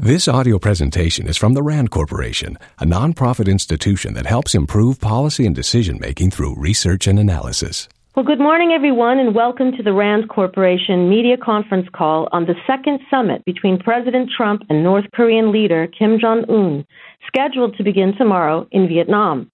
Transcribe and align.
This 0.00 0.28
audio 0.28 0.60
presentation 0.60 1.26
is 1.26 1.36
from 1.36 1.54
the 1.54 1.62
RAND 1.64 1.90
Corporation, 1.90 2.56
a 2.78 2.84
nonprofit 2.84 3.48
institution 3.48 4.14
that 4.14 4.26
helps 4.26 4.54
improve 4.54 5.00
policy 5.00 5.44
and 5.44 5.56
decision 5.56 5.98
making 6.00 6.30
through 6.30 6.54
research 6.54 7.08
and 7.08 7.18
analysis. 7.18 7.88
Well, 8.14 8.24
good 8.24 8.38
morning, 8.38 8.70
everyone, 8.70 9.18
and 9.18 9.34
welcome 9.34 9.72
to 9.72 9.82
the 9.82 9.92
RAND 9.92 10.28
Corporation 10.28 11.10
media 11.10 11.36
conference 11.36 11.88
call 11.92 12.28
on 12.30 12.46
the 12.46 12.54
second 12.64 13.00
summit 13.10 13.44
between 13.44 13.80
President 13.80 14.30
Trump 14.36 14.62
and 14.70 14.84
North 14.84 15.06
Korean 15.14 15.50
leader 15.50 15.88
Kim 15.88 16.20
Jong 16.20 16.44
un, 16.48 16.86
scheduled 17.26 17.76
to 17.76 17.82
begin 17.82 18.14
tomorrow 18.16 18.68
in 18.70 18.86
Vietnam. 18.86 19.50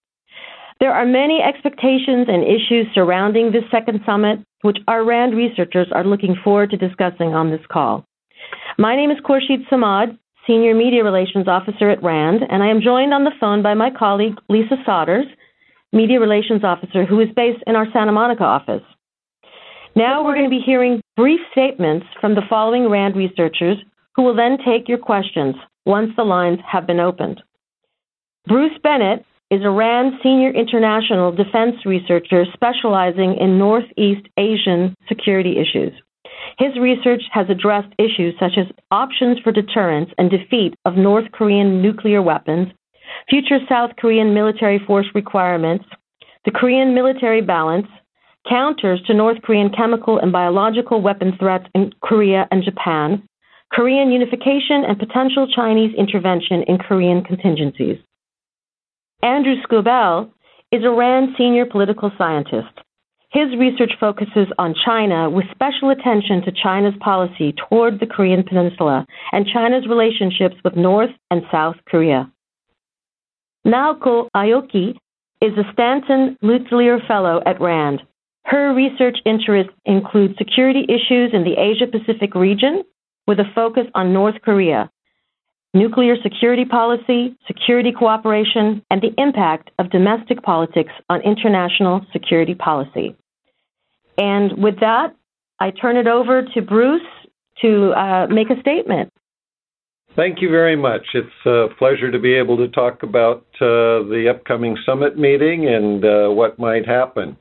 There 0.79 0.93
are 0.93 1.07
many 1.07 1.41
expectations 1.41 2.27
and 2.29 2.45
issues 2.45 2.87
surrounding 2.93 3.51
this 3.51 3.65
second 3.71 4.01
summit, 4.05 4.41
which 4.61 4.77
our 4.89 5.07
RAND 5.07 5.35
researchers 5.35 5.89
are 5.91 6.05
looking 6.05 6.37
forward 6.45 6.69
to 6.73 6.77
discussing 6.77 7.33
on 7.33 7.51
this 7.51 7.65
call. 7.73 8.05
My 8.77 8.95
name 8.95 9.11
is 9.11 9.17
Khurshid 9.25 9.67
Samad, 9.73 10.19
Senior 10.47 10.75
Media 10.75 11.03
Relations 11.03 11.49
Officer 11.49 11.89
at 11.89 12.03
RAND, 12.03 12.43
and 12.49 12.63
I 12.63 12.69
am 12.69 12.83
joined 12.83 13.15
on 13.15 13.25
the 13.25 13.33
phone 13.41 13.63
by 13.63 13.75
my 13.75 13.91
colleague 13.91 14.35
Lisa 14.49 14.77
Sodders, 14.87 15.25
Media 15.93 16.21
Relations 16.21 16.63
Officer, 16.63 17.07
who 17.07 17.21
is 17.21 17.29
based 17.35 17.63
in 17.67 17.77
our 17.77 17.87
Santa 17.93 18.13
Monica 18.13 18.45
office. 18.45 18.83
Now 19.97 20.25
we're 20.25 20.35
going 20.35 20.45
to 20.45 20.51
be 20.51 20.63
hearing 20.65 21.01
brief 21.17 21.41
statements 21.53 22.07
from 22.21 22.35
the 22.35 22.43
following 22.51 22.91
RAND 22.91 23.17
researchers 23.17 23.79
who 24.17 24.23
will 24.23 24.37
then 24.37 24.59
take 24.67 24.89
your 24.89 24.99
questions 24.99 25.55
once 25.87 26.11
the 26.17 26.25
lines 26.25 26.59
have 26.71 26.87
been 26.87 27.01
opened. 27.01 27.43
Bruce 28.47 28.77
Bennett 28.83 29.25
is 29.51 29.63
a 29.65 29.71
RAND 29.71 30.15
Senior 30.23 30.51
International 30.51 31.33
Defense 31.33 31.77
Researcher 31.87 32.45
specializing 32.53 33.37
in 33.41 33.59
Northeast 33.59 34.27
Asian 34.37 34.95
security 35.09 35.57
issues. 35.59 35.93
His 36.59 36.77
research 36.81 37.23
has 37.33 37.47
addressed 37.51 37.93
issues 37.99 38.35
such 38.39 38.53
as 38.57 38.67
options 38.91 39.39
for 39.41 39.53
deterrence 39.53 40.11
and 40.19 40.31
defeat 40.31 40.75
of 40.85 40.97
North 40.97 41.31
Korean 41.33 41.83
nuclear 41.83 42.23
weapons, 42.23 42.69
future 43.29 43.59
South 43.69 43.91
Korean 43.99 44.35
military 44.35 44.79
force 44.87 45.07
requirements, 45.15 45.85
the 46.45 46.53
Korean 46.53 46.95
military 46.95 47.41
balance, 47.41 47.87
counters 48.49 49.01
to 49.07 49.15
North 49.15 49.41
Korean 49.43 49.71
chemical 49.71 50.19
and 50.19 50.31
biological 50.31 51.01
weapon 51.01 51.33
threats 51.39 51.67
in 51.75 51.93
Korea 52.03 52.47
and 52.51 52.63
Japan, 52.63 53.27
Korean 53.73 54.13
unification, 54.13 54.85
and 54.87 54.99
potential 54.99 55.49
Chinese 55.49 55.95
intervention 55.97 56.63
in 56.69 56.79
Korean 56.79 57.25
contingencies. 57.25 57.99
Andrew 59.23 59.55
Scobell 59.63 60.31
is 60.71 60.85
a 60.85 60.91
RAND 60.91 61.31
senior 61.39 61.67
political 61.67 62.13
scientist. 62.19 62.69
His 63.35 63.51
research 63.59 63.91
focuses 63.99 64.47
on 64.61 64.77
China 64.87 65.29
with 65.29 65.47
special 65.51 65.91
attention 65.91 66.43
to 66.43 66.53
China's 66.53 66.95
policy 67.01 67.53
toward 67.69 67.99
the 67.99 68.07
Korean 68.07 68.45
Peninsula 68.45 69.05
and 69.33 69.45
China's 69.53 69.89
relationships 69.89 70.55
with 70.65 70.77
North 70.77 71.11
and 71.33 71.43
South 71.51 71.75
Korea. 71.85 72.31
Naoko 73.67 74.29
Aoki 74.37 74.95
is 75.43 75.51
a 75.59 75.73
Stanton 75.73 76.39
Nuclear 76.43 77.01
Fellow 77.09 77.43
at 77.45 77.61
RAND. 77.61 78.03
Her 78.45 78.73
research 78.73 79.19
interests 79.27 79.73
include 79.85 80.37
security 80.39 80.87
issues 80.89 81.31
in 81.33 81.43
the 81.43 81.59
Asia 81.59 81.89
Pacific 81.91 82.37
region 82.37 82.85
with 83.27 83.41
a 83.41 83.51
focus 83.53 83.89
on 83.97 84.13
North 84.13 84.41
Korea, 84.43 84.93
nuclear 85.73 86.15
security 86.23 86.65
policy, 86.65 87.37
security 87.49 87.91
cooperation, 87.91 88.81
and 88.93 89.03
the 89.03 89.13
impact 89.21 89.73
of 89.81 89.91
domestic 89.91 90.41
politics 90.45 90.93
on 91.11 91.21
international 91.23 92.07
security 92.13 92.55
policy. 92.55 93.17
And 94.19 94.63
with 94.63 94.79
that, 94.81 95.15
I 95.61 95.71
turn 95.71 95.97
it 95.97 96.07
over 96.07 96.43
to 96.55 96.63
Bruce 96.63 97.01
to 97.63 97.93
uh, 97.93 98.27
make 98.29 98.51
a 98.51 98.61
statement. 98.61 99.11
Thank 100.17 100.41
you 100.41 100.49
very 100.49 100.77
much. 100.77 101.03
It's 101.13 101.47
a 101.47 101.67
pleasure 101.77 102.11
to 102.11 102.19
be 102.21 102.35
able 102.35 102.57
to 102.59 102.69
talk 102.69 103.03
about 103.03 103.45
uh, 103.61 104.07
the 104.07 104.33
upcoming 104.33 104.77
summit 104.87 105.19
meeting 105.19 105.67
and 105.67 106.05
uh, 106.05 106.29
what 106.29 106.59
might 106.59 106.87
happen. 106.87 107.37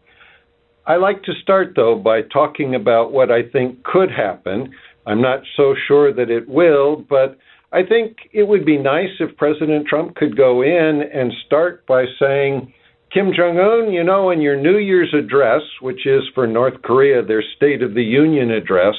I 0.88 0.96
like 0.96 1.24
to 1.24 1.34
start, 1.42 1.74
though, 1.76 1.96
by 1.96 2.24
talking 2.24 2.76
about 2.76 3.12
what 3.12 3.32
I 3.32 3.44
think 3.44 3.84
could 3.84 4.10
happen. 4.12 4.74
I'm 5.06 5.22
not 5.22 5.42
so 5.56 5.76
sure 5.88 6.12
that 6.14 6.32
it 6.32 6.50
will, 6.50 7.06
but 7.08 7.38
I 7.72 7.84
think 7.84 8.18
it 8.32 8.48
would 8.48 8.66
be 8.66 8.78
nice 8.78 9.10
if 9.20 9.38
President 9.38 9.88
Trump 9.88 10.16
could 10.16 10.36
go 10.36 10.62
in 10.64 11.04
and 11.14 11.32
start 11.46 11.86
by 11.86 12.06
saying, 12.20 12.74
Kim 13.14 13.32
Jong 13.32 13.60
un, 13.60 13.94
you 13.94 14.04
know, 14.04 14.32
in 14.32 14.42
your 14.42 14.60
New 14.60 14.80
Year's 14.80 15.14
address, 15.14 15.62
which 15.82 16.08
is 16.08 16.24
for 16.34 16.48
North 16.48 16.82
Korea 16.82 17.24
their 17.24 17.44
State 17.56 17.84
of 17.84 17.94
the 17.94 18.02
Union 18.02 18.50
address, 18.50 18.96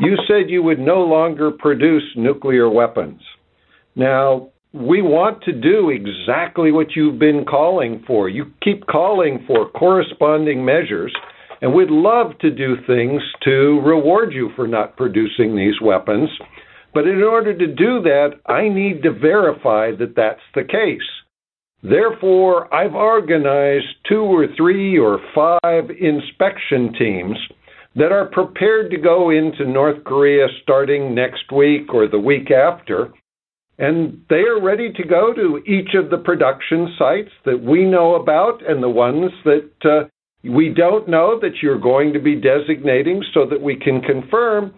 you 0.00 0.16
said 0.26 0.50
you 0.50 0.62
would 0.62 0.78
no 0.78 1.00
longer 1.00 1.50
produce 1.50 2.02
nuclear 2.14 2.68
weapons. 2.68 3.22
Now, 3.96 4.50
we 4.74 5.00
want 5.00 5.42
to 5.44 5.52
do 5.52 5.88
exactly 5.88 6.72
what 6.72 6.88
you've 6.94 7.18
been 7.18 7.46
calling 7.48 8.04
for. 8.06 8.28
You 8.28 8.52
keep 8.62 8.86
calling 8.86 9.42
for 9.46 9.70
corresponding 9.70 10.62
measures, 10.62 11.14
and 11.62 11.72
we'd 11.72 11.90
love 11.90 12.38
to 12.40 12.50
do 12.50 12.76
things 12.86 13.22
to 13.44 13.80
reward 13.82 14.34
you 14.34 14.50
for 14.56 14.68
not 14.68 14.98
producing 14.98 15.56
these 15.56 15.80
weapons. 15.82 16.28
But 16.92 17.06
in 17.06 17.22
order 17.22 17.56
to 17.56 17.66
do 17.66 18.02
that, 18.02 18.32
I 18.44 18.68
need 18.68 19.02
to 19.04 19.12
verify 19.12 19.92
that 19.98 20.14
that's 20.14 20.40
the 20.54 20.64
case. 20.64 21.00
Therefore, 21.82 22.72
I've 22.74 22.94
organized 22.94 23.86
two 24.08 24.22
or 24.22 24.46
three 24.56 24.98
or 24.98 25.20
five 25.34 25.90
inspection 25.90 26.92
teams 26.98 27.36
that 27.94 28.12
are 28.12 28.26
prepared 28.26 28.90
to 28.90 28.98
go 28.98 29.30
into 29.30 29.64
North 29.64 30.02
Korea 30.04 30.46
starting 30.62 31.14
next 31.14 31.52
week 31.52 31.94
or 31.94 32.08
the 32.08 32.18
week 32.18 32.50
after. 32.50 33.12
And 33.78 34.22
they 34.28 34.42
are 34.42 34.60
ready 34.60 34.92
to 34.92 35.04
go 35.04 35.32
to 35.32 35.62
each 35.66 35.94
of 35.94 36.10
the 36.10 36.18
production 36.18 36.94
sites 36.98 37.30
that 37.44 37.62
we 37.62 37.84
know 37.84 38.16
about 38.16 38.68
and 38.68 38.82
the 38.82 38.88
ones 38.88 39.30
that 39.44 39.70
uh, 39.84 40.08
we 40.42 40.74
don't 40.74 41.08
know 41.08 41.38
that 41.40 41.62
you're 41.62 41.78
going 41.78 42.12
to 42.12 42.18
be 42.18 42.34
designating 42.34 43.22
so 43.32 43.46
that 43.48 43.60
we 43.60 43.76
can 43.76 44.00
confirm 44.00 44.74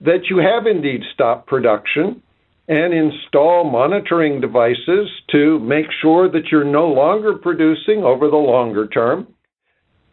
that 0.00 0.26
you 0.28 0.38
have 0.38 0.66
indeed 0.66 1.02
stopped 1.14 1.46
production 1.46 2.22
and 2.70 2.94
install 2.94 3.68
monitoring 3.68 4.40
devices 4.40 5.08
to 5.32 5.58
make 5.58 5.86
sure 6.00 6.30
that 6.30 6.52
you're 6.52 6.62
no 6.62 6.86
longer 6.86 7.34
producing 7.34 8.04
over 8.04 8.30
the 8.30 8.36
longer 8.36 8.86
term. 8.86 9.26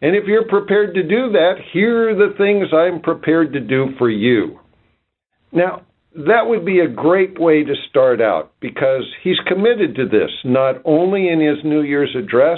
And 0.01 0.15
if 0.15 0.23
you're 0.25 0.47
prepared 0.47 0.95
to 0.95 1.03
do 1.03 1.31
that, 1.33 1.53
here 1.71 2.09
are 2.09 2.15
the 2.15 2.35
things 2.35 2.69
I'm 2.73 2.99
prepared 2.99 3.53
to 3.53 3.59
do 3.59 3.89
for 3.99 4.09
you. 4.09 4.59
Now, 5.51 5.83
that 6.15 6.47
would 6.47 6.65
be 6.65 6.79
a 6.79 6.87
great 6.87 7.39
way 7.39 7.63
to 7.63 7.75
start 7.91 8.21
out 8.21 8.53
because 8.59 9.03
he's 9.23 9.37
committed 9.47 9.93
to 9.95 10.07
this, 10.07 10.31
not 10.43 10.81
only 10.83 11.29
in 11.29 11.39
his 11.39 11.63
New 11.63 11.83
Year's 11.83 12.15
address, 12.17 12.57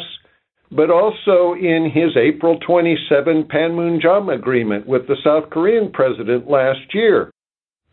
but 0.72 0.90
also 0.90 1.56
in 1.60 1.92
his 1.94 2.16
April 2.16 2.58
27 2.66 3.50
Panmunjom 3.54 4.34
agreement 4.34 4.88
with 4.88 5.08
the 5.08 5.18
South 5.26 5.50
Korean 5.50 5.92
president 5.92 6.50
last 6.50 6.94
year 6.94 7.34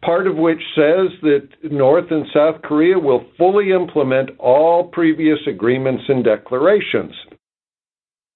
part 0.07 0.29
of 0.29 0.37
which 0.37 0.61
says 0.77 1.09
that 1.23 1.49
North 1.65 2.07
and 2.11 2.25
South 2.33 2.63
Korea 2.63 2.97
will 2.97 3.27
fully 3.37 3.73
implement 3.73 4.31
all 4.39 4.85
previous 4.85 5.39
agreements 5.49 6.05
and 6.09 6.25
declarations. 6.25 7.13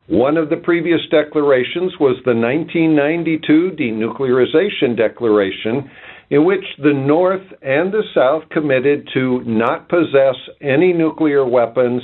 One 0.09 0.37
of 0.37 0.51
the 0.51 0.57
previous 0.57 1.01
declarations 1.13 1.93
was 2.01 2.17
the 2.25 2.35
1992 2.35 3.77
Denuclearization 3.79 4.97
Declaration, 4.97 5.89
in 6.31 6.45
which 6.45 6.65
the 6.83 6.93
North 6.93 7.47
and 7.63 7.93
the 7.93 8.03
South 8.17 8.43
committed 8.51 9.09
to 9.15 9.45
not 9.47 9.89
possess 9.89 10.35
any 10.61 10.93
nuclear 10.93 11.47
weapons, 11.47 12.03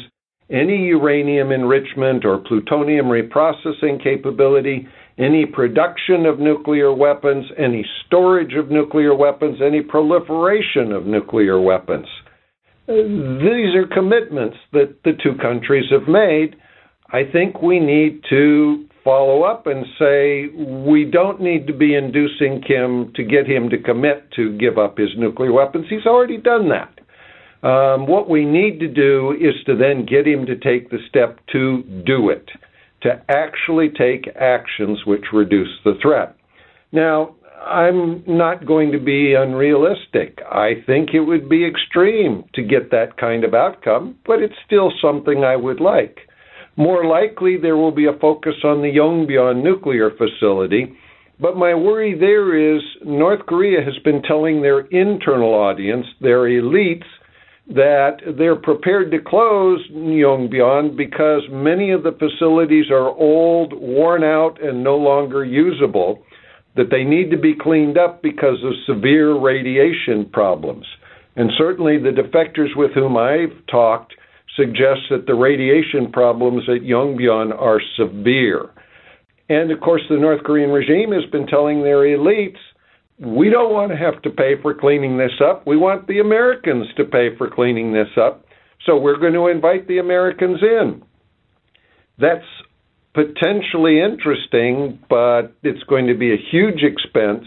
any 0.48 0.86
uranium 0.86 1.50
enrichment 1.50 2.24
or 2.24 2.38
plutonium 2.38 3.06
reprocessing 3.06 4.00
capability, 4.00 4.86
any 5.18 5.46
production 5.46 6.26
of 6.26 6.38
nuclear 6.38 6.92
weapons, 6.92 7.46
any 7.58 7.84
storage 8.06 8.54
of 8.54 8.70
nuclear 8.70 9.14
weapons, 9.14 9.58
any 9.64 9.80
proliferation 9.82 10.92
of 10.92 11.06
nuclear 11.06 11.60
weapons. 11.60 12.06
These 12.86 13.74
are 13.74 13.86
commitments 13.92 14.56
that 14.72 14.96
the 15.04 15.12
two 15.22 15.34
countries 15.40 15.86
have 15.90 16.06
made. 16.06 16.56
I 17.12 17.22
think 17.32 17.62
we 17.62 17.80
need 17.80 18.22
to 18.30 18.86
follow 19.02 19.42
up 19.42 19.66
and 19.66 19.86
say 19.98 20.48
we 20.84 21.04
don't 21.04 21.40
need 21.40 21.66
to 21.68 21.72
be 21.72 21.94
inducing 21.94 22.62
Kim 22.66 23.12
to 23.14 23.24
get 23.24 23.46
him 23.46 23.70
to 23.70 23.78
commit 23.78 24.30
to 24.32 24.56
give 24.58 24.78
up 24.78 24.98
his 24.98 25.10
nuclear 25.16 25.52
weapons. 25.52 25.86
He's 25.88 26.06
already 26.06 26.36
done 26.36 26.68
that. 26.68 26.92
Um, 27.66 28.06
what 28.06 28.28
we 28.28 28.44
need 28.44 28.78
to 28.80 28.88
do 28.88 29.32
is 29.32 29.54
to 29.64 29.76
then 29.76 30.04
get 30.04 30.26
him 30.26 30.46
to 30.46 30.56
take 30.56 30.90
the 30.90 30.98
step 31.08 31.40
to 31.52 31.82
do 32.04 32.28
it 32.28 32.48
to 33.06 33.22
actually 33.28 33.88
take 33.88 34.28
actions 34.36 34.98
which 35.06 35.24
reduce 35.32 35.74
the 35.84 35.94
threat. 36.02 36.36
Now, 36.92 37.36
I'm 37.66 38.22
not 38.26 38.66
going 38.66 38.92
to 38.92 38.98
be 38.98 39.34
unrealistic. 39.34 40.38
I 40.50 40.82
think 40.86 41.10
it 41.12 41.20
would 41.20 41.48
be 41.48 41.66
extreme 41.66 42.44
to 42.54 42.62
get 42.62 42.90
that 42.90 43.16
kind 43.16 43.42
of 43.44 43.54
outcome, 43.54 44.16
but 44.26 44.42
it's 44.42 44.54
still 44.66 44.92
something 45.00 45.42
I 45.42 45.56
would 45.56 45.80
like. 45.80 46.16
More 46.76 47.06
likely, 47.06 47.56
there 47.56 47.76
will 47.76 47.90
be 47.90 48.06
a 48.06 48.18
focus 48.20 48.56
on 48.62 48.82
the 48.82 48.92
Yongbyon 49.00 49.62
nuclear 49.62 50.10
facility 50.10 50.96
But 51.38 51.56
my 51.56 51.74
worry 51.74 52.18
there 52.18 52.76
is 52.76 52.82
North 53.04 53.44
Korea 53.46 53.84
has 53.84 53.98
been 54.04 54.22
telling 54.22 54.62
their 54.62 54.80
internal 54.80 55.52
audience, 55.52 56.06
their 56.20 56.44
elites, 56.44 57.04
that 57.68 58.18
they're 58.38 58.56
prepared 58.56 59.10
to 59.10 59.18
close 59.18 59.80
Yongbyon 59.90 60.96
because 60.96 61.42
many 61.50 61.90
of 61.90 62.04
the 62.04 62.12
facilities 62.12 62.90
are 62.90 63.08
old, 63.08 63.72
worn 63.72 64.22
out, 64.22 64.62
and 64.62 64.84
no 64.84 64.96
longer 64.96 65.44
usable, 65.44 66.22
that 66.76 66.90
they 66.90 67.02
need 67.02 67.30
to 67.30 67.36
be 67.36 67.54
cleaned 67.58 67.98
up 67.98 68.22
because 68.22 68.62
of 68.62 68.72
severe 68.86 69.36
radiation 69.36 70.28
problems. 70.32 70.86
And 71.34 71.50
certainly 71.58 71.98
the 71.98 72.10
defectors 72.10 72.76
with 72.76 72.92
whom 72.92 73.16
I've 73.16 73.66
talked 73.70 74.14
suggest 74.56 75.00
that 75.10 75.26
the 75.26 75.34
radiation 75.34 76.10
problems 76.12 76.62
at 76.68 76.82
Yongbyon 76.82 77.52
are 77.52 77.80
severe. 77.96 78.70
And 79.48 79.70
of 79.70 79.80
course, 79.80 80.02
the 80.08 80.16
North 80.16 80.42
Korean 80.44 80.70
regime 80.70 81.12
has 81.12 81.28
been 81.30 81.46
telling 81.46 81.82
their 81.82 81.98
elites, 81.98 82.58
we 83.18 83.48
don't 83.48 83.72
want 83.72 83.92
to 83.92 83.96
have 83.96 84.20
to 84.22 84.30
pay 84.30 84.60
for 84.60 84.74
cleaning 84.74 85.16
this 85.16 85.32
up. 85.42 85.66
We 85.66 85.76
want 85.76 86.06
the 86.06 86.20
Americans 86.20 86.86
to 86.96 87.04
pay 87.04 87.36
for 87.36 87.50
cleaning 87.50 87.92
this 87.92 88.08
up. 88.20 88.44
So 88.84 88.98
we're 88.98 89.18
going 89.18 89.32
to 89.32 89.48
invite 89.48 89.88
the 89.88 89.98
Americans 89.98 90.58
in. 90.62 91.02
That's 92.18 92.44
potentially 93.14 94.00
interesting, 94.00 94.98
but 95.08 95.54
it's 95.62 95.82
going 95.84 96.06
to 96.08 96.14
be 96.14 96.32
a 96.32 96.36
huge 96.50 96.82
expense. 96.82 97.46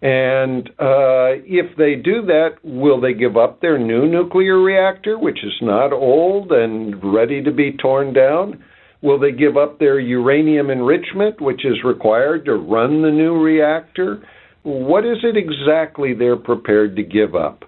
And 0.00 0.68
uh, 0.78 1.40
if 1.44 1.76
they 1.76 1.94
do 1.94 2.22
that, 2.26 2.56
will 2.62 3.00
they 3.00 3.12
give 3.12 3.36
up 3.36 3.60
their 3.60 3.78
new 3.78 4.06
nuclear 4.06 4.58
reactor, 4.58 5.18
which 5.18 5.38
is 5.44 5.54
not 5.60 5.92
old 5.92 6.52
and 6.52 7.02
ready 7.02 7.42
to 7.42 7.52
be 7.52 7.72
torn 7.72 8.14
down? 8.14 8.64
Will 9.02 9.18
they 9.18 9.32
give 9.32 9.56
up 9.56 9.78
their 9.78 10.00
uranium 10.00 10.70
enrichment, 10.70 11.40
which 11.40 11.64
is 11.64 11.84
required 11.84 12.46
to 12.46 12.54
run 12.54 13.02
the 13.02 13.10
new 13.10 13.40
reactor? 13.40 14.22
What 14.66 15.04
is 15.04 15.18
it 15.22 15.36
exactly 15.36 16.12
they're 16.12 16.36
prepared 16.36 16.96
to 16.96 17.04
give 17.04 17.36
up? 17.36 17.62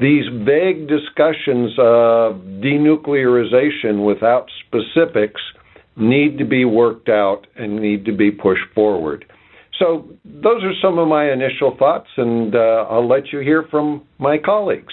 These 0.00 0.24
vague 0.44 0.88
discussions 0.88 1.70
of 1.78 2.42
denuclearization 2.58 4.04
without 4.04 4.48
specifics 4.66 5.40
need 5.96 6.38
to 6.38 6.44
be 6.44 6.64
worked 6.64 7.08
out 7.08 7.46
and 7.54 7.80
need 7.80 8.04
to 8.06 8.12
be 8.12 8.32
pushed 8.32 8.64
forward. 8.74 9.26
So, 9.78 10.08
those 10.24 10.64
are 10.64 10.72
some 10.82 10.98
of 10.98 11.06
my 11.06 11.32
initial 11.32 11.76
thoughts, 11.78 12.08
and 12.16 12.52
uh, 12.56 12.86
I'll 12.90 13.06
let 13.06 13.32
you 13.32 13.38
hear 13.38 13.64
from 13.70 14.02
my 14.18 14.36
colleagues. 14.36 14.92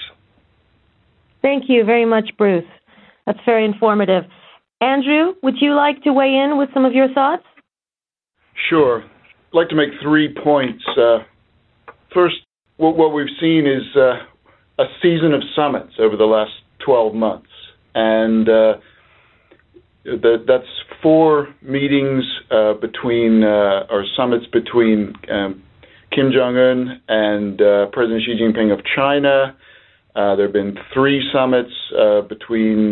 Thank 1.41 1.63
you 1.69 1.85
very 1.85 2.05
much, 2.05 2.29
Bruce. 2.37 2.69
That's 3.25 3.39
very 3.47 3.65
informative. 3.65 4.25
Andrew, 4.79 5.33
would 5.41 5.55
you 5.59 5.73
like 5.73 6.03
to 6.03 6.13
weigh 6.13 6.35
in 6.35 6.59
with 6.59 6.69
some 6.71 6.85
of 6.85 6.93
your 6.93 7.11
thoughts? 7.13 7.43
Sure. 8.69 9.01
I'd 9.01 9.55
like 9.55 9.69
to 9.69 9.75
make 9.75 9.89
three 10.03 10.35
points. 10.43 10.83
Uh, 10.95 11.19
first, 12.13 12.35
what, 12.77 13.13
we've 13.13 13.25
seen 13.39 13.65
is 13.65 13.95
uh, 13.95 14.19
a 14.79 14.85
season 15.01 15.33
of 15.33 15.41
summits 15.55 15.93
over 15.99 16.15
the 16.15 16.25
last 16.25 16.51
12 16.85 17.13
months. 17.13 17.49
And 17.95 18.47
uh, 18.47 18.73
that's 20.05 20.67
four 21.01 21.53
meetings 21.61 22.23
uh, 22.51 22.73
between, 22.73 23.43
or 23.43 24.05
summits 24.15 24.45
between 24.51 25.13
um, 25.31 25.63
Kim 26.11 26.31
Jong 26.31 26.57
un 26.57 27.01
and 27.07 27.57
President 27.91 28.23
Xi 28.23 28.35
Jinping 28.39 28.71
of 28.71 28.79
China. 28.95 29.55
there 30.15 30.43
have 30.43 30.53
been 30.53 30.77
three 30.93 31.27
summits 31.33 31.73
between 32.29 32.91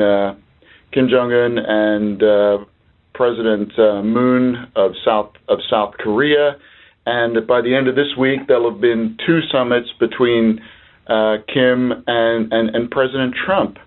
Kim 0.92 1.08
Jong 1.10 1.32
Un 1.32 1.58
and 1.58 2.66
President 3.14 3.72
Moon 3.78 4.68
of 4.76 4.92
South 5.06 5.32
of 5.48 5.60
South 5.70 5.94
Korea, 6.00 6.58
and 7.06 7.46
by 7.48 7.62
the 7.62 7.76
end 7.76 7.88
of 7.88 7.96
this 7.96 8.16
week, 8.18 8.48
there'll 8.48 8.72
have 8.72 8.82
been 8.82 9.18
two 9.26 9.40
summits 9.52 9.90
between 10.00 10.60
uh, 11.08 11.38
Kim 11.54 11.92
and, 12.08 12.52
and, 12.52 12.76
and 12.76 12.90
President 12.90 13.36
Trump. 13.46 13.78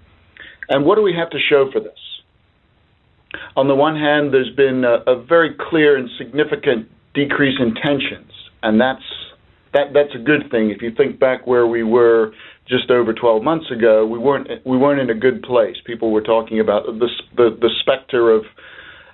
And 0.69 0.85
what 0.85 0.97
do 0.97 1.03
we 1.03 1.15
have 1.15 1.31
to 1.31 1.39
show 1.39 1.71
for 1.73 1.81
this? 1.81 1.99
On 3.57 3.69
the 3.69 3.75
one 3.75 3.97
hand, 3.97 4.33
there's 4.33 4.55
been 4.55 4.85
a, 4.85 5.11
a 5.11 5.23
very 5.23 5.55
clear 5.69 5.97
and 5.97 6.09
significant 6.17 6.89
decrease 7.15 7.59
in 7.61 7.75
tensions, 7.75 8.31
and 8.63 8.81
that's 8.81 9.03
that 9.75 9.93
that's 9.93 10.15
a 10.15 10.19
good 10.19 10.51
thing. 10.51 10.71
If 10.71 10.81
you 10.81 10.93
think 10.95 11.19
back 11.19 11.47
where 11.47 11.67
we 11.67 11.83
were 11.83 12.33
just 12.69 12.91
over 12.91 13.13
12 13.13 13.43
months 13.43 13.71
ago, 13.71 14.07
we 14.07 14.19
weren't 14.19 14.49
we 14.65 14.79
weren't 14.79 15.01
in 15.01 15.11
a 15.11 15.19
good 15.19 15.43
place. 15.43 15.77
People 15.85 16.11
were 16.11 16.23
talking 16.23 16.61
about 16.61 16.87
the 16.87 17.09
the, 17.37 17.57
the 17.61 17.71
specter 17.81 18.31
of 18.31 18.45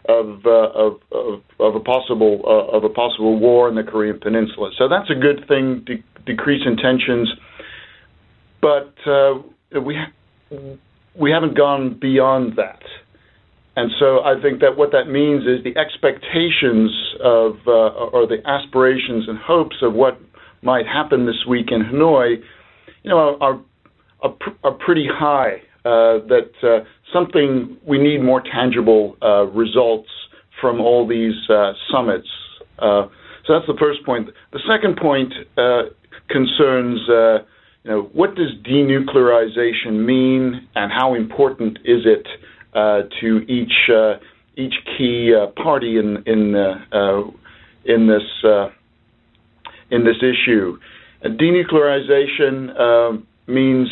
of, 0.06 0.44
uh, 0.44 0.50
of 0.50 1.00
of 1.12 1.40
of 1.58 1.74
a 1.74 1.80
possible 1.80 2.42
uh, 2.46 2.76
of 2.76 2.84
a 2.84 2.88
possible 2.88 3.38
war 3.38 3.68
in 3.68 3.74
the 3.74 3.82
Korean 3.82 4.18
Peninsula. 4.20 4.70
So 4.76 4.88
that's 4.88 5.10
a 5.10 5.14
good 5.14 5.46
thing. 5.48 5.82
De- 5.86 6.04
decrease 6.26 6.62
in 6.66 6.76
tensions, 6.76 7.28
but 8.60 8.94
uh, 9.06 9.40
we 9.80 9.94
ha- 9.96 10.12
we 11.18 11.30
haven't 11.30 11.56
gone 11.56 11.98
beyond 11.98 12.56
that. 12.56 12.82
And 13.76 13.90
so 13.98 14.20
I 14.20 14.40
think 14.40 14.60
that 14.60 14.76
what 14.76 14.92
that 14.92 15.06
means 15.06 15.42
is 15.46 15.64
the 15.64 15.76
expectations 15.76 16.92
of, 17.20 17.56
uh, 17.66 17.70
or 18.14 18.26
the 18.26 18.38
aspirations 18.46 19.28
and 19.28 19.36
hopes 19.36 19.76
of 19.82 19.94
what 19.94 20.20
might 20.62 20.86
happen 20.86 21.26
this 21.26 21.44
week 21.48 21.66
in 21.72 21.82
Hanoi, 21.82 22.36
you 23.02 23.10
know, 23.10 23.36
are 23.40 23.60
are, 24.22 24.34
are 24.62 24.72
pretty 24.72 25.06
high. 25.10 25.60
Uh, 25.84 26.24
that 26.28 26.50
uh, 26.62 26.82
something 27.14 27.78
we 27.86 27.96
need 27.96 28.22
more 28.22 28.42
tangible 28.42 29.16
uh, 29.22 29.44
results 29.46 30.10
from 30.60 30.80
all 30.80 31.06
these 31.06 31.38
uh, 31.48 31.72
summits. 31.90 32.28
Uh, 32.78 33.06
so 33.46 33.54
that's 33.54 33.66
the 33.66 33.78
first 33.78 34.04
point. 34.04 34.28
The 34.52 34.60
second 34.68 34.96
point 34.96 35.32
uh, 35.56 35.84
concerns, 36.28 37.00
you 37.84 37.90
know, 37.90 38.02
what 38.12 38.34
does 38.34 38.50
denuclearization 38.66 40.04
mean, 40.04 40.68
and 40.74 40.92
how 40.92 41.14
important 41.14 41.78
is 41.84 42.02
it 42.04 42.26
to 43.20 43.28
each 43.48 43.90
each 44.56 44.74
key 44.96 45.32
party 45.56 45.98
in 45.98 46.22
in 46.26 46.54
in 47.84 48.08
this 48.08 48.28
in 49.90 50.04
this 50.04 50.16
issue. 50.22 50.78
And 51.22 51.38
denuclearization 51.38 52.78
uh, 52.78 53.22
means 53.46 53.88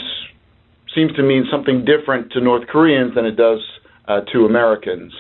seems 0.95 1.13
to 1.15 1.23
mean 1.23 1.45
something 1.51 1.85
different 1.85 2.33
to 2.33 2.41
North 2.41 2.67
Koreans 2.69 3.15
than 3.15 3.25
it 3.25 3.37
does 3.37 3.61
uh, 4.09 4.21
to 4.33 4.45
Americans 4.45 5.13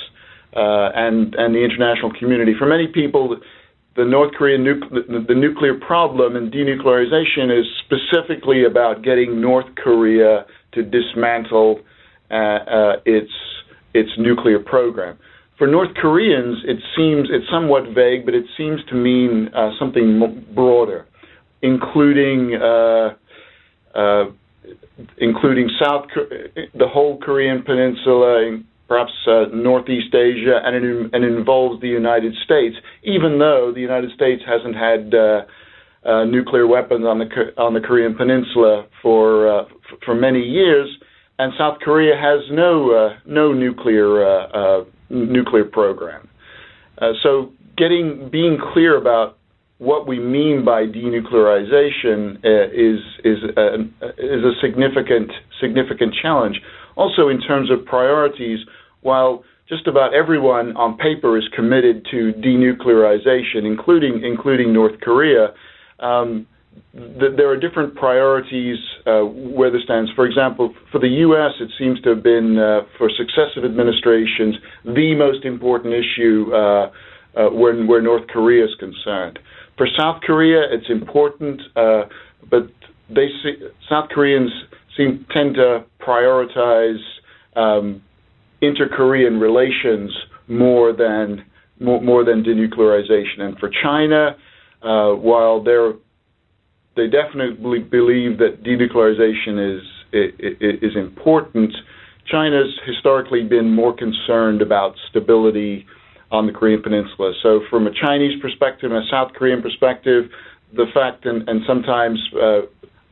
uh, 0.55 0.91
and 0.95 1.35
and 1.35 1.55
the 1.55 1.65
international 1.65 2.13
community. 2.19 2.55
For 2.59 2.67
many 2.67 2.87
people, 2.87 3.37
the 3.97 4.05
North 4.05 4.33
Korean 4.35 4.65
nu- 4.65 5.25
the 5.29 5.35
nuclear 5.35 5.75
problem 5.75 6.37
and 6.37 6.53
denuclearization 6.53 7.51
is 7.59 7.67
specifically 7.85 8.65
about 8.65 9.03
getting 9.03 9.41
North 9.41 9.75
Korea 9.77 10.47
to 10.73 10.83
dismantle 10.83 11.81
uh, 12.31 12.35
uh, 12.35 12.93
its 13.05 13.33
its 13.95 14.11
nuclear 14.19 14.59
program 14.59 15.19
for 15.63 15.69
North 15.69 15.95
Koreans, 15.95 16.59
it 16.67 16.79
seems 16.97 17.29
it's 17.31 17.49
somewhat 17.49 17.85
vague, 17.95 18.25
but 18.25 18.35
it 18.35 18.47
seems 18.57 18.81
to 18.89 18.97
mean 18.97 19.49
uh, 19.55 19.71
something 19.79 20.45
broader, 20.57 21.07
including 21.63 22.57
uh, 22.61 23.15
uh, 23.95 24.25
including 25.19 25.71
South 25.83 26.07
the 26.75 26.89
whole 26.89 27.19
Korean 27.19 27.63
Peninsula, 27.63 28.61
perhaps 28.89 29.13
uh, 29.27 29.45
Northeast 29.53 30.15
Asia, 30.15 30.61
and 30.65 30.77
it, 30.77 31.11
and 31.15 31.25
involves 31.25 31.81
the 31.81 31.89
United 31.89 32.35
States. 32.45 32.77
Even 33.03 33.39
though 33.39 33.73
the 33.75 33.81
United 33.81 34.11
States 34.13 34.43
hasn't 34.47 34.77
had 34.77 35.15
uh, 35.15 35.43
uh, 36.09 36.25
nuclear 36.25 36.67
weapons 36.67 37.05
on 37.05 37.19
the 37.19 37.27
on 37.57 37.75
the 37.75 37.81
Korean 37.81 38.15
Peninsula 38.15 38.87
for 39.01 39.67
for 40.05 40.15
many 40.15 40.41
years, 40.41 40.89
and 41.39 41.53
South 41.59 41.79
Korea 41.81 42.15
has 42.17 42.41
no 42.51 43.17
no 43.27 43.53
nuclear 43.53 44.85
nuclear 45.13 45.65
program. 45.65 46.29
Uh, 46.99 47.13
so 47.23 47.53
getting 47.77 48.29
being 48.31 48.59
clear 48.73 48.97
about 48.97 49.39
what 49.83 50.07
we 50.07 50.21
mean 50.21 50.65
by 50.65 50.87
denuclearization 50.87 52.39
uh, 52.45 52.71
is 52.71 53.01
is 53.25 53.39
a, 53.57 53.83
is 54.17 54.45
a 54.45 54.55
significant 54.63 55.33
significant 55.61 56.15
challenge. 56.23 56.61
Also, 56.95 57.29
in 57.29 57.41
terms 57.41 57.69
of 57.69 57.85
priorities, 57.85 58.61
while 59.01 59.43
just 59.69 59.89
about 59.89 60.15
everyone 60.15 60.77
on 60.77 60.97
paper 60.99 61.37
is 61.37 61.45
committed 61.57 62.07
to 62.13 62.33
denuclearization, 62.39 63.67
including 63.67 64.23
including 64.25 64.73
North 64.73 65.01
Korea. 65.01 65.49
Um, 65.99 66.47
there 66.95 67.51
are 67.51 67.57
different 67.59 67.95
priorities 67.97 68.79
uh, 69.07 69.21
where 69.59 69.71
this 69.71 69.83
stands. 69.85 70.11
For 70.17 70.25
example, 70.27 70.73
for 70.91 70.99
the 70.99 71.13
U.S., 71.27 71.53
it 71.61 71.71
seems 71.79 72.01
to 72.01 72.11
have 72.11 72.23
been, 72.23 72.59
uh, 72.59 72.89
for 72.97 73.11
successive 73.11 73.63
administrations, 73.65 74.57
the 74.85 75.15
most 75.15 75.45
important 75.45 75.93
issue 75.93 76.51
uh, 76.55 76.91
uh 77.35 77.49
where, 77.49 77.77
where 77.85 78.01
North 78.01 78.27
Korea 78.29 78.65
is 78.65 78.75
concerned. 78.79 79.39
For 79.77 79.87
South 79.99 80.21
Korea, 80.23 80.63
it's 80.71 80.91
important, 80.91 81.61
uh, 81.77 82.03
but 82.51 82.69
they 83.09 83.29
see, 83.43 83.55
South 83.89 84.09
Koreans 84.11 84.51
seem 84.97 85.27
tend 85.33 85.55
to 85.55 85.85
prioritize 86.01 87.01
um, 87.57 88.03
inter-Korean 88.61 89.41
relations 89.41 90.11
more 90.49 90.93
than 90.93 91.45
more, 91.81 92.01
more 92.01 92.25
than 92.25 92.45
denuclearization. 92.45 93.41
And 93.41 93.59
for 93.59 93.71
China, 93.83 94.37
uh, 94.83 95.15
while 95.15 95.63
they're 95.63 95.93
they 96.95 97.07
definitely 97.09 97.79
believe 97.79 98.39
that 98.39 98.63
denuclearization 98.63 99.79
is 99.79 99.83
is 100.13 100.97
important. 100.97 101.75
China's 102.27 102.79
historically 102.87 103.43
been 103.43 103.75
more 103.75 103.95
concerned 103.97 104.61
about 104.63 104.95
stability 105.09 105.87
on 106.33 106.47
the 106.47 106.53
Korean 106.53 106.83
Peninsula. 106.83 107.33
So, 107.43 107.61
from 107.71 107.87
a 107.87 107.93
Chinese 107.93 108.41
perspective 108.41 108.91
and 108.91 109.05
a 109.05 109.07
South 109.09 109.33
Korean 109.35 109.63
perspective, 109.63 110.31
the 110.75 110.87
fact 110.93 111.27
and, 111.27 111.49
and 111.49 111.61
sometimes 111.67 112.19
uh, 112.35 112.63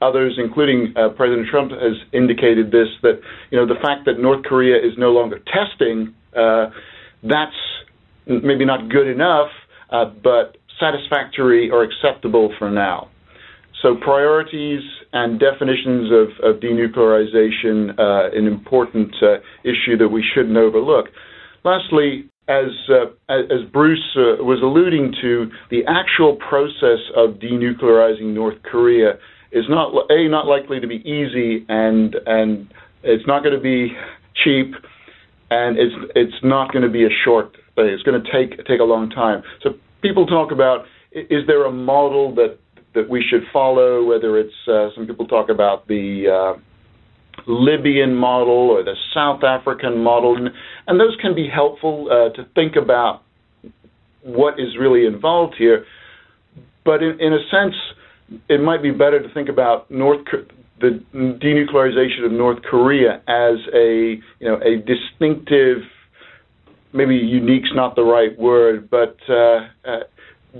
others, 0.02 0.38
including 0.42 0.94
uh, 0.96 1.10
President 1.10 1.46
Trump, 1.48 1.70
has 1.70 1.96
indicated 2.12 2.72
this 2.72 2.88
that 3.02 3.20
you 3.50 3.58
know 3.58 3.66
the 3.66 3.80
fact 3.80 4.06
that 4.06 4.18
North 4.18 4.42
Korea 4.44 4.76
is 4.76 4.98
no 4.98 5.12
longer 5.12 5.38
testing 5.52 6.14
uh, 6.36 6.70
that's 7.22 7.56
maybe 8.26 8.64
not 8.64 8.88
good 8.88 9.08
enough, 9.08 9.48
uh, 9.90 10.06
but 10.22 10.56
satisfactory 10.78 11.70
or 11.70 11.82
acceptable 11.82 12.54
for 12.58 12.70
now. 12.70 13.08
So 13.82 13.96
priorities 13.96 14.82
and 15.12 15.40
definitions 15.40 16.10
of, 16.12 16.54
of 16.54 16.60
denuclearization, 16.60 17.98
uh, 17.98 18.36
an 18.36 18.46
important 18.46 19.14
uh, 19.22 19.38
issue 19.64 19.96
that 19.98 20.08
we 20.08 20.24
shouldn't 20.34 20.56
overlook. 20.56 21.06
Lastly, 21.64 22.29
as 22.50 22.72
uh, 22.90 23.32
as 23.32 23.62
Bruce 23.72 24.16
uh, 24.16 24.42
was 24.42 24.58
alluding 24.60 25.14
to, 25.22 25.50
the 25.70 25.82
actual 25.86 26.34
process 26.36 26.98
of 27.16 27.38
denuclearizing 27.38 28.34
North 28.34 28.60
Korea 28.64 29.12
is 29.52 29.64
not 29.68 29.94
a 30.10 30.28
not 30.28 30.46
likely 30.46 30.80
to 30.80 30.86
be 30.86 30.96
easy, 30.96 31.64
and 31.68 32.16
and 32.26 32.72
it's 33.04 33.26
not 33.26 33.44
going 33.44 33.54
to 33.54 33.60
be 33.60 33.94
cheap, 34.42 34.74
and 35.50 35.78
it's 35.78 35.94
it's 36.16 36.42
not 36.42 36.72
going 36.72 36.82
to 36.82 36.90
be 36.90 37.04
a 37.04 37.14
short 37.24 37.52
thing. 37.76 37.86
It's 37.86 38.02
going 38.02 38.20
to 38.20 38.32
take 38.32 38.66
take 38.66 38.80
a 38.80 38.84
long 38.84 39.10
time. 39.10 39.42
So 39.62 39.70
people 40.02 40.26
talk 40.26 40.50
about 40.50 40.86
is 41.12 41.46
there 41.46 41.64
a 41.66 41.72
model 41.72 42.34
that 42.34 42.58
that 42.94 43.08
we 43.08 43.22
should 43.22 43.42
follow? 43.52 44.04
Whether 44.04 44.36
it's 44.38 44.54
uh, 44.66 44.88
some 44.96 45.06
people 45.06 45.28
talk 45.28 45.50
about 45.50 45.86
the 45.86 46.56
uh, 46.56 46.60
Libyan 47.46 48.14
model 48.14 48.70
or 48.70 48.82
the 48.82 48.96
South 49.14 49.42
African 49.44 49.98
model, 50.02 50.36
and, 50.36 50.50
and 50.86 51.00
those 51.00 51.16
can 51.20 51.34
be 51.34 51.48
helpful 51.48 52.08
uh, 52.10 52.34
to 52.36 52.46
think 52.54 52.76
about 52.76 53.22
what 54.22 54.60
is 54.60 54.76
really 54.78 55.06
involved 55.06 55.54
here. 55.58 55.84
But 56.84 57.02
in, 57.02 57.20
in 57.20 57.32
a 57.32 57.40
sense, 57.50 57.74
it 58.48 58.60
might 58.60 58.82
be 58.82 58.90
better 58.90 59.22
to 59.22 59.32
think 59.34 59.48
about 59.48 59.90
North 59.90 60.24
the 60.80 61.02
denuclearization 61.14 62.24
of 62.24 62.32
North 62.32 62.62
Korea 62.62 63.20
as 63.28 63.58
a 63.74 64.18
you 64.38 64.48
know 64.48 64.58
a 64.62 64.76
distinctive, 64.78 65.78
maybe 66.92 67.16
unique's 67.16 67.70
not 67.74 67.96
the 67.96 68.02
right 68.02 68.36
word, 68.38 68.88
but 68.90 69.16
uh, 69.28 69.68
uh, 69.84 70.00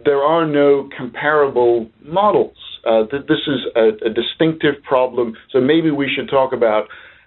there 0.05 0.23
are 0.23 0.47
no 0.47 0.89
comparable 0.97 1.91
models. 2.03 2.57
Uh, 2.85 3.07
th- 3.07 3.27
this 3.29 3.41
is 3.47 3.61
a, 3.77 4.07
a, 4.07 4.11
distinctive 4.11 4.83
problem, 4.83 5.37
so 5.51 5.61
maybe 5.61 5.91
we 5.91 6.11
should 6.15 6.29
talk 6.31 6.53
about 6.53 6.85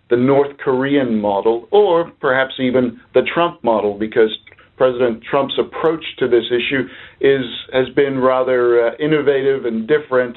the 0.09 0.17
North 0.17 0.57
Korean 0.57 1.19
model, 1.19 1.67
or 1.71 2.11
perhaps 2.19 2.53
even 2.59 2.99
the 3.13 3.21
Trump 3.33 3.63
model, 3.63 3.97
because 3.97 4.29
President 4.77 5.23
Trump's 5.23 5.57
approach 5.59 6.03
to 6.17 6.27
this 6.27 6.45
issue 6.51 6.87
is 7.21 7.45
has 7.71 7.87
been 7.95 8.19
rather 8.19 8.87
uh, 8.87 8.95
innovative 8.99 9.65
and 9.65 9.87
different 9.87 10.35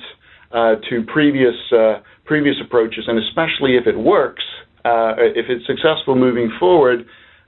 uh, 0.53 0.77
to 0.89 1.03
previous 1.07 1.55
uh, 1.73 2.01
previous 2.25 2.57
approaches, 2.65 3.05
and 3.09 3.19
especially 3.19 3.77
if 3.77 3.87
it 3.87 3.99
works, 3.99 4.45
uh, 4.85 5.15
if 5.19 5.47
it's 5.49 5.67
successful 5.67 6.15
moving 6.15 6.51
forward, 6.61 7.01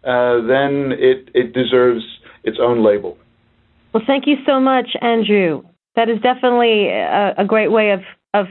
uh, 0.05 0.41
then 0.47 0.93
it 0.99 1.29
it 1.35 1.53
deserves 1.53 2.03
its 2.45 2.59
own 2.61 2.85
label. 2.85 3.19
Well, 3.93 4.03
thank 4.07 4.27
you 4.27 4.37
so 4.47 4.59
much, 4.61 4.89
Andrew. 5.01 5.63
That 5.99 6.09
is 6.09 6.21
definitely 6.21 6.91
a, 6.91 7.35
a 7.39 7.45
great 7.45 7.73
way 7.73 7.91
of, 7.91 8.03
of, 8.33 8.47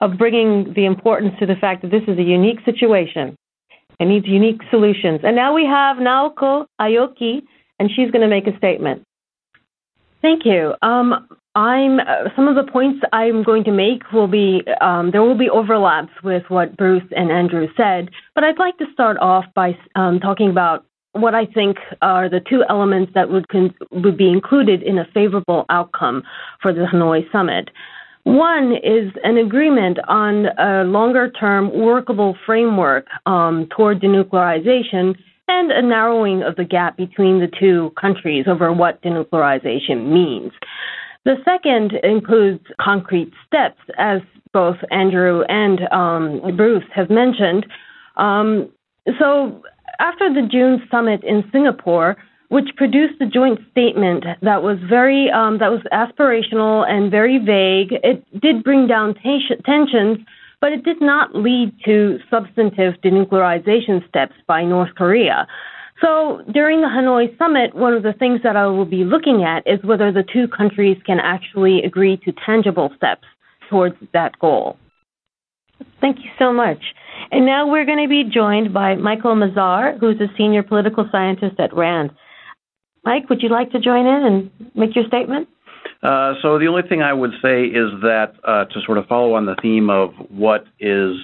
of 0.00 0.18
bringing 0.18 0.72
the 0.74 0.86
importance 0.86 1.34
to 1.38 1.46
the 1.46 1.54
fact 1.54 1.82
that 1.82 1.92
this 1.92 2.02
is 2.08 2.18
a 2.18 2.22
unique 2.22 2.58
situation 2.64 3.36
and 4.00 4.10
needs 4.10 4.26
unique 4.26 4.60
solutions. 4.72 5.20
And 5.22 5.36
now 5.36 5.54
we 5.54 5.64
have 5.66 5.98
Naoko 5.98 6.66
Aoki, 6.80 7.42
and 7.78 7.88
she's 7.94 8.10
going 8.10 8.22
to 8.22 8.28
make 8.28 8.48
a 8.48 8.58
statement. 8.58 9.04
Thank 10.20 10.44
you. 10.44 10.74
Um, 10.82 11.28
I'm 11.54 12.00
uh, 12.00 12.34
some 12.34 12.48
of 12.48 12.56
the 12.56 12.68
points 12.72 13.04
I'm 13.12 13.44
going 13.44 13.62
to 13.64 13.70
make 13.70 14.10
will 14.12 14.26
be 14.26 14.62
um, 14.80 15.12
there 15.12 15.22
will 15.22 15.38
be 15.38 15.48
overlaps 15.48 16.10
with 16.24 16.42
what 16.48 16.76
Bruce 16.76 17.04
and 17.12 17.30
Andrew 17.30 17.68
said, 17.76 18.10
but 18.34 18.42
I'd 18.42 18.58
like 18.58 18.76
to 18.78 18.86
start 18.92 19.16
off 19.20 19.44
by 19.54 19.78
um, 19.94 20.18
talking 20.18 20.50
about 20.50 20.86
what 21.14 21.34
I 21.34 21.46
think 21.46 21.78
are 22.02 22.28
the 22.28 22.40
two 22.40 22.64
elements 22.68 23.12
that 23.14 23.30
would 23.30 23.48
con- 23.48 23.74
would 23.90 24.16
be 24.16 24.28
included 24.28 24.82
in 24.82 24.98
a 24.98 25.06
favorable 25.14 25.64
outcome 25.70 26.22
for 26.60 26.72
the 26.72 26.86
Hanoi 26.92 27.30
summit. 27.32 27.70
One 28.24 28.72
is 28.72 29.12
an 29.22 29.36
agreement 29.36 29.98
on 30.08 30.46
a 30.58 30.84
longer 30.84 31.30
term 31.30 31.70
workable 31.78 32.36
framework 32.44 33.06
um, 33.26 33.68
toward 33.76 34.00
denuclearization 34.00 35.14
and 35.46 35.70
a 35.70 35.82
narrowing 35.82 36.42
of 36.42 36.56
the 36.56 36.64
gap 36.64 36.96
between 36.96 37.40
the 37.40 37.48
two 37.60 37.92
countries 38.00 38.46
over 38.48 38.72
what 38.72 39.02
denuclearization 39.02 40.10
means. 40.10 40.52
The 41.24 41.36
second 41.44 41.92
includes 42.02 42.64
concrete 42.80 43.32
steps, 43.46 43.80
as 43.98 44.20
both 44.52 44.76
Andrew 44.90 45.42
and 45.48 45.80
um, 45.92 46.56
Bruce 46.56 46.84
have 46.94 47.10
mentioned. 47.10 47.66
Um, 48.16 48.70
so 49.18 49.62
after 49.98 50.32
the 50.32 50.46
June 50.50 50.82
summit 50.90 51.22
in 51.24 51.44
Singapore, 51.52 52.16
which 52.48 52.68
produced 52.76 53.20
a 53.20 53.26
joint 53.26 53.58
statement 53.70 54.24
that 54.42 54.62
was 54.62 54.78
very 54.88 55.30
um, 55.30 55.58
that 55.58 55.70
was 55.70 55.82
aspirational 55.92 56.88
and 56.88 57.10
very 57.10 57.38
vague, 57.38 57.98
it 58.02 58.24
did 58.40 58.62
bring 58.62 58.86
down 58.86 59.14
t- 59.14 59.48
tensions, 59.64 60.18
but 60.60 60.72
it 60.72 60.84
did 60.84 61.00
not 61.00 61.34
lead 61.34 61.72
to 61.84 62.18
substantive 62.30 62.94
denuclearization 63.02 64.06
steps 64.08 64.34
by 64.46 64.62
North 64.62 64.94
Korea. 64.94 65.46
So 66.00 66.42
during 66.52 66.80
the 66.80 66.88
Hanoi 66.88 67.36
summit, 67.38 67.74
one 67.74 67.94
of 67.94 68.02
the 68.02 68.12
things 68.12 68.40
that 68.42 68.56
I 68.56 68.66
will 68.66 68.84
be 68.84 69.04
looking 69.04 69.42
at 69.44 69.66
is 69.66 69.82
whether 69.84 70.12
the 70.12 70.24
two 70.24 70.48
countries 70.48 70.98
can 71.06 71.18
actually 71.20 71.82
agree 71.82 72.16
to 72.18 72.32
tangible 72.44 72.90
steps 72.96 73.24
towards 73.70 73.96
that 74.12 74.38
goal. 74.38 74.76
Thank 76.00 76.18
you 76.18 76.30
so 76.38 76.52
much. 76.52 76.82
And 77.30 77.46
now 77.46 77.70
we're 77.70 77.84
going 77.84 78.02
to 78.02 78.08
be 78.08 78.24
joined 78.24 78.72
by 78.72 78.94
Michael 78.94 79.34
Mazarr, 79.34 79.98
who's 79.98 80.20
a 80.20 80.28
senior 80.36 80.62
political 80.62 81.08
scientist 81.10 81.58
at 81.58 81.74
RAND. 81.74 82.10
Mike, 83.04 83.28
would 83.28 83.42
you 83.42 83.48
like 83.48 83.70
to 83.72 83.80
join 83.80 84.06
in 84.06 84.24
and 84.24 84.50
make 84.74 84.94
your 84.94 85.06
statement? 85.06 85.48
Uh, 86.02 86.34
so 86.42 86.58
the 86.58 86.66
only 86.66 86.82
thing 86.88 87.02
I 87.02 87.12
would 87.12 87.32
say 87.42 87.64
is 87.64 87.90
that 88.02 88.34
uh, 88.44 88.64
to 88.66 88.80
sort 88.84 88.98
of 88.98 89.06
follow 89.06 89.34
on 89.34 89.46
the 89.46 89.56
theme 89.60 89.90
of 89.90 90.12
what 90.28 90.64
is 90.80 91.16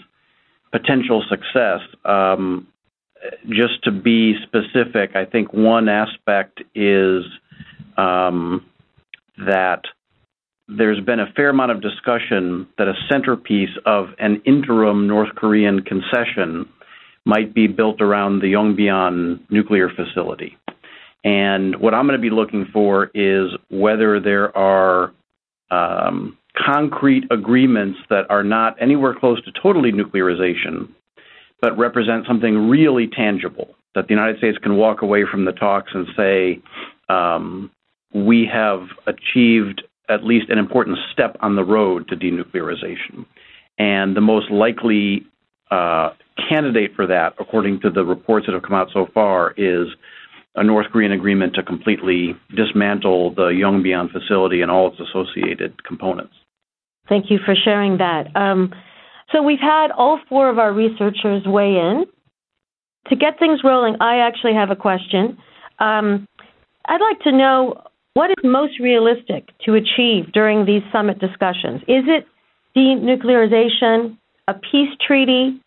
potential 0.73 1.25
success, 1.29 1.81
um, 2.05 2.67
just 3.49 3.83
to 3.85 3.91
be 3.91 4.35
specific, 4.43 5.15
I 5.15 5.25
think 5.25 5.53
one 5.53 5.89
aspect 5.89 6.63
is 6.75 7.25
um, 7.97 8.65
that 9.39 9.83
there's 10.77 11.01
been 11.01 11.21
a 11.21 11.33
fair 11.35 11.51
amount 11.51 11.73
of 11.73 11.83
discussion 11.83 12.67
that 12.79 12.89
a 12.89 12.95
centerpiece 13.09 13.77
of 13.87 14.09
an 14.19 14.41
interim 14.45 15.07
North 15.07 15.35
Korean 15.37 15.83
concession 15.83 16.69
might 17.25 17.55
be 17.55 17.67
built 17.67 18.01
around 18.01 18.41
the 18.41 18.53
Yongbyon 18.53 19.41
nuclear 19.51 19.89
facility. 19.89 20.57
And 21.25 21.77
what 21.77 21.93
I'm 21.93 22.07
going 22.07 22.19
to 22.19 22.23
be 22.23 22.31
looking 22.31 22.67
for 22.73 23.11
is 23.15 23.51
whether 23.69 24.21
there 24.21 24.57
are 24.57 25.13
um, 25.71 26.39
concrete 26.57 27.25
agreements 27.31 27.99
that 28.09 28.25
are 28.31 28.43
not 28.43 28.81
anywhere 28.81 29.15
close 29.15 29.43
to 29.45 29.53
total 29.53 29.83
nuclearization, 29.83 30.89
but 31.61 31.77
represent 31.77 32.27
something 32.27 32.69
really 32.69 33.07
tangible 33.07 33.75
that 33.95 34.07
the 34.07 34.15
United 34.15 34.39
States 34.39 34.57
can 34.59 34.77
walk 34.77 35.03
away 35.03 35.25
from 35.31 35.45
the 35.45 35.53
talks 35.53 35.91
and 35.95 36.07
say, 36.17 36.61
um, 37.09 37.71
we 38.15 38.49
have 38.51 38.87
achieved 39.07 39.83
at 40.11 40.25
least 40.25 40.51
an 40.51 40.59
important 40.59 40.99
step 41.13 41.37
on 41.41 41.57
the 41.57 41.65
road 41.65 42.09
to 42.09 42.17
denuclearization. 42.17 43.25
And 43.79 44.17
the 44.17 44.21
most 44.21 44.51
likely 44.51 45.27
uh, 45.71 46.11
candidate 46.49 46.93
for 46.97 47.07
that, 47.07 47.35
according 47.39 47.81
to 47.81 47.91
the 47.91 48.05
reports 48.05 48.47
that 48.47 48.53
have 48.53 48.63
come 48.63 48.75
out 48.75 48.89
so 48.93 49.07
far, 49.15 49.53
is 49.57 49.87
a 50.57 50.65
North 50.65 50.87
Korean 50.93 51.13
agreement 51.13 51.55
to 51.55 51.63
completely 51.63 52.35
dismantle 52.55 53.35
the 53.35 53.49
Yongbyon 53.49 54.11
facility 54.11 54.63
and 54.63 54.71
all 54.71 54.89
its 54.89 55.01
associated 55.01 55.83
components. 55.85 56.35
Thank 57.09 57.31
you 57.31 57.39
for 57.45 57.55
sharing 57.55 57.99
that. 57.99 58.35
Um, 58.35 58.75
so 59.33 59.43
we've 59.43 59.61
had 59.61 59.93
all 59.97 60.19
four 60.29 60.51
of 60.51 60.59
our 60.59 60.73
researchers 60.73 61.45
weigh 61.47 61.77
in. 61.77 62.05
To 63.09 63.17
get 63.17 63.39
things 63.39 63.61
rolling, 63.65 63.97
I 64.01 64.19
actually 64.19 64.55
have 64.55 64.71
a 64.71 64.77
question. 64.77 65.39
Um, 65.79 66.27
I'd 66.87 67.01
like 67.01 67.21
to 67.21 67.33
know 67.33 67.83
what 68.15 68.31
is 68.31 68.37
most 68.45 68.81
realistic 68.81 69.49
to 69.65 69.75
achieve 69.75 70.33
during 70.33 70.67
these 70.67 70.83
summit 70.93 71.19
discussions? 71.19 71.81
Is 71.83 72.05
it 72.07 72.27
denuclearization, 72.77 74.17
a 74.49 74.55
peace 74.55 74.91
treaty, 75.07 75.61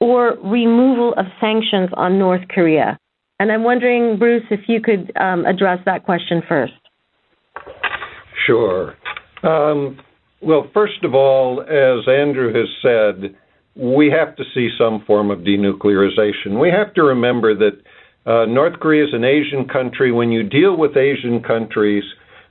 or 0.00 0.36
removal 0.42 1.14
of 1.14 1.26
sanctions 1.40 1.90
on 1.94 2.18
North 2.18 2.46
Korea? 2.48 2.98
And 3.38 3.52
I'm 3.52 3.64
wondering, 3.64 4.18
Bruce, 4.18 4.44
if 4.50 4.60
you 4.68 4.80
could 4.80 5.12
um, 5.16 5.44
address 5.44 5.78
that 5.84 6.04
question 6.04 6.42
first. 6.48 6.72
Sure. 8.46 8.94
Um, 9.42 9.98
well, 10.40 10.70
first 10.72 11.04
of 11.04 11.14
all, 11.14 11.60
as 11.62 12.08
Andrew 12.08 12.52
has 12.54 12.68
said, 12.80 13.36
we 13.74 14.10
have 14.10 14.36
to 14.36 14.44
see 14.54 14.70
some 14.78 15.04
form 15.06 15.30
of 15.30 15.40
denuclearization. 15.40 16.58
We 16.58 16.70
have 16.70 16.94
to 16.94 17.02
remember 17.02 17.54
that 17.54 17.78
uh, 18.26 18.44
North 18.46 18.80
Korea 18.80 19.04
is 19.04 19.14
an 19.14 19.24
Asian 19.24 19.68
country. 19.68 20.10
When 20.10 20.32
you 20.32 20.42
deal 20.42 20.76
with 20.76 20.96
Asian 20.96 21.42
countries, 21.42 22.04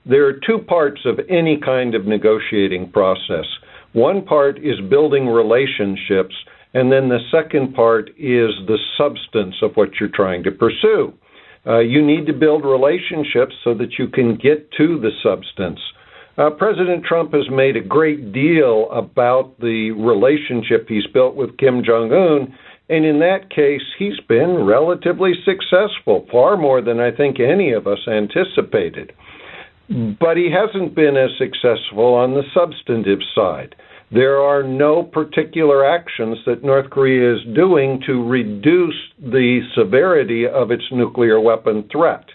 there 0.06 0.26
are 0.28 0.40
two 0.46 0.60
parts 0.60 1.02
of 1.06 1.20
any 1.30 1.60
kind 1.64 1.96
of 1.96 2.06
negotiating 2.06 2.92
process. 2.92 3.46
One 3.94 4.24
part 4.24 4.58
is 4.58 4.80
building 4.90 5.28
relationships, 5.28 6.36
and 6.74 6.92
then 6.92 7.10
the 7.10 7.20
second 7.32 7.74
part 7.74 8.10
is 8.12 8.52
the 8.68 8.78
substance 8.98 9.56
of 9.62 9.72
what 9.76 10.00
you're 10.00 10.10
trying 10.14 10.44
to 10.44 10.52
pursue. 10.52 11.14
Uh, 11.68 11.80
you 11.80 12.06
need 12.06 12.28
to 12.28 12.34
build 12.34 12.64
relationships 12.64 13.56
so 13.64 13.74
that 13.74 13.98
you 13.98 14.08
can 14.08 14.36
get 14.36 14.72
to 14.74 15.00
the 15.00 15.12
substance. 15.24 15.80
Uh, 16.38 16.50
President 16.50 17.04
Trump 17.06 17.34
has 17.34 17.50
made 17.50 17.76
a 17.76 17.82
great 17.82 18.34
deal 18.34 18.90
about 18.92 19.58
the 19.60 19.92
relationship 19.92 20.88
he's 20.88 21.08
built 21.14 21.36
with 21.36 21.58
Kim 21.58 21.82
Jong 21.84 22.12
un, 22.12 22.56
and 22.88 23.06
in 23.06 23.20
that 23.20 23.50
case, 23.50 23.82
he's 23.98 24.20
been 24.28 24.64
relatively 24.64 25.34
successful, 25.44 26.28
far 26.32 26.56
more 26.56 26.82
than 26.82 27.00
I 27.00 27.12
think 27.12 27.40
any 27.40 27.72
of 27.72 27.88
us 27.88 28.00
anticipated. 28.08 29.12
But 29.90 30.38
he 30.38 30.50
hasn't 30.52 30.96
been 30.96 31.18
as 31.18 31.32
successful 31.38 32.14
on 32.14 32.34
the 32.34 32.44
substantive 32.54 33.20
side. 33.34 33.76
There 34.12 34.40
are 34.40 34.62
no 34.62 35.04
particular 35.04 35.86
actions 35.86 36.38
that 36.46 36.64
North 36.64 36.90
Korea 36.92 37.36
is 37.36 37.56
doing 37.56 38.02
to 38.06 38.24
reduce 38.24 38.96
the 39.20 39.62
severity 39.76 40.48
of 40.48 40.70
its 40.72 40.84
nuclear 40.92 41.40
weapon 41.40 41.90
threat. 41.92 42.26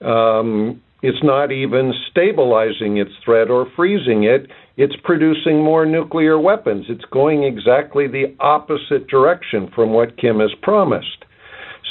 Um, 0.00 0.80
it's 1.04 1.22
not 1.22 1.52
even 1.52 1.92
stabilizing 2.10 2.96
its 2.96 3.10
threat 3.22 3.50
or 3.50 3.66
freezing 3.76 4.24
it. 4.24 4.50
It's 4.78 4.94
producing 5.04 5.62
more 5.62 5.84
nuclear 5.84 6.38
weapons. 6.38 6.86
It's 6.88 7.04
going 7.12 7.44
exactly 7.44 8.06
the 8.08 8.34
opposite 8.40 9.06
direction 9.08 9.70
from 9.74 9.92
what 9.92 10.16
Kim 10.16 10.40
has 10.40 10.52
promised. 10.62 11.26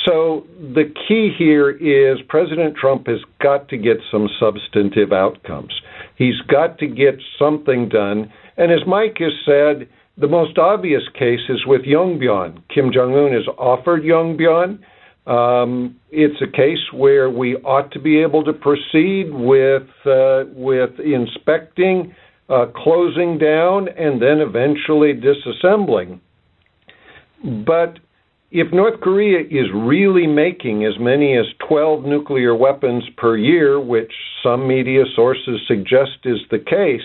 So 0.03 0.47
the 0.57 0.91
key 1.07 1.31
here 1.37 1.69
is 1.69 2.25
President 2.27 2.75
Trump 2.75 3.05
has 3.05 3.19
got 3.39 3.69
to 3.69 3.77
get 3.77 3.97
some 4.11 4.27
substantive 4.39 5.13
outcomes. 5.13 5.73
He's 6.17 6.41
got 6.49 6.79
to 6.79 6.87
get 6.87 7.21
something 7.37 7.89
done. 7.89 8.33
And 8.57 8.71
as 8.71 8.79
Mike 8.87 9.17
has 9.19 9.33
said, 9.45 9.87
the 10.17 10.27
most 10.27 10.57
obvious 10.57 11.03
case 11.13 11.47
is 11.49 11.67
with 11.67 11.81
Yongbyon. 11.81 12.63
Kim 12.73 12.91
Jong 12.91 13.13
un 13.13 13.31
has 13.31 13.47
offered 13.59 14.01
Yongbyon. 14.01 14.79
Um, 15.25 15.99
it's 16.11 16.41
a 16.41 16.51
case 16.51 16.91
where 16.93 17.29
we 17.29 17.55
ought 17.57 17.91
to 17.93 17.99
be 17.99 18.21
able 18.21 18.43
to 18.43 18.53
proceed 18.53 19.31
with 19.31 19.87
uh, 20.05 20.43
with 20.53 20.99
inspecting, 20.99 22.13
uh, 22.49 22.65
closing 22.75 23.37
down, 23.37 23.87
and 23.87 24.21
then 24.21 24.39
eventually 24.39 25.13
disassembling. 25.13 26.19
But 27.65 27.99
if 28.51 28.71
North 28.73 28.99
Korea 29.01 29.39
is 29.39 29.67
really 29.73 30.27
making 30.27 30.85
as 30.85 30.93
many 30.99 31.37
as 31.37 31.45
12 31.67 32.03
nuclear 32.03 32.53
weapons 32.53 33.03
per 33.17 33.35
year, 33.35 33.79
which 33.79 34.11
some 34.43 34.67
media 34.67 35.03
sources 35.15 35.59
suggest 35.67 36.19
is 36.25 36.39
the 36.51 36.59
case, 36.59 37.01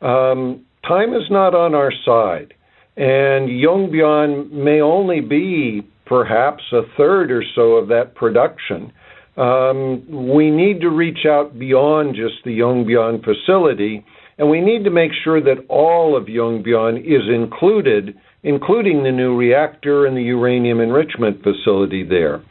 um, 0.00 0.64
time 0.86 1.14
is 1.14 1.30
not 1.30 1.54
on 1.54 1.74
our 1.74 1.92
side. 2.04 2.54
And 2.96 3.48
Yongbyon 3.48 4.52
may 4.52 4.80
only 4.80 5.20
be 5.20 5.82
perhaps 6.06 6.62
a 6.72 6.82
third 6.96 7.30
or 7.30 7.42
so 7.54 7.72
of 7.72 7.88
that 7.88 8.14
production. 8.14 8.92
Um, 9.36 10.04
we 10.36 10.50
need 10.50 10.80
to 10.82 10.90
reach 10.90 11.26
out 11.26 11.58
beyond 11.58 12.14
just 12.14 12.44
the 12.44 12.58
Yongbyon 12.58 13.24
facility, 13.24 14.04
and 14.38 14.48
we 14.48 14.60
need 14.60 14.84
to 14.84 14.90
make 14.90 15.10
sure 15.24 15.40
that 15.40 15.64
all 15.68 16.16
of 16.16 16.26
Yongbyon 16.26 17.00
is 17.00 17.22
included, 17.28 18.16
including 18.44 19.02
the 19.02 19.10
new 19.10 19.36
reactor 19.36 20.06
and 20.06 20.16
the 20.16 20.22
uranium 20.22 20.80
enrichment 20.80 21.42
facility 21.42 22.04
there. 22.04 22.44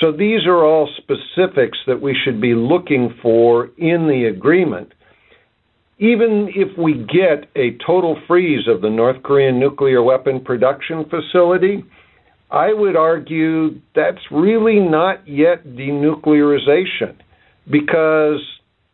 So 0.00 0.12
these 0.12 0.44
are 0.46 0.62
all 0.62 0.90
specifics 0.98 1.78
that 1.86 2.02
we 2.02 2.14
should 2.22 2.38
be 2.38 2.54
looking 2.54 3.14
for 3.22 3.70
in 3.78 4.06
the 4.06 4.30
agreement. 4.30 4.92
Even 5.98 6.50
if 6.54 6.76
we 6.76 6.92
get 6.94 7.48
a 7.56 7.78
total 7.86 8.20
freeze 8.28 8.68
of 8.68 8.82
the 8.82 8.90
North 8.90 9.22
Korean 9.22 9.58
nuclear 9.58 10.02
weapon 10.02 10.40
production 10.44 11.06
facility, 11.08 11.84
I 12.50 12.72
would 12.72 12.96
argue 12.96 13.80
that's 13.94 14.20
really 14.30 14.78
not 14.78 15.26
yet 15.26 15.66
denuclearization 15.66 17.16
because 17.70 18.40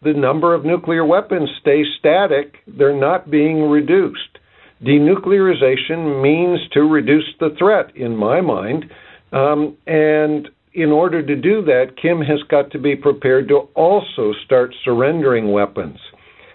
the 0.03 0.13
number 0.13 0.55
of 0.55 0.65
nuclear 0.65 1.05
weapons 1.05 1.51
stays 1.61 1.87
static, 1.99 2.55
they're 2.67 2.99
not 2.99 3.31
being 3.31 3.69
reduced. 3.69 4.39
Denuclearization 4.83 6.23
means 6.23 6.61
to 6.73 6.83
reduce 6.83 7.29
the 7.41 7.55
threat, 7.59 7.97
in 7.97 8.17
my 8.17 8.41
mind. 8.41 8.85
Um, 9.33 9.77
and 9.87 10.49
in 10.73 10.91
order 10.91 11.25
to 11.25 11.37
do 11.37 11.63
that, 11.65 11.97
Kim 12.01 12.21
has 12.21 12.43
got 12.49 12.71
to 12.73 12.79
be 12.79 12.97
prepared 12.97 13.49
to 13.49 13.69
also 13.75 14.33
start 14.45 14.75
surrendering 14.85 15.53
weapons. 15.53 15.99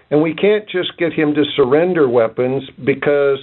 And 0.09 0.21
we 0.21 0.33
can't 0.33 0.67
just 0.69 0.97
get 0.97 1.13
him 1.13 1.33
to 1.33 1.43
surrender 1.55 2.07
weapons 2.07 2.63
because 2.85 3.39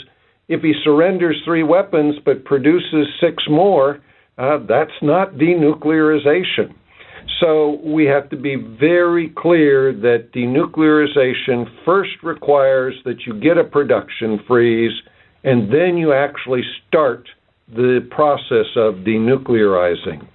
if 0.48 0.62
he 0.62 0.72
surrenders 0.82 1.40
three 1.44 1.62
weapons 1.62 2.16
but 2.24 2.44
produces 2.44 3.06
six 3.20 3.42
more, 3.48 4.00
uh, 4.38 4.58
that's 4.68 4.90
not 5.02 5.34
denuclearization. 5.34 6.74
So 7.40 7.80
we 7.82 8.04
have 8.06 8.28
to 8.30 8.36
be 8.36 8.56
very 8.56 9.32
clear 9.36 9.92
that 9.92 10.32
denuclearization 10.34 11.66
first 11.84 12.12
requires 12.22 12.94
that 13.04 13.26
you 13.26 13.38
get 13.40 13.58
a 13.58 13.64
production 13.64 14.40
freeze 14.46 14.92
and 15.42 15.70
then 15.72 15.96
you 15.96 16.12
actually 16.12 16.62
start 16.88 17.28
the 17.68 18.06
process 18.10 18.66
of 18.76 19.04
denuclearizing. 19.06 20.26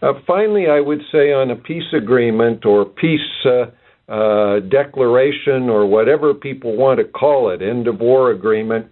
Uh, 0.00 0.12
finally, 0.26 0.66
I 0.68 0.80
would 0.80 1.00
say 1.10 1.32
on 1.32 1.50
a 1.50 1.56
peace 1.56 1.92
agreement 1.92 2.64
or 2.64 2.84
peace 2.84 3.20
uh, 3.44 3.66
uh, 4.08 4.60
declaration 4.60 5.68
or 5.68 5.86
whatever 5.86 6.34
people 6.34 6.76
want 6.76 6.98
to 6.98 7.04
call 7.04 7.50
it, 7.50 7.62
end 7.62 7.86
of 7.86 8.00
war 8.00 8.30
agreement, 8.30 8.86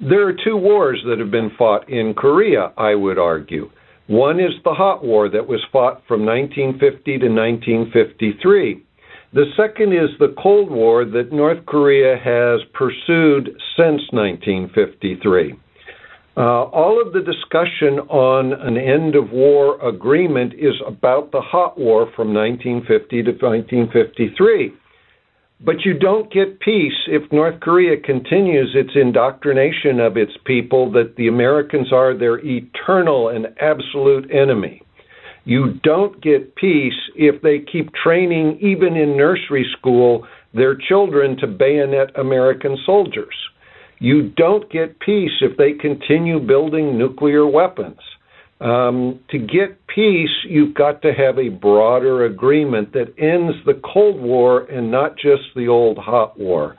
there 0.00 0.26
are 0.28 0.32
two 0.32 0.56
wars 0.56 1.02
that 1.08 1.18
have 1.18 1.30
been 1.30 1.50
fought 1.58 1.88
in 1.88 2.14
Korea, 2.14 2.72
I 2.76 2.94
would 2.94 3.18
argue. 3.18 3.70
One 4.06 4.40
is 4.40 4.52
the 4.64 4.74
hot 4.74 5.04
war 5.04 5.28
that 5.28 5.46
was 5.46 5.60
fought 5.72 6.02
from 6.08 6.24
1950 6.24 7.18
to 7.18 7.28
1953. 7.28 8.82
The 9.34 9.44
second 9.56 9.92
is 9.92 10.08
the 10.18 10.34
Cold 10.42 10.70
War 10.70 11.04
that 11.04 11.32
North 11.32 11.66
Korea 11.66 12.16
has 12.16 12.60
pursued 12.72 13.50
since 13.76 14.00
1953. 14.12 15.54
Uh, 16.38 16.62
all 16.70 17.02
of 17.04 17.12
the 17.12 17.20
discussion 17.20 17.98
on 18.08 18.52
an 18.52 18.76
end 18.76 19.16
of 19.16 19.32
war 19.32 19.84
agreement 19.84 20.54
is 20.54 20.74
about 20.86 21.32
the 21.32 21.40
hot 21.40 21.76
war 21.76 22.08
from 22.14 22.32
1950 22.32 23.24
to 23.24 23.32
1953. 23.32 24.72
But 25.60 25.84
you 25.84 25.98
don't 25.98 26.32
get 26.32 26.60
peace 26.60 26.94
if 27.08 27.32
North 27.32 27.58
Korea 27.58 28.00
continues 28.00 28.70
its 28.76 28.92
indoctrination 28.94 29.98
of 29.98 30.16
its 30.16 30.30
people 30.44 30.92
that 30.92 31.16
the 31.16 31.26
Americans 31.26 31.92
are 31.92 32.16
their 32.16 32.38
eternal 32.38 33.30
and 33.30 33.48
absolute 33.60 34.30
enemy. 34.30 34.82
You 35.44 35.80
don't 35.82 36.22
get 36.22 36.54
peace 36.54 37.10
if 37.16 37.42
they 37.42 37.58
keep 37.58 37.92
training, 37.94 38.60
even 38.60 38.94
in 38.94 39.16
nursery 39.16 39.66
school, 39.76 40.24
their 40.54 40.76
children 40.76 41.36
to 41.38 41.48
bayonet 41.48 42.16
American 42.16 42.78
soldiers. 42.86 43.34
You 43.98 44.30
don't 44.30 44.70
get 44.70 45.00
peace 45.00 45.32
if 45.40 45.56
they 45.56 45.72
continue 45.72 46.38
building 46.38 46.96
nuclear 46.96 47.46
weapons. 47.46 47.98
Um, 48.60 49.20
to 49.30 49.38
get 49.38 49.86
peace, 49.86 50.30
you've 50.44 50.74
got 50.74 51.02
to 51.02 51.12
have 51.12 51.38
a 51.38 51.48
broader 51.48 52.24
agreement 52.24 52.92
that 52.92 53.14
ends 53.18 53.54
the 53.64 53.80
Cold 53.92 54.20
War 54.20 54.64
and 54.64 54.90
not 54.90 55.16
just 55.16 55.42
the 55.54 55.68
old 55.68 55.98
hot 55.98 56.38
war. 56.38 56.76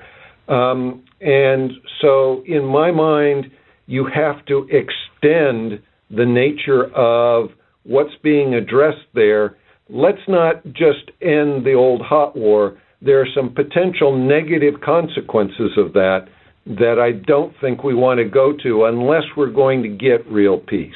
Um, 0.49 1.03
and 1.21 1.71
so, 2.01 2.43
in 2.45 2.65
my 2.65 2.91
mind, 2.91 3.51
you 3.86 4.05
have 4.13 4.45
to 4.47 4.67
extend 4.69 5.82
the 6.10 6.25
nature 6.25 6.86
of 6.95 7.49
what's 7.84 8.15
being 8.23 8.55
addressed 8.55 9.08
there. 9.13 9.58
Let's 9.89 10.21
not 10.27 10.63
just 10.67 11.12
end 11.21 11.65
the 11.65 11.75
old 11.77 12.01
hot 12.01 12.36
war. 12.36 12.77
There 13.01 13.21
are 13.21 13.27
some 13.34 13.53
potential 13.53 14.17
negative 14.17 14.82
consequences 14.82 15.71
of 15.77 15.93
that 15.93 16.27
that 16.69 16.99
I 16.99 17.12
don't 17.12 17.53
think 17.60 17.84
we 17.84 17.95
want 17.95 18.19
to 18.19 18.25
go 18.25 18.53
to 18.63 18.86
unless 18.86 19.23
we're 19.36 19.51
going 19.51 19.82
to 19.84 19.89
get 19.89 20.25
real 20.27 20.60
peace. 20.60 20.93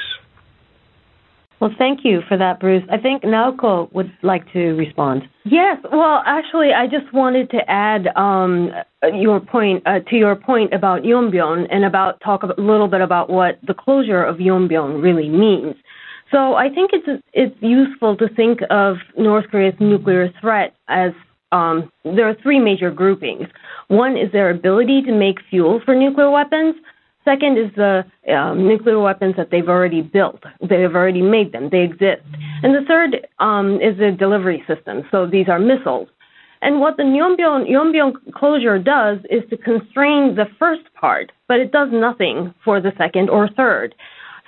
Well, 1.59 1.71
thank 1.77 2.01
you 2.03 2.19
for 2.27 2.37
that, 2.37 2.59
Bruce. 2.59 2.83
I 2.91 2.97
think 2.97 3.23
Naoko 3.23 3.91
would 3.93 4.11
like 4.21 4.51
to 4.51 4.73
respond. 4.73 5.23
Yes. 5.45 5.77
Well, 5.89 6.21
actually, 6.25 6.71
I 6.73 6.87
just 6.87 7.13
wanted 7.13 7.49
to 7.51 7.59
add 7.69 8.07
um, 8.17 8.71
your 9.13 9.39
point 9.39 9.81
uh, 9.85 9.99
to 10.09 10.15
your 10.17 10.35
point 10.35 10.73
about 10.73 11.03
Yongbyon 11.03 11.67
and 11.71 11.85
about 11.85 12.19
talk 12.19 12.43
a 12.43 12.61
little 12.61 12.89
bit 12.89 12.99
about 12.99 13.29
what 13.29 13.59
the 13.65 13.73
closure 13.73 14.23
of 14.23 14.37
Yongbyon 14.37 15.01
really 15.01 15.29
means. 15.29 15.75
So 16.31 16.55
I 16.55 16.67
think 16.67 16.91
it's 16.91 17.23
it's 17.31 17.55
useful 17.61 18.17
to 18.17 18.27
think 18.35 18.59
of 18.69 18.97
North 19.17 19.45
Korea's 19.49 19.75
nuclear 19.79 20.33
threat 20.41 20.75
as 20.89 21.13
um, 21.53 21.91
there 22.03 22.27
are 22.27 22.35
three 22.41 22.59
major 22.59 22.91
groupings. 22.91 23.47
One 23.87 24.17
is 24.17 24.31
their 24.31 24.49
ability 24.49 25.03
to 25.03 25.13
make 25.13 25.37
fuel 25.49 25.81
for 25.85 25.95
nuclear 25.95 26.31
weapons. 26.31 26.75
Second 27.23 27.57
is 27.57 27.71
the 27.75 28.03
um, 28.35 28.67
nuclear 28.67 28.99
weapons 28.99 29.35
that 29.37 29.49
they've 29.51 29.69
already 29.69 30.01
built. 30.01 30.43
They've 30.61 30.93
already 30.93 31.21
made 31.21 31.53
them. 31.53 31.69
They 31.71 31.81
exist. 31.81 32.25
And 32.63 32.75
the 32.75 32.85
third 32.87 33.27
um, 33.39 33.75
is 33.75 33.97
the 33.97 34.11
delivery 34.17 34.63
system. 34.67 35.03
So 35.11 35.25
these 35.25 35.47
are 35.47 35.59
missiles. 35.59 36.09
And 36.61 36.79
what 36.79 36.97
the 36.97 37.03
Yongbyon, 37.03 38.13
closure 38.33 38.79
does 38.79 39.19
is 39.29 39.43
to 39.49 39.57
constrain 39.57 40.35
the 40.35 40.45
first 40.57 40.83
part, 40.99 41.31
but 41.47 41.59
it 41.59 41.71
does 41.71 41.89
nothing 41.91 42.53
for 42.63 42.81
the 42.81 42.93
second 42.97 43.29
or 43.29 43.49
third. 43.55 43.93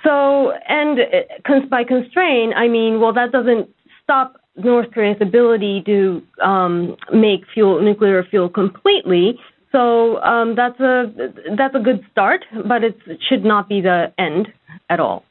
So, 0.02 0.52
and 0.68 0.98
uh, 1.00 1.66
by 1.70 1.84
constrain, 1.84 2.52
I 2.54 2.68
mean, 2.68 3.00
well, 3.00 3.12
that 3.12 3.32
doesn't 3.32 3.68
stop 4.02 4.40
North 4.56 4.90
Korea's 4.92 5.18
ability 5.20 5.82
to 5.86 6.22
um, 6.42 6.96
make 7.12 7.40
fuel, 7.52 7.82
nuclear 7.82 8.24
fuel 8.24 8.48
completely. 8.48 9.38
So 9.72 10.20
um, 10.22 10.54
that's 10.56 10.78
a 10.80 11.12
that's 11.56 11.74
a 11.74 11.80
good 11.80 12.00
start, 12.10 12.44
but 12.66 12.82
it 12.82 12.96
should 13.28 13.44
not 13.44 13.68
be 13.68 13.80
the 13.80 14.12
end 14.18 14.48
at 14.88 15.00
all. 15.00 15.24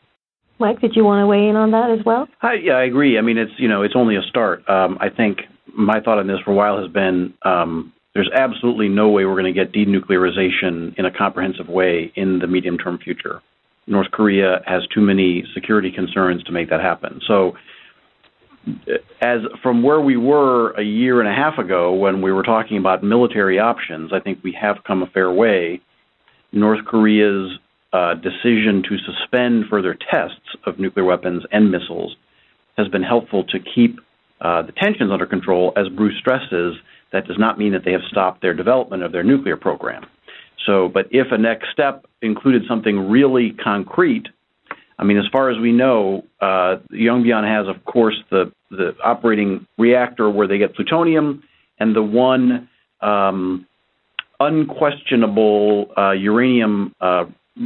Mike, 0.59 0.79
did 0.79 0.95
you 0.95 1.03
want 1.03 1.21
to 1.21 1.27
weigh 1.27 1.49
in 1.49 1.55
on 1.55 1.71
that 1.71 1.89
as 1.91 2.05
well? 2.05 2.27
I, 2.41 2.53
yeah, 2.63 2.73
I 2.73 2.83
agree. 2.83 3.17
I 3.17 3.21
mean, 3.21 3.37
it's 3.37 3.51
you 3.57 3.67
know, 3.67 3.81
it's 3.81 3.95
only 3.95 4.15
a 4.15 4.21
start. 4.29 4.67
Um, 4.69 4.97
I 5.01 5.09
think 5.09 5.39
my 5.75 5.99
thought 5.99 6.19
on 6.19 6.27
this 6.27 6.39
for 6.45 6.51
a 6.51 6.55
while 6.55 6.81
has 6.81 6.91
been 6.91 7.33
um, 7.43 7.91
there's 8.13 8.29
absolutely 8.33 8.87
no 8.87 9.09
way 9.09 9.25
we're 9.25 9.39
going 9.39 9.53
to 9.53 9.65
get 9.65 9.73
denuclearization 9.73 10.97
in 10.97 11.05
a 11.05 11.11
comprehensive 11.11 11.67
way 11.67 12.11
in 12.15 12.39
the 12.39 12.47
medium 12.47 12.77
term 12.77 12.97
future. 12.97 13.41
North 13.87 14.09
Korea 14.11 14.61
has 14.65 14.83
too 14.93 15.01
many 15.01 15.43
security 15.53 15.91
concerns 15.91 16.41
to 16.43 16.51
make 16.51 16.69
that 16.69 16.81
happen. 16.81 17.19
So, 17.27 17.53
as 19.21 19.39
from 19.61 19.83
where 19.83 20.01
we 20.01 20.17
were 20.17 20.71
a 20.71 20.83
year 20.83 21.19
and 21.21 21.29
a 21.29 21.33
half 21.33 21.57
ago 21.57 21.93
when 21.93 22.21
we 22.21 22.31
were 22.31 22.43
talking 22.43 22.77
about 22.77 23.03
military 23.03 23.59
options, 23.59 24.11
I 24.13 24.19
think 24.19 24.39
we 24.43 24.57
have 24.59 24.77
come 24.85 25.03
a 25.03 25.07
fair 25.07 25.31
way. 25.31 25.81
North 26.51 26.85
Korea's 26.85 27.59
uh, 27.93 28.15
decision 28.15 28.83
to 28.89 28.97
suspend 28.97 29.65
further 29.69 29.95
tests 30.11 30.55
of 30.65 30.79
nuclear 30.79 31.05
weapons 31.05 31.43
and 31.51 31.71
missiles 31.71 32.15
has 32.77 32.87
been 32.89 33.03
helpful 33.03 33.43
to 33.45 33.59
keep 33.59 33.99
uh, 34.41 34.61
the 34.63 34.73
tensions 34.73 35.11
under 35.11 35.25
control. 35.25 35.71
As 35.77 35.87
Bruce 35.89 36.17
stresses, 36.19 36.75
that 37.13 37.25
does 37.27 37.37
not 37.39 37.57
mean 37.57 37.71
that 37.73 37.85
they 37.85 37.93
have 37.93 38.01
stopped 38.09 38.41
their 38.41 38.53
development 38.53 39.03
of 39.03 39.11
their 39.11 39.23
nuclear 39.23 39.55
program. 39.55 40.05
So, 40.65 40.89
but 40.89 41.07
if 41.11 41.27
a 41.31 41.37
next 41.37 41.67
step 41.71 42.05
included 42.21 42.63
something 42.67 43.09
really 43.09 43.51
concrete, 43.63 44.27
I 44.97 45.03
mean, 45.03 45.17
as 45.17 45.25
far 45.31 45.49
as 45.49 45.59
we 45.59 45.71
know, 45.71 46.23
uh, 46.41 46.77
Yongbyon 46.91 47.43
has, 47.47 47.67
of 47.67 47.83
course, 47.85 48.15
the 48.31 48.51
the 48.71 48.95
operating 49.03 49.67
reactor 49.77 50.29
where 50.29 50.47
they 50.47 50.57
get 50.57 50.75
plutonium, 50.75 51.43
and 51.79 51.95
the 51.95 52.01
one 52.01 52.69
um, 53.01 53.65
unquestionable 54.39 55.91
uh, 55.97 56.11
uranium 56.11 56.93
uh, 57.01 57.25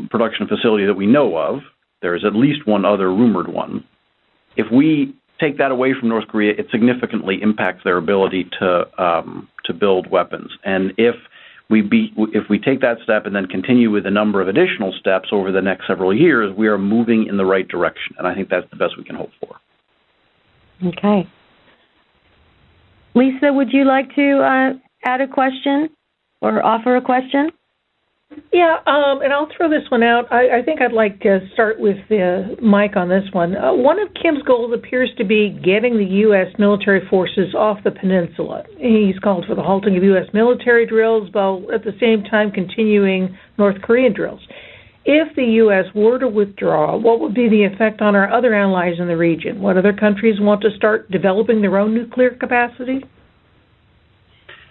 production 0.09 0.47
facility 0.47 0.85
that 0.85 0.95
we 0.95 1.07
know 1.07 1.37
of. 1.37 1.61
There 2.01 2.15
is 2.15 2.23
at 2.25 2.35
least 2.35 2.65
one 2.65 2.85
other 2.85 3.09
rumored 3.09 3.47
one. 3.47 3.83
If 4.55 4.67
we 4.71 5.13
take 5.39 5.57
that 5.57 5.71
away 5.71 5.93
from 5.97 6.09
North 6.09 6.27
Korea, 6.27 6.53
it 6.57 6.67
significantly 6.71 7.41
impacts 7.41 7.83
their 7.83 7.97
ability 7.97 8.49
to 8.59 9.01
um, 9.01 9.47
to 9.65 9.73
build 9.73 10.09
weapons. 10.09 10.51
And 10.63 10.93
if 10.97 11.15
if 11.69 12.49
we 12.49 12.59
take 12.59 12.81
that 12.81 12.97
step 13.03 13.25
and 13.25 13.35
then 13.35 13.45
continue 13.45 13.91
with 13.91 14.05
a 14.05 14.11
number 14.11 14.41
of 14.41 14.47
additional 14.47 14.93
steps 14.99 15.29
over 15.31 15.51
the 15.51 15.61
next 15.61 15.87
several 15.87 16.15
years, 16.15 16.55
we 16.55 16.67
are 16.67 16.77
moving 16.77 17.27
in 17.27 17.37
the 17.37 17.45
right 17.45 17.67
direction, 17.67 18.15
and 18.17 18.27
I 18.27 18.33
think 18.33 18.49
that's 18.49 18.69
the 18.71 18.75
best 18.75 18.97
we 18.97 19.03
can 19.03 19.15
hope 19.15 19.31
for. 19.39 19.55
Okay. 20.87 21.29
Lisa, 23.13 23.51
would 23.51 23.71
you 23.71 23.85
like 23.85 24.13
to 24.15 24.39
uh, 24.39 24.73
add 25.05 25.21
a 25.21 25.27
question 25.27 25.89
or 26.41 26.65
offer 26.65 26.95
a 26.95 27.01
question? 27.01 27.51
Yeah, 28.51 28.77
um, 28.85 29.21
and 29.21 29.33
I'll 29.33 29.47
throw 29.55 29.69
this 29.69 29.89
one 29.89 30.03
out. 30.03 30.31
I, 30.31 30.59
I 30.59 30.61
think 30.63 30.81
I'd 30.81 30.93
like 30.93 31.19
to 31.21 31.39
start 31.53 31.79
with 31.79 31.97
uh, 32.11 32.61
Mike 32.61 32.95
on 32.95 33.09
this 33.09 33.23
one. 33.31 33.55
Uh, 33.55 33.73
one 33.73 33.99
of 33.99 34.09
Kim's 34.21 34.43
goals 34.43 34.73
appears 34.73 35.09
to 35.17 35.23
be 35.23 35.49
getting 35.63 35.97
the 35.97 36.05
U.S. 36.27 36.47
military 36.59 37.07
forces 37.09 37.55
off 37.55 37.79
the 37.83 37.91
peninsula. 37.91 38.63
He's 38.77 39.17
called 39.19 39.45
for 39.47 39.55
the 39.55 39.61
halting 39.63 39.97
of 39.97 40.03
U.S. 40.03 40.25
military 40.33 40.85
drills, 40.85 41.29
while 41.31 41.65
at 41.73 41.83
the 41.83 41.93
same 41.99 42.23
time 42.23 42.51
continuing 42.51 43.37
North 43.57 43.81
Korean 43.81 44.13
drills. 44.13 44.41
If 45.05 45.35
the 45.35 45.45
U.S. 45.63 45.85
were 45.95 46.19
to 46.19 46.27
withdraw, 46.27 46.97
what 46.97 47.19
would 47.21 47.33
be 47.33 47.49
the 47.49 47.63
effect 47.63 48.01
on 48.01 48.15
our 48.15 48.31
other 48.31 48.53
allies 48.53 48.95
in 48.99 49.07
the 49.07 49.17
region? 49.17 49.61
What 49.61 49.77
other 49.77 49.93
countries 49.93 50.39
want 50.39 50.61
to 50.61 50.69
start 50.75 51.09
developing 51.09 51.61
their 51.61 51.77
own 51.77 51.95
nuclear 51.95 52.31
capacity? 52.31 53.03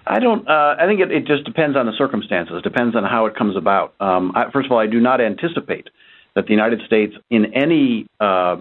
I 0.09 0.21
don't. 0.21 0.49
Uh, 0.49 0.77
I 0.79 0.87
think 0.87 1.01
it, 1.01 1.11
it, 1.13 1.27
just 1.27 1.45
depends 1.45 1.77
on 1.77 1.87
the 1.87 1.93
circumstances. 1.97 2.63
Depends 2.63 2.97
on 2.97 3.05
how 3.05 3.27
it 3.27 3.37
comes 3.37 3.57
about. 3.57 3.95
Um, 4.01 4.33
I, 4.35 4.51
first 4.51 4.67
of 4.67 4.73
all, 4.73 4.79
I 4.79 4.87
do 4.87 5.01
not 5.01 5.21
anticipate 5.21 5.89
that 6.35 6.47
the 6.47 6.51
United 6.53 6.81
States, 6.87 7.15
in 7.31 7.55
any 7.55 8.07
uh, 8.19 8.57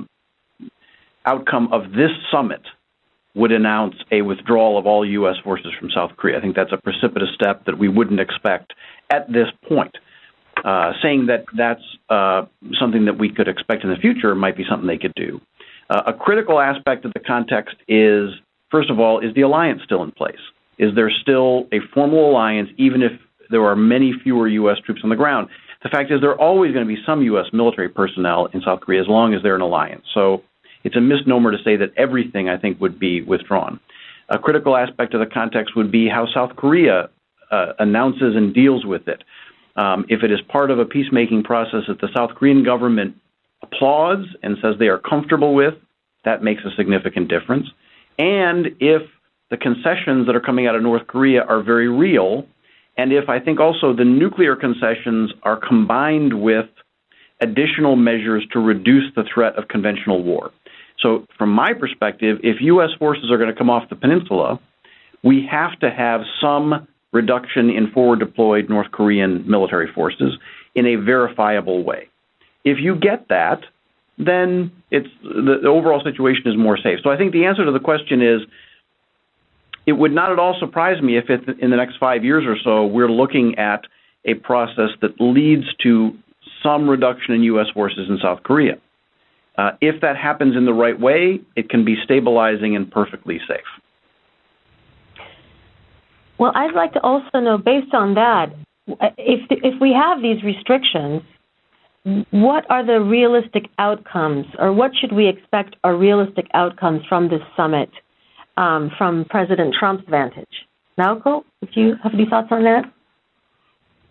outcome 1.26 1.72
of 1.72 1.92
this 1.92 2.12
summit, 2.32 2.62
would 3.34 3.52
announce 3.52 3.96
a 4.12 4.24
withdrawal 4.24 4.78
of 4.78 4.86
all 4.86 5.06
U.S. 5.06 5.36
forces 5.44 5.72
from 5.80 5.90
South 5.90 6.12
Korea. 6.18 6.38
I 6.38 6.42
think 6.42 6.56
that's 6.56 6.74
a 6.74 6.78
precipitous 6.78 7.30
step 7.34 7.66
that 7.66 7.78
we 7.78 7.88
wouldn't 7.88 8.20
expect 8.20 8.74
at 9.10 9.32
this 9.32 9.48
point. 9.68 9.96
Uh, 10.66 10.92
saying 11.04 11.28
that 11.28 11.46
that's 11.56 11.84
uh, 12.10 12.44
something 12.80 13.06
that 13.06 13.20
we 13.20 13.32
could 13.32 13.48
expect 13.48 13.84
in 13.84 13.92
the 13.92 13.96
future 13.96 14.34
might 14.34 14.58
be 14.58 14.66
something 14.68 14.88
they 14.88 14.98
could 14.98 15.14
do. 15.16 15.40
Uh, 15.88 16.02
a 16.08 16.14
critical 16.14 16.60
aspect 16.60 17.06
of 17.06 17.14
the 17.14 17.20
context 17.20 17.76
is, 17.88 18.32
first 18.72 18.90
of 18.90 19.00
all, 19.00 19.20
is 19.20 19.36
the 19.36 19.42
alliance 19.42 19.82
still 19.86 20.02
in 20.02 20.12
place? 20.12 20.40
Is 20.78 20.94
there 20.96 21.12
still 21.22 21.68
a 21.72 21.80
formal 21.94 22.30
alliance, 22.30 22.70
even 22.78 23.02
if 23.02 23.12
there 23.50 23.66
are 23.66 23.76
many 23.76 24.14
fewer 24.24 24.48
U.S. 24.48 24.78
troops 24.86 25.02
on 25.04 25.10
the 25.10 25.16
ground? 25.16 25.50
The 25.84 25.90
fact 25.90 26.12
is, 26.12 26.22
there 26.22 26.32
are 26.32 26.42
always 26.42 26.74
going 26.74 26.88
to 26.88 26.94
be 26.94 27.02
some 27.06 27.22
U.S. 27.24 27.46
military 27.54 27.90
personnel 27.90 28.48
in 28.54 28.62
South 28.62 28.82
Korea 28.82 29.02
as 29.02 29.08
long 29.08 29.34
as 29.34 29.44
they're 29.44 29.56
an 29.56 29.62
alliance. 29.62 30.06
So 30.14 30.44
it's 30.84 30.96
a 30.96 31.02
misnomer 31.02 31.52
to 31.52 31.58
say 31.64 31.76
that 31.78 31.94
everything, 31.98 32.50
I 32.50 32.58
think, 32.58 32.80
would 32.82 33.00
be 33.00 33.22
withdrawn. 33.22 33.80
A 34.30 34.38
critical 34.38 34.76
aspect 34.76 35.14
of 35.14 35.20
the 35.20 35.26
context 35.26 35.76
would 35.76 35.92
be 35.92 36.08
how 36.10 36.28
South 36.34 36.56
Korea 36.56 37.10
uh, 37.52 37.74
announces 37.80 38.36
and 38.36 38.54
deals 38.54 38.86
with 38.86 39.08
it. 39.08 39.24
Um, 39.76 40.06
if 40.10 40.24
it 40.24 40.32
is 40.32 40.40
part 40.50 40.72
of 40.72 40.80
a 40.80 40.86
peacemaking 40.86 41.44
process 41.44 41.84
that 41.88 42.02
the 42.02 42.10
South 42.16 42.32
Korean 42.36 42.64
government 42.64 43.16
applauds 43.62 44.26
and 44.44 44.58
says 44.62 44.76
they 44.80 44.88
are 44.88 44.98
comfortable 44.98 45.54
with, 45.54 45.76
that 46.26 46.44
makes 46.44 46.64
a 46.66 46.76
significant 46.76 47.30
difference. 47.30 47.68
And 48.18 48.68
if 48.80 49.04
the 49.50 49.58
concessions 49.58 50.28
that 50.28 50.36
are 50.36 50.42
coming 50.42 50.68
out 50.68 50.76
of 50.76 50.82
North 50.82 51.08
Korea 51.08 51.44
are 51.44 51.64
very 51.64 51.88
real. 51.88 52.46
And 52.98 53.14
if 53.14 53.30
I 53.30 53.40
think 53.40 53.60
also 53.60 53.94
the 53.94 54.06
nuclear 54.06 54.56
concessions 54.56 55.32
are 55.44 55.58
combined 55.58 56.42
with 56.42 56.66
additional 57.40 57.96
measures 57.96 58.46
to 58.52 58.60
reduce 58.60 59.14
the 59.16 59.24
threat 59.34 59.56
of 59.58 59.68
conventional 59.68 60.24
war. 60.24 60.52
So, 61.00 61.26
from 61.38 61.52
my 61.52 61.74
perspective, 61.80 62.40
if 62.42 62.58
U.S. 62.62 62.90
forces 62.98 63.30
are 63.30 63.38
going 63.38 63.54
to 63.54 63.56
come 63.56 63.70
off 63.70 63.88
the 63.90 63.96
peninsula, 63.96 64.60
we 65.24 65.48
have 65.50 65.80
to 65.80 65.92
have 65.92 66.22
some 66.42 66.88
reduction 67.12 67.70
in 67.70 67.92
forward 67.92 68.20
deployed 68.20 68.70
North 68.70 68.92
Korean 68.92 69.50
military 69.50 69.92
forces 69.94 70.38
in 70.74 70.86
a 70.88 70.96
verifiable 70.96 71.84
way. 71.84 72.10
If 72.66 72.78
you 72.80 72.96
get 72.96 73.28
that, 73.30 73.62
then 74.18 74.72
it's 74.90 75.08
the, 75.24 75.60
the 75.62 75.70
overall 75.70 76.02
situation 76.04 76.44
is 76.48 76.58
more 76.58 76.78
safe. 76.78 77.00
So 77.04 77.12
I 77.12 77.18
think 77.18 77.32
the 77.32 77.46
answer 77.46 77.64
to 77.64 77.72
the 77.72 77.80
question 77.80 78.22
is 78.22 78.42
it 79.88 79.94
would 79.94 80.12
not 80.12 80.32
at 80.32 80.38
all 80.38 80.56
surprise 80.60 81.02
me 81.02 81.18
if 81.18 81.30
it, 81.30 81.60
in 81.60 81.72
the 81.72 81.78
next 81.78 81.96
five 81.98 82.24
years 82.24 82.44
or 82.46 82.58
so 82.64 82.86
we're 82.86 83.10
looking 83.10 83.58
at 83.58 83.82
a 84.26 84.34
process 84.36 84.90
that 85.02 85.20
leads 85.20 85.64
to 85.82 86.12
some 86.62 86.90
reduction 86.90 87.34
in 87.34 87.44
U.S. 87.44 87.68
forces 87.74 88.08
in 88.10 88.20
South 88.22 88.44
Korea. 88.44 88.74
Uh, 89.58 89.72
if 89.82 90.02
that 90.02 90.18
happens 90.18 90.56
in 90.56 90.66
the 90.66 90.74
right 90.74 91.00
way, 91.00 91.40
it 91.56 91.70
can 91.70 91.86
be 91.86 91.96
stabilizing 92.04 92.76
and 92.76 92.92
perfectly 92.92 93.40
safe. 93.48 95.26
Well, 96.38 96.52
I'd 96.54 96.76
like 96.76 96.94
to 96.94 97.02
also 97.02 97.40
know, 97.40 97.58
based 97.58 97.94
on 97.94 98.14
that, 98.14 98.48
if 99.18 99.40
if 99.50 99.82
we 99.82 99.92
have 99.94 100.22
these 100.22 100.44
restrictions, 100.44 101.22
what 102.30 102.70
are 102.70 102.86
the 102.86 103.02
realistic 103.02 103.70
outcomes, 103.80 104.46
or 104.60 104.72
what 104.72 104.92
should 105.00 105.14
we 105.14 105.28
expect 105.28 105.76
are 105.84 105.96
realistic 105.96 106.46
outcomes 106.54 107.02
from 107.10 107.30
this 107.30 107.42
summit? 107.56 107.90
Um, 108.58 108.92
from 108.98 109.26
President 109.30 109.74
Trump's 109.80 110.04
vantage. 110.10 110.46
Naoko, 111.00 111.44
do 111.74 111.80
you 111.80 111.96
have 112.04 112.14
any 112.14 112.26
thoughts 112.30 112.48
on 112.52 112.64
that? 112.64 112.84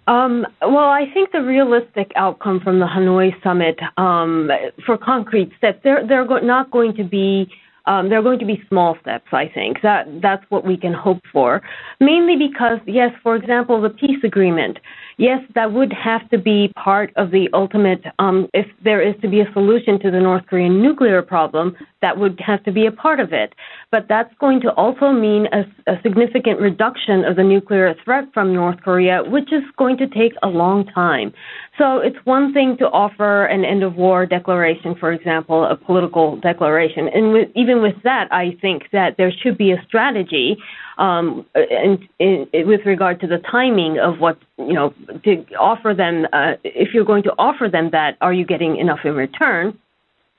Um, 0.09 0.47
well, 0.63 0.89
I 0.89 1.05
think 1.13 1.33
the 1.33 1.43
realistic 1.43 2.13
outcome 2.15 2.61
from 2.63 2.79
the 2.79 2.87
Hanoi 2.87 3.33
summit 3.43 3.77
um, 3.97 4.49
for 4.87 4.97
concrete 4.97 5.51
steps, 5.59 5.81
they're, 5.83 6.07
they're 6.07 6.27
go- 6.27 6.39
not 6.39 6.71
going 6.71 6.95
to 6.95 7.05
be 7.05 7.51
um, 7.87 8.09
there 8.09 8.19
are 8.19 8.23
going 8.23 8.41
to 8.41 8.45
be 8.45 8.63
small 8.69 8.97
steps. 9.01 9.27
I 9.33 9.49
think 9.53 9.79
that 9.83 10.07
that's 10.21 10.45
what 10.49 10.67
we 10.67 10.77
can 10.77 10.93
hope 10.93 11.23
for. 11.33 11.63
Mainly 12.01 12.35
because, 12.37 12.81
yes, 12.87 13.11
for 13.23 13.37
example, 13.37 13.81
the 13.81 13.91
peace 13.91 14.23
agreement. 14.25 14.79
Yes, 15.19 15.41
that 15.55 15.73
would 15.73 15.95
have 15.95 16.29
to 16.29 16.37
be 16.37 16.71
part 16.77 17.11
of 17.17 17.31
the 17.31 17.49
ultimate. 17.55 18.05
Um, 18.19 18.51
if 18.53 18.67
there 18.85 19.01
is 19.01 19.15
to 19.23 19.29
be 19.29 19.41
a 19.41 19.51
solution 19.55 19.99
to 20.01 20.11
the 20.11 20.21
North 20.21 20.45
Korean 20.47 20.83
nuclear 20.83 21.23
problem, 21.23 21.75
that 22.03 22.19
would 22.19 22.39
have 22.41 22.63
to 22.65 22.73
be 22.73 22.85
a 22.85 22.93
part 22.93 23.19
of 23.19 23.33
it. 23.33 23.55
But 23.91 24.09
that's 24.09 24.33
going 24.39 24.61
to 24.61 24.73
also 24.73 25.13
mean 25.13 25.47
a, 25.53 25.61
a 25.91 25.99
significant 26.03 26.61
reduction 26.61 27.25
of 27.25 27.37
the 27.37 27.45
nuclear 27.45 27.95
threat 28.05 28.25
from 28.35 28.53
North 28.53 28.83
Korea, 28.83 29.23
which 29.25 29.51
is 29.55 29.63
going 29.79 29.97
to 29.97 30.07
take 30.07 30.35
a 30.43 30.49
long 30.49 30.85
time. 30.85 31.33
So 31.79 31.99
it's 31.99 32.19
one 32.25 32.53
thing 32.53 32.77
to 32.79 32.85
offer 32.91 33.47
an 33.47 33.65
end 33.65 33.83
of 33.83 33.97
war 33.97 34.27
declaration, 34.27 34.95
for 35.01 35.13
example, 35.13 35.65
a 35.65 35.77
political 35.77 36.37
declaration. 36.37 37.09
And 37.09 37.33
with, 37.33 37.49
even 37.55 37.81
with 37.81 37.97
that, 38.05 38.29
I 38.33 38.55
think 38.61 38.91
that 38.93 39.17
there 39.17 39.33
should 39.33 39.57
be 39.57 39.73
a 39.73 39.83
strategy 39.87 40.59
um, 40.99 41.45
and, 41.55 42.09
with 42.53 42.81
regard 42.87 43.21
to 43.21 43.27
the 43.27 43.39
timing 43.51 43.99
of 43.99 44.19
what, 44.19 44.39
you 44.59 44.73
know, 44.73 44.95
to 45.25 45.45
offer 45.59 45.95
them, 45.95 46.27
uh, 46.33 46.53
if 46.65 46.95
you're 46.95 47.05
going 47.05 47.23
to 47.25 47.33
offer 47.39 47.69
them 47.71 47.91
that, 47.93 48.17
are 48.21 48.33
you 48.33 48.47
getting 48.47 48.77
enough 48.77 49.01
in 49.05 49.15
return? 49.15 49.79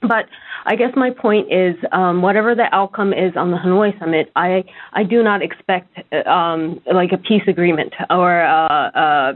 But 0.01 0.25
I 0.65 0.75
guess 0.75 0.91
my 0.95 1.09
point 1.09 1.51
is, 1.51 1.75
um, 1.91 2.21
whatever 2.21 2.53
the 2.53 2.67
outcome 2.71 3.13
is 3.13 3.35
on 3.35 3.51
the 3.51 3.57
Hanoi 3.57 3.97
summit, 3.99 4.31
I 4.35 4.63
I 4.93 5.03
do 5.03 5.23
not 5.23 5.41
expect 5.41 5.97
um, 6.27 6.81
like 6.91 7.11
a 7.13 7.17
peace 7.17 7.43
agreement 7.47 7.93
or 8.09 8.41
uh, 8.41 8.89
uh, 8.91 9.33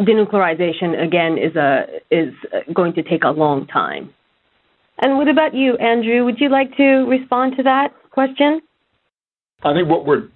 denuclearization 0.00 1.00
again 1.00 1.38
is 1.38 1.54
a 1.54 1.86
is 2.10 2.34
going 2.72 2.94
to 2.94 3.02
take 3.02 3.22
a 3.22 3.30
long 3.30 3.66
time. 3.68 4.12
And 4.98 5.16
what 5.16 5.28
about 5.28 5.54
you, 5.54 5.76
Andrew? 5.76 6.24
Would 6.24 6.40
you 6.40 6.48
like 6.48 6.76
to 6.76 7.04
respond 7.04 7.56
to 7.56 7.62
that 7.64 7.94
question? 8.10 8.60
I 9.62 9.74
think 9.74 9.88
what 9.88 10.06
we're 10.06 10.28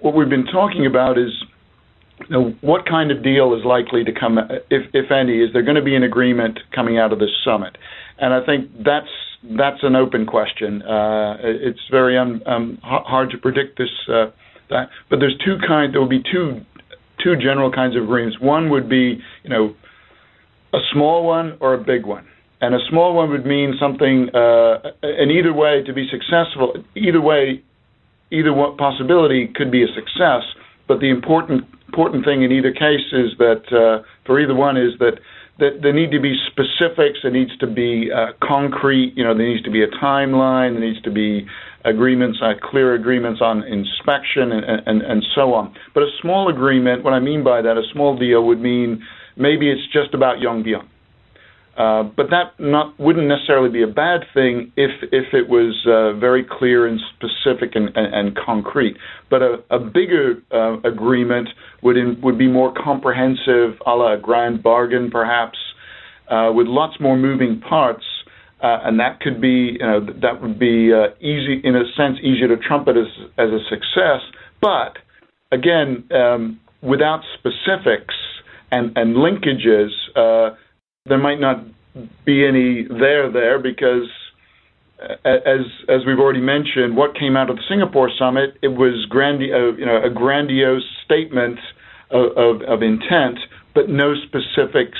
what 0.00 0.14
we've 0.14 0.28
been 0.28 0.46
talking 0.46 0.86
about 0.86 1.18
is 1.18 1.30
you 2.20 2.26
know, 2.30 2.54
what 2.60 2.86
kind 2.86 3.10
of 3.10 3.22
deal 3.22 3.54
is 3.54 3.64
likely 3.64 4.04
to 4.04 4.12
come, 4.12 4.38
if 4.70 4.82
if 4.94 5.10
any, 5.10 5.42
is 5.42 5.52
there 5.52 5.62
going 5.62 5.76
to 5.76 5.82
be 5.82 5.94
an 5.94 6.02
agreement 6.02 6.58
coming 6.74 6.98
out 6.98 7.12
of 7.12 7.18
this 7.18 7.30
summit? 7.44 7.76
And 8.18 8.32
I 8.32 8.44
think 8.44 8.70
that's 8.84 9.10
that's 9.56 9.82
an 9.82 9.96
open 9.96 10.26
question. 10.26 10.82
Uh, 10.82 11.36
it's 11.42 11.80
very 11.90 12.16
un, 12.16 12.42
um, 12.46 12.78
hard 12.82 13.30
to 13.30 13.38
predict 13.38 13.78
this. 13.78 13.90
Uh, 14.08 14.30
that, 14.70 14.88
but 15.10 15.20
there's 15.20 15.36
two 15.44 15.58
kind. 15.66 15.92
There 15.92 16.00
will 16.00 16.08
be 16.08 16.22
two 16.22 16.62
two 17.22 17.36
general 17.36 17.70
kinds 17.70 17.96
of 17.96 18.04
agreements. 18.04 18.40
One 18.40 18.70
would 18.70 18.88
be, 18.88 19.20
you 19.42 19.50
know, 19.50 19.74
a 20.72 20.78
small 20.92 21.26
one 21.26 21.58
or 21.60 21.74
a 21.74 21.78
big 21.78 22.06
one. 22.06 22.26
And 22.60 22.74
a 22.74 22.78
small 22.88 23.14
one 23.14 23.30
would 23.30 23.44
mean 23.44 23.74
something, 23.78 24.30
uh, 24.34 24.90
in 25.02 25.30
either 25.30 25.52
way, 25.52 25.82
to 25.86 25.92
be 25.92 26.08
successful, 26.10 26.82
either 26.94 27.20
way, 27.20 27.62
either 28.30 28.52
possibility 28.78 29.48
could 29.54 29.70
be 29.70 29.82
a 29.82 29.88
success. 29.94 30.42
But 30.88 31.00
the 31.00 31.10
important 31.10 31.64
important 31.88 32.24
thing 32.24 32.42
in 32.42 32.52
either 32.52 32.72
case 32.72 33.06
is 33.12 33.32
that 33.38 33.62
uh, 33.72 34.02
for 34.24 34.40
either 34.40 34.54
one 34.54 34.76
is 34.76 34.98
that 34.98 35.18
that 35.58 35.80
there 35.82 35.92
need 35.92 36.10
to 36.10 36.20
be 36.20 36.36
specifics. 36.46 37.20
There 37.22 37.32
needs 37.32 37.56
to 37.58 37.66
be 37.66 38.10
uh, 38.14 38.32
concrete. 38.42 39.14
You 39.16 39.24
know, 39.24 39.36
there 39.36 39.48
needs 39.48 39.64
to 39.64 39.70
be 39.70 39.82
a 39.82 39.88
timeline. 39.88 40.74
There 40.74 40.84
needs 40.84 41.00
to 41.02 41.10
be 41.10 41.46
agreements, 41.84 42.38
uh, 42.42 42.52
clear 42.62 42.94
agreements 42.94 43.40
on 43.40 43.62
inspection, 43.64 44.52
and, 44.52 44.82
and 44.86 45.02
and 45.02 45.24
so 45.34 45.54
on. 45.54 45.74
But 45.94 46.02
a 46.02 46.10
small 46.20 46.48
agreement, 46.48 47.04
what 47.04 47.14
I 47.14 47.20
mean 47.20 47.42
by 47.42 47.62
that, 47.62 47.76
a 47.76 47.82
small 47.92 48.18
deal 48.18 48.46
would 48.46 48.60
mean 48.60 49.02
maybe 49.36 49.70
it's 49.70 49.86
just 49.92 50.14
about 50.14 50.38
Yongbyon. 50.38 50.86
Uh, 51.76 52.04
but 52.04 52.30
that 52.30 52.58
not 52.58 52.98
wouldn't 52.98 53.28
necessarily 53.28 53.68
be 53.68 53.82
a 53.82 53.86
bad 53.86 54.20
thing 54.32 54.72
if 54.76 54.90
if 55.12 55.34
it 55.34 55.46
was 55.46 55.76
uh, 55.86 56.18
very 56.18 56.42
clear 56.42 56.86
and 56.86 56.98
specific 57.14 57.76
and, 57.76 57.94
and, 57.94 58.14
and 58.14 58.36
concrete. 58.36 58.96
But 59.28 59.42
a, 59.42 59.62
a 59.70 59.78
bigger 59.78 60.42
uh, 60.50 60.78
agreement 60.88 61.50
would 61.82 61.98
in, 61.98 62.18
would 62.22 62.38
be 62.38 62.48
more 62.48 62.72
comprehensive, 62.72 63.78
a 63.84 63.90
la 63.90 64.16
grand 64.16 64.62
bargain, 64.62 65.10
perhaps, 65.10 65.58
uh, 66.30 66.50
with 66.54 66.66
lots 66.66 66.98
more 66.98 67.16
moving 67.16 67.60
parts. 67.60 68.04
Uh, 68.62 68.78
and 68.84 68.98
that 68.98 69.20
could 69.20 69.38
be, 69.38 69.76
you 69.78 69.86
know, 69.86 70.00
that 70.22 70.40
would 70.40 70.58
be 70.58 70.90
easy 71.20 71.60
in 71.62 71.76
a 71.76 71.84
sense, 71.94 72.16
easier 72.22 72.48
to 72.48 72.56
trumpet 72.56 72.96
as 72.96 73.08
as 73.36 73.50
a 73.50 73.60
success. 73.68 74.22
But 74.62 74.96
again, 75.52 76.08
um, 76.10 76.58
without 76.80 77.20
specifics 77.34 78.14
and 78.70 78.96
and 78.96 79.14
linkages 79.14 79.90
there 81.08 81.18
might 81.18 81.40
not 81.40 81.64
be 82.24 82.46
any 82.46 82.86
there 82.88 83.30
there 83.30 83.58
because 83.58 84.08
as 85.24 85.60
as 85.88 86.00
we've 86.06 86.18
already 86.18 86.40
mentioned, 86.40 86.96
what 86.96 87.14
came 87.14 87.36
out 87.36 87.50
of 87.50 87.56
the 87.56 87.62
Singapore 87.68 88.10
summit 88.18 88.56
it 88.62 88.68
was 88.68 89.06
grandi- 89.08 89.52
uh, 89.52 89.76
you 89.76 89.86
know 89.86 90.02
a 90.02 90.10
grandiose 90.10 90.84
statement 91.04 91.58
of, 92.10 92.36
of, 92.36 92.62
of, 92.62 92.82
intent, 92.82 93.38
but 93.74 93.88
no 93.88 94.14
specifics 94.14 94.98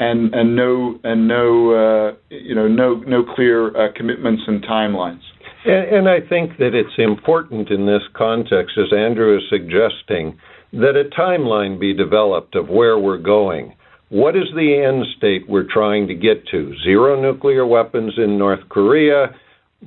and 0.00 0.34
and 0.34 0.56
no 0.56 0.98
and 1.04 1.28
no 1.28 1.70
uh, 1.70 2.14
you 2.30 2.54
know 2.54 2.66
no 2.66 2.96
no 3.06 3.22
clear 3.22 3.68
uh, 3.76 3.92
commitments 3.94 4.42
and 4.46 4.62
timelines. 4.64 5.22
And, 5.64 5.96
and 5.96 6.08
I 6.08 6.20
think 6.20 6.58
that 6.58 6.74
it's 6.74 6.98
important 6.98 7.70
in 7.70 7.86
this 7.86 8.02
context, 8.14 8.78
as 8.78 8.92
Andrew 8.92 9.36
is 9.36 9.42
suggesting, 9.50 10.38
that 10.72 10.96
a 10.96 11.08
timeline 11.18 11.78
be 11.78 11.94
developed 11.94 12.54
of 12.54 12.68
where 12.68 12.98
we're 12.98 13.18
going. 13.18 13.74
What 14.10 14.36
is 14.36 14.44
the 14.54 14.82
end 14.82 15.04
state 15.18 15.46
we're 15.48 15.70
trying 15.70 16.08
to 16.08 16.14
get 16.14 16.46
to? 16.48 16.74
Zero 16.82 17.20
nuclear 17.20 17.66
weapons 17.66 18.14
in 18.16 18.38
North 18.38 18.66
Korea. 18.70 19.34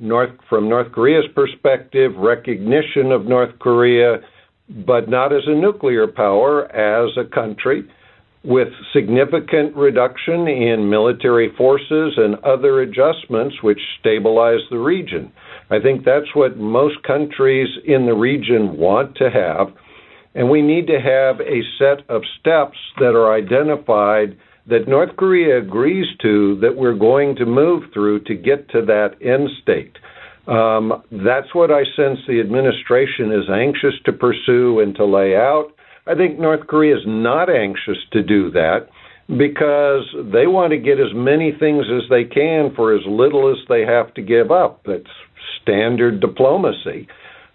North, 0.00 0.30
from 0.48 0.68
North 0.68 0.92
Korea's 0.92 1.26
perspective, 1.34 2.12
recognition 2.16 3.10
of 3.10 3.26
North 3.26 3.58
Korea, 3.58 4.20
but 4.86 5.08
not 5.08 5.32
as 5.32 5.42
a 5.46 5.54
nuclear 5.54 6.06
power, 6.06 6.64
as 6.72 7.10
a 7.18 7.28
country, 7.28 7.82
with 8.44 8.68
significant 8.92 9.76
reduction 9.76 10.48
in 10.48 10.88
military 10.88 11.52
forces 11.56 12.14
and 12.16 12.36
other 12.44 12.80
adjustments 12.80 13.56
which 13.62 13.80
stabilize 14.00 14.60
the 14.70 14.78
region. 14.78 15.32
I 15.70 15.80
think 15.80 16.04
that's 16.04 16.34
what 16.34 16.56
most 16.56 17.02
countries 17.02 17.68
in 17.84 18.06
the 18.06 18.14
region 18.14 18.76
want 18.78 19.16
to 19.16 19.30
have. 19.30 19.74
And 20.34 20.50
we 20.50 20.62
need 20.62 20.86
to 20.86 21.00
have 21.00 21.40
a 21.40 21.62
set 21.78 22.08
of 22.08 22.22
steps 22.40 22.78
that 22.98 23.14
are 23.14 23.34
identified 23.34 24.36
that 24.66 24.88
North 24.88 25.16
Korea 25.16 25.58
agrees 25.58 26.06
to 26.22 26.58
that 26.60 26.76
we're 26.76 26.94
going 26.94 27.36
to 27.36 27.46
move 27.46 27.84
through 27.92 28.20
to 28.24 28.34
get 28.34 28.68
to 28.70 28.82
that 28.86 29.16
end 29.20 29.48
state. 29.62 29.96
Um, 30.46 31.02
that's 31.10 31.54
what 31.54 31.70
I 31.70 31.82
sense 31.96 32.18
the 32.26 32.40
administration 32.40 33.32
is 33.32 33.48
anxious 33.52 33.94
to 34.06 34.12
pursue 34.12 34.80
and 34.80 34.94
to 34.96 35.04
lay 35.04 35.36
out. 35.36 35.72
I 36.06 36.14
think 36.14 36.38
North 36.38 36.66
Korea 36.66 36.96
is 36.96 37.02
not 37.06 37.48
anxious 37.48 37.98
to 38.12 38.22
do 38.22 38.50
that 38.50 38.88
because 39.28 40.04
they 40.32 40.46
want 40.46 40.72
to 40.72 40.78
get 40.78 40.98
as 40.98 41.14
many 41.14 41.52
things 41.52 41.86
as 41.86 42.08
they 42.10 42.24
can 42.24 42.74
for 42.74 42.94
as 42.94 43.02
little 43.06 43.50
as 43.50 43.58
they 43.68 43.82
have 43.82 44.12
to 44.14 44.22
give 44.22 44.50
up. 44.50 44.82
That's 44.84 45.04
standard 45.62 46.20
diplomacy. 46.20 47.06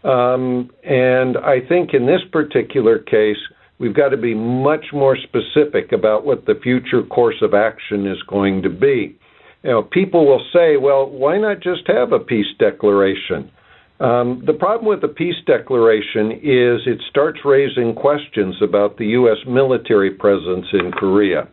Um, 0.08 0.72
and 0.84 1.38
I 1.38 1.60
think 1.68 1.94
in 1.94 2.06
this 2.06 2.22
particular 2.32 3.00
case, 3.00 3.38
we've 3.78 3.96
got 3.96 4.10
to 4.10 4.18
be 4.18 4.34
much 4.34 4.86
more 4.94 5.18
specific 5.18 5.92
about 5.92 6.26
what 6.26 6.46
the 6.46 6.56
future 6.64 7.04
course 7.04 7.42
of 7.42 7.54
action 7.54 8.08
is 8.08 8.22
going 8.28 8.62
to 8.62 8.70
be. 8.70 9.18
You 9.64 9.72
know, 9.72 9.84
people 9.84 10.26
will 10.26 10.46
say, 10.54 10.78
well, 10.78 11.10
why 11.10 11.38
not 11.38 11.60
just 11.60 11.82
have 11.88 12.14
a 12.14 12.20
peace 12.20 12.48
declaration? 12.58 13.52
Um, 14.00 14.44
the 14.46 14.54
problem 14.54 14.88
with 14.88 15.02
the 15.02 15.08
peace 15.08 15.36
declaration 15.46 16.32
is 16.32 16.86
it 16.86 17.02
starts 17.10 17.40
raising 17.44 17.94
questions 17.94 18.56
about 18.62 18.98
the 18.98 19.08
U.S. 19.08 19.38
military 19.48 20.12
presence 20.12 20.68
in 20.72 20.92
Korea. 20.92 21.50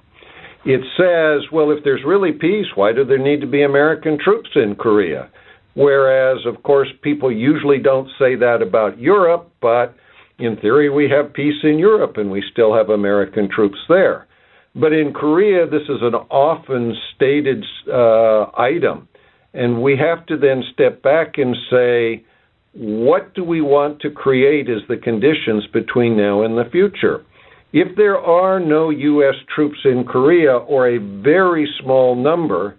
It 0.66 0.80
says, 0.96 1.50
well, 1.50 1.70
if 1.70 1.82
there's 1.82 2.02
really 2.06 2.32
peace, 2.32 2.66
why 2.74 2.92
do 2.92 3.04
there 3.04 3.18
need 3.18 3.40
to 3.40 3.46
be 3.46 3.62
American 3.62 4.18
troops 4.22 4.50
in 4.54 4.76
Korea? 4.76 5.30
Whereas, 5.74 6.38
of 6.46 6.62
course, 6.62 6.88
people 7.02 7.32
usually 7.32 7.78
don't 7.78 8.08
say 8.18 8.36
that 8.36 8.62
about 8.62 8.98
Europe, 8.98 9.50
but 9.60 9.94
in 10.38 10.56
theory, 10.56 10.88
we 10.88 11.08
have 11.10 11.32
peace 11.32 11.62
in 11.62 11.78
Europe 11.78 12.16
and 12.16 12.30
we 12.30 12.42
still 12.52 12.74
have 12.74 12.88
American 12.88 13.48
troops 13.48 13.78
there. 13.88 14.26
But 14.74 14.92
in 14.92 15.12
Korea, 15.12 15.66
this 15.66 15.82
is 15.82 16.02
an 16.02 16.14
often 16.14 16.94
stated 17.14 17.64
uh, 17.92 18.46
item. 18.56 19.08
And 19.52 19.82
we 19.82 19.96
have 19.96 20.26
to 20.26 20.36
then 20.36 20.64
step 20.72 21.02
back 21.02 21.38
and 21.38 21.54
say, 21.70 22.24
what 22.72 23.34
do 23.34 23.44
we 23.44 23.60
want 23.60 24.00
to 24.00 24.10
create 24.10 24.68
as 24.68 24.82
the 24.88 24.96
conditions 24.96 25.64
between 25.72 26.16
now 26.16 26.42
and 26.42 26.58
the 26.58 26.68
future? 26.70 27.24
If 27.72 27.96
there 27.96 28.18
are 28.18 28.58
no 28.58 28.90
U.S. 28.90 29.34
troops 29.54 29.78
in 29.84 30.04
Korea 30.04 30.56
or 30.56 30.88
a 30.88 30.98
very 30.98 31.68
small 31.80 32.16
number, 32.16 32.76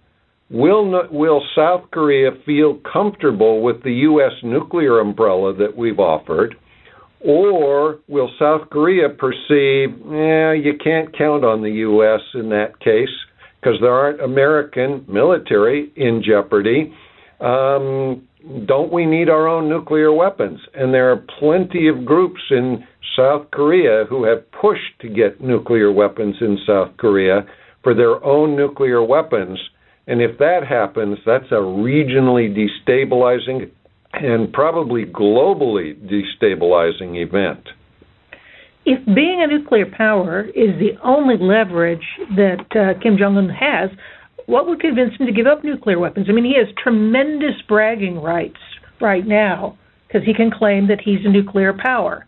Will, 0.51 1.08
will 1.12 1.43
South 1.55 1.89
Korea 1.91 2.31
feel 2.45 2.79
comfortable 2.91 3.62
with 3.62 3.84
the 3.84 3.93
U.S. 3.93 4.34
nuclear 4.43 4.99
umbrella 4.99 5.53
that 5.55 5.75
we've 5.75 5.99
offered? 5.99 6.55
Or 7.19 7.99
will 8.08 8.29
South 8.38 8.69
Korea 8.69 9.10
perceive, 9.10 9.89
yeah, 10.12 10.53
you 10.53 10.73
can't 10.84 11.17
count 11.17 11.43
on 11.43 11.63
the 11.63 11.71
U.S. 11.71 12.21
in 12.36 12.49
that 12.49 12.79
case 12.79 13.10
because 13.60 13.79
there 13.81 13.91
aren't 13.93 14.21
American 14.21 15.03
military 15.10 15.91
in 15.95 16.21
jeopardy? 16.23 16.93
Um, 17.39 18.27
don't 18.67 18.93
we 18.93 19.08
need 19.08 19.27
our 19.27 19.47
own 19.47 19.67
nuclear 19.67 20.13
weapons? 20.13 20.60
And 20.75 20.93
there 20.93 21.12
are 21.12 21.25
plenty 21.39 21.88
of 21.88 22.05
groups 22.05 22.41
in 22.51 22.86
South 23.17 23.49
Korea 23.51 24.05
who 24.08 24.23
have 24.25 24.43
pushed 24.51 24.99
to 25.01 25.10
get 25.10 25.41
nuclear 25.41 25.91
weapons 25.91 26.36
in 26.41 26.60
South 26.67 26.95
Korea 26.97 27.45
for 27.81 27.95
their 27.95 28.23
own 28.23 28.55
nuclear 28.55 29.03
weapons. 29.03 29.58
And 30.08 30.22
if 30.22 30.38
that 30.38 30.62
happens, 30.68 31.18
that's 31.26 31.52
a 31.52 31.56
regionally 31.56 32.54
destabilizing 32.56 33.72
and 34.13 34.52
probably 34.54 35.04
globally 35.06 35.96
destabilizing 35.96 37.22
event. 37.22 37.68
If 38.86 39.04
being 39.06 39.41
a 39.44 39.48
nuclear 39.48 39.86
power 39.86 40.44
is 40.44 40.78
the 40.80 40.91
only 41.04 41.36
leverage 41.39 42.06
that 42.36 42.65
uh, 42.72 43.00
Kim 43.02 43.18
Jong 43.18 43.36
un 43.36 43.50
has, 43.50 43.89
what 44.46 44.68
would 44.68 44.80
convince 44.80 45.15
him 45.20 45.26
to 45.26 45.34
give 45.34 45.48
up 45.48 45.63
nuclear 45.63 45.98
weapons? 45.98 46.28
I 46.30 46.34
mean, 46.34 46.46
he 46.46 46.56
has 46.58 46.68
tremendous 46.82 47.60
bragging 47.68 48.22
rights 48.22 48.60
right 49.02 49.26
now 49.26 49.78
because 50.08 50.26
he 50.26 50.36
can 50.36 50.52
claim 50.52 50.88
that 50.88 51.02
he's 51.04 51.26
a 51.26 51.30
nuclear 51.30 51.74
power. 51.74 52.28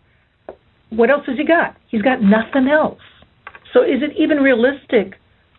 What 0.90 1.10
else 1.10 1.22
has 1.26 1.38
he 1.38 1.44
got? 1.44 1.76
He's 1.88 2.02
got 2.02 2.20
nothing 2.20 2.68
else. 2.68 3.00
So 3.72 3.82
is 3.82 4.02
it 4.02 4.16
even 4.18 4.38
realistic 4.38 5.14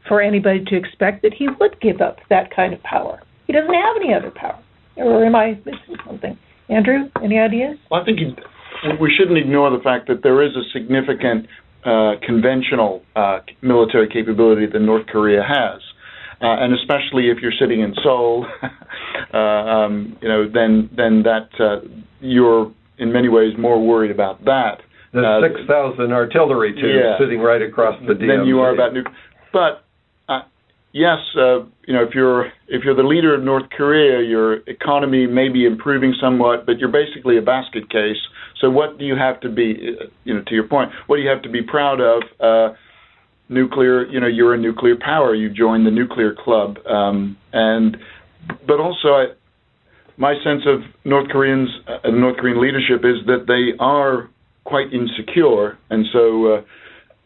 for 0.10 0.20
anybody 0.22 0.66
to 0.66 0.76
expect 0.76 1.22
that 1.22 1.34
he 1.34 1.48
would 1.48 1.80
give 1.80 2.02
up 2.02 2.18
that 2.30 2.54
kind 2.54 2.74
of 2.74 2.84
power? 2.84 3.22
He 3.48 3.54
doesn't 3.54 3.74
have 3.74 3.96
any 3.96 4.14
other 4.14 4.32
power. 4.32 4.62
Or 4.98 5.24
am 5.24 5.36
I 5.36 5.52
missing 5.66 5.96
something? 6.06 6.38
Andrew, 6.68 7.10
any 7.24 7.40
ideas? 7.40 7.78
Well, 7.90 8.02
I 8.02 8.06
think 8.06 8.20
he, 8.20 8.36
we 9.00 9.16
shouldn't 9.18 9.38
ignore 9.38 9.70
the 9.72 9.82
fact 9.82 10.08
that 10.10 10.22
there 10.24 10.44
is 10.44 10.52
a 10.58 10.64
significant 10.74 11.48
uh, 11.86 12.14
conventional 12.26 13.04
uh, 13.16 13.40
military 13.62 14.10
capability 14.10 14.66
that 14.66 14.80
North 14.80 15.08
Korea 15.08 15.42
has. 15.42 15.82
Uh, 16.42 16.56
and 16.64 16.74
especially 16.74 17.30
if 17.30 17.38
you're 17.42 17.56
sitting 17.60 17.82
in 17.82 17.94
Seoul, 18.02 18.46
uh, 19.34 19.38
um, 19.38 20.18
you 20.22 20.28
know, 20.28 20.48
then 20.48 20.90
then 20.96 21.24
that 21.24 21.50
uh, 21.60 21.86
you're 22.22 22.72
in 22.98 23.12
many 23.12 23.28
ways 23.28 23.54
more 23.58 23.86
worried 23.86 24.12
about 24.12 24.46
that. 24.46 24.80
The 25.12 25.20
uh, 25.20 25.42
six 25.42 25.60
thousand 25.68 26.14
artillery 26.14 26.72
tubes 26.72 26.96
yeah, 26.96 27.18
sitting 27.20 27.42
right 27.42 27.62
across 27.62 28.00
the 28.08 28.14
DMZ. 28.14 28.28
Than 28.28 28.48
you 28.48 28.60
are 28.60 28.74
about 28.74 28.94
nuclear. 28.94 29.14
But 29.52 29.84
yes, 30.92 31.18
uh, 31.38 31.60
you 31.86 31.94
know, 31.94 32.04
if 32.04 32.14
you're 32.14 32.48
if 32.68 32.84
you're 32.84 32.96
the 32.96 33.04
leader 33.04 33.36
of 33.36 33.44
North 33.44 33.70
Korea, 33.76 34.22
your 34.28 34.58
economy 34.68 35.28
may 35.28 35.50
be 35.50 35.66
improving 35.66 36.14
somewhat, 36.22 36.66
but 36.66 36.80
you're 36.80 36.92
basically 36.92 37.38
a 37.38 37.42
basket 37.42 37.90
case. 37.90 38.18
So 38.62 38.70
what 38.70 38.98
do 39.00 39.06
you 39.06 39.16
have 39.16 39.40
to 39.42 39.50
be, 39.50 39.96
you 40.24 40.34
know, 40.34 40.44
to 40.48 40.54
your 40.54 40.68
point, 40.68 40.92
what 41.08 41.16
do 41.18 41.22
you 41.22 41.30
have 41.30 41.42
to 41.44 41.50
be 41.50 41.62
proud 41.62 42.02
of? 42.02 42.24
Uh, 42.40 42.76
nuclear, 43.50 44.06
you 44.08 44.20
know, 44.20 44.28
you're 44.28 44.54
a 44.54 44.58
nuclear 44.58 44.96
power. 44.96 45.34
You 45.34 45.50
joined 45.50 45.86
the 45.86 45.92
nuclear 45.92 46.36
club, 46.36 46.78
um, 46.86 47.38
and 47.52 47.98
but 48.66 48.80
also, 48.80 49.10
I, 49.10 49.26
my 50.18 50.34
sense 50.44 50.64
of 50.66 50.82
North 51.06 51.30
Koreans, 51.30 51.70
uh, 51.88 52.10
North 52.10 52.38
Korean 52.38 52.62
leadership 52.62 53.06
is 53.06 53.26
that 53.26 53.46
they 53.48 53.78
are 53.80 54.30
quite 54.66 54.94
insecure, 54.94 55.78
and 55.90 56.06
so 56.14 56.46
uh, 56.54 56.62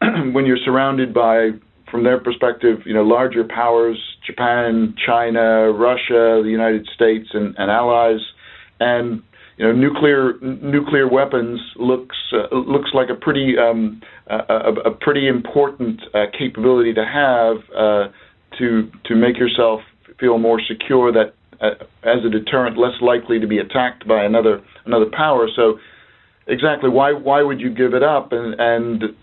when 0.32 0.46
you're 0.46 0.58
surrounded 0.64 1.12
by, 1.12 1.50
from 1.94 2.02
their 2.02 2.18
perspective, 2.18 2.80
you 2.86 2.92
know, 2.92 3.04
larger 3.04 3.44
powers, 3.44 3.96
Japan, 4.26 4.96
China, 5.06 5.70
Russia, 5.70 6.42
the 6.42 6.50
United 6.50 6.88
States, 6.92 7.28
and, 7.32 7.54
and 7.56 7.70
allies, 7.70 8.18
and 8.80 9.22
you 9.56 9.64
know, 9.64 9.70
nuclear 9.72 10.32
nuclear 10.40 11.08
weapons 11.08 11.60
looks 11.76 12.16
uh, 12.32 12.52
looks 12.52 12.90
like 12.94 13.10
a 13.10 13.14
pretty 13.14 13.54
um, 13.56 14.02
a, 14.26 14.72
a, 14.86 14.90
pretty 14.90 15.28
important 15.28 16.00
uh, 16.12 16.24
capability 16.36 16.92
to 16.94 17.04
have 17.04 17.58
uh, 17.78 18.10
to 18.58 18.90
to 19.04 19.14
make 19.14 19.38
yourself 19.38 19.78
feel 20.18 20.38
more 20.38 20.60
secure 20.66 21.12
that 21.12 21.34
uh, 21.60 21.84
as 22.02 22.24
a 22.26 22.28
deterrent, 22.28 22.76
less 22.76 23.00
likely 23.02 23.38
to 23.38 23.46
be 23.46 23.58
attacked 23.58 24.08
by 24.08 24.24
another 24.24 24.60
another 24.84 25.06
power. 25.16 25.46
So, 25.54 25.78
exactly 26.48 26.90
why 26.90 27.12
why 27.12 27.42
would 27.42 27.60
you 27.60 27.72
give 27.72 27.94
it 27.94 28.02
up? 28.02 28.32
And 28.32 28.56
and 28.58 29.14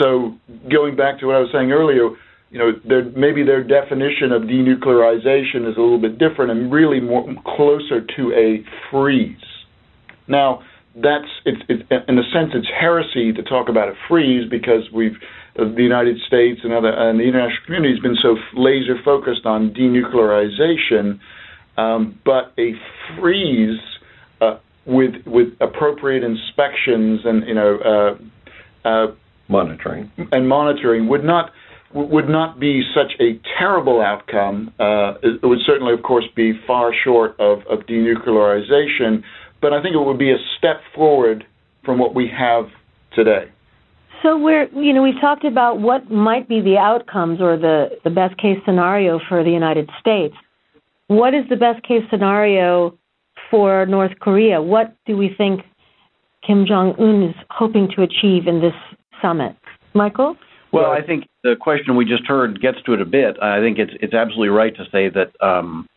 so 0.00 0.34
going 0.70 0.96
back 0.96 1.20
to 1.20 1.26
what 1.26 1.36
I 1.36 1.40
was 1.40 1.50
saying 1.52 1.70
earlier 1.70 2.10
you 2.50 2.58
know, 2.58 2.72
their, 2.84 3.04
maybe 3.16 3.44
their 3.44 3.62
definition 3.62 4.32
of 4.32 4.42
denuclearization 4.42 5.70
is 5.70 5.76
a 5.76 5.80
little 5.80 6.00
bit 6.00 6.18
different 6.18 6.50
and 6.50 6.72
really 6.72 7.00
more 7.00 7.24
closer 7.56 8.04
to 8.16 8.32
a 8.32 8.64
freeze. 8.90 9.36
Now, 10.26 10.62
that's 10.96 11.28
it's, 11.44 11.62
it, 11.68 11.86
in 12.08 12.18
a 12.18 12.26
sense 12.34 12.50
it's 12.52 12.66
heresy 12.68 13.32
to 13.32 13.42
talk 13.44 13.68
about 13.68 13.88
a 13.88 13.94
freeze 14.08 14.50
because 14.50 14.82
we've 14.92 15.14
the 15.54 15.82
United 15.82 16.16
States 16.26 16.60
and 16.64 16.72
other 16.72 16.88
and 16.88 17.20
the 17.20 17.24
international 17.24 17.58
community 17.66 17.94
has 17.94 18.02
been 18.02 18.16
so 18.20 18.36
laser 18.54 18.96
focused 19.04 19.46
on 19.46 19.72
denuclearization, 19.72 21.20
um, 21.76 22.18
but 22.24 22.52
a 22.58 22.72
freeze 23.16 23.78
uh, 24.40 24.58
with 24.86 25.14
with 25.26 25.48
appropriate 25.60 26.24
inspections 26.24 27.20
and 27.24 27.46
you 27.46 27.54
know 27.54 27.78
uh, 28.84 28.88
uh 28.88 29.06
monitoring 29.50 30.10
and 30.32 30.48
monitoring 30.48 31.08
would 31.08 31.24
not 31.24 31.50
would 31.92 32.28
not 32.28 32.60
be 32.60 32.82
such 32.94 33.12
a 33.20 33.40
terrible 33.58 34.00
outcome. 34.00 34.72
Uh, 34.78 35.14
it 35.22 35.44
would 35.44 35.58
certainly, 35.66 35.92
of 35.92 36.02
course, 36.02 36.24
be 36.36 36.52
far 36.66 36.92
short 37.02 37.38
of, 37.40 37.60
of 37.68 37.80
denuclearization, 37.80 39.24
but 39.60 39.72
I 39.72 39.82
think 39.82 39.96
it 39.96 39.98
would 39.98 40.18
be 40.18 40.30
a 40.30 40.38
step 40.56 40.80
forward 40.94 41.44
from 41.84 41.98
what 41.98 42.14
we 42.14 42.28
have 42.28 42.66
today. 43.12 43.50
So 44.22 44.38
we're, 44.38 44.68
you 44.68 44.92
know, 44.92 45.02
we've 45.02 45.20
talked 45.20 45.44
about 45.44 45.80
what 45.80 46.10
might 46.10 46.48
be 46.48 46.60
the 46.60 46.76
outcomes 46.76 47.40
or 47.40 47.56
the, 47.56 47.88
the 48.04 48.10
best 48.10 48.36
case 48.36 48.58
scenario 48.64 49.18
for 49.28 49.42
the 49.42 49.50
United 49.50 49.90
States. 49.98 50.34
What 51.06 51.34
is 51.34 51.44
the 51.48 51.56
best 51.56 51.82
case 51.82 52.02
scenario 52.10 52.96
for 53.50 53.86
North 53.86 54.12
Korea? 54.20 54.62
What 54.62 54.94
do 55.06 55.16
we 55.16 55.34
think 55.36 55.62
Kim 56.46 56.66
Jong 56.66 56.94
Un 56.98 57.30
is 57.30 57.34
hoping 57.50 57.88
to 57.96 58.02
achieve 58.02 58.46
in 58.46 58.60
this 58.60 58.74
summit? 59.22 59.56
Michael? 59.94 60.36
Well, 60.72 60.90
I 60.90 61.02
think 61.02 61.26
the 61.42 61.56
question 61.60 61.96
we 61.96 62.04
just 62.04 62.24
heard 62.26 62.60
gets 62.60 62.80
to 62.86 62.92
it 62.92 63.00
a 63.00 63.04
bit. 63.04 63.36
I 63.42 63.60
think 63.60 63.78
it's 63.78 63.92
it's 64.00 64.14
absolutely 64.14 64.50
right 64.50 64.74
to 64.76 64.84
say 64.92 65.08
that 65.08 65.32
um, 65.44 65.88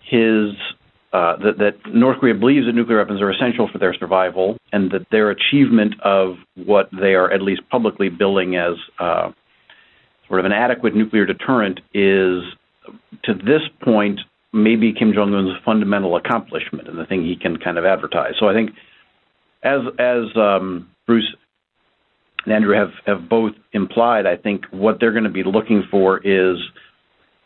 his 0.00 0.54
uh, 1.12 1.36
that, 1.36 1.58
that 1.58 1.94
North 1.94 2.18
Korea 2.18 2.34
believes 2.34 2.66
that 2.66 2.72
nuclear 2.72 2.98
weapons 2.98 3.20
are 3.20 3.30
essential 3.30 3.68
for 3.70 3.78
their 3.78 3.94
survival, 3.94 4.56
and 4.72 4.90
that 4.90 5.06
their 5.10 5.30
achievement 5.30 5.94
of 6.02 6.36
what 6.56 6.88
they 6.98 7.14
are 7.14 7.30
at 7.30 7.42
least 7.42 7.62
publicly 7.70 8.08
billing 8.08 8.56
as 8.56 8.74
uh, 8.98 9.30
sort 10.28 10.40
of 10.40 10.46
an 10.46 10.52
adequate 10.52 10.94
nuclear 10.96 11.26
deterrent 11.26 11.80
is, 11.92 12.42
to 13.22 13.34
this 13.34 13.62
point, 13.82 14.20
maybe 14.52 14.92
Kim 14.92 15.12
Jong 15.12 15.34
Un's 15.34 15.56
fundamental 15.64 16.16
accomplishment 16.16 16.88
and 16.88 16.98
the 16.98 17.04
thing 17.04 17.22
he 17.22 17.36
can 17.36 17.58
kind 17.58 17.76
of 17.76 17.84
advertise. 17.84 18.32
So 18.40 18.48
I 18.48 18.54
think, 18.54 18.70
as 19.62 19.80
as 19.98 20.36
um, 20.36 20.88
Bruce 21.06 21.34
and 22.44 22.52
Andrew 22.52 22.74
have, 22.74 22.92
have 23.06 23.28
both 23.28 23.52
implied, 23.72 24.26
I 24.26 24.36
think 24.36 24.64
what 24.70 24.98
they're 25.00 25.12
going 25.12 25.24
to 25.24 25.30
be 25.30 25.44
looking 25.44 25.84
for 25.90 26.18
is 26.18 26.58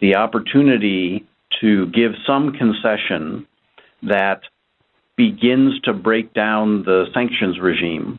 the 0.01 0.17
opportunity 0.17 1.27
to 1.61 1.87
give 1.87 2.13
some 2.27 2.53
concession 2.53 3.47
that 4.03 4.43
begins 5.17 5.81
to 5.81 5.93
break 5.93 6.33
down 6.35 6.85
the 6.85 7.07
sanctions 7.13 7.59
regime 7.59 8.19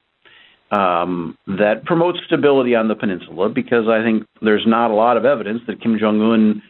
um, 0.72 1.38
that 1.48 1.86
promotes 1.86 2.20
stability 2.26 2.76
on 2.76 2.88
the 2.88 2.96
peninsula 2.96 3.50
because 3.50 3.88
I 3.88 4.04
think 4.04 4.26
there's 4.42 4.66
not 4.68 4.92
a 4.92 4.94
lot 4.94 5.18
of 5.18 5.26
evidence 5.26 5.62
that 5.68 5.82
Kim 5.82 5.98
Jong 6.00 6.22
un 6.22 6.62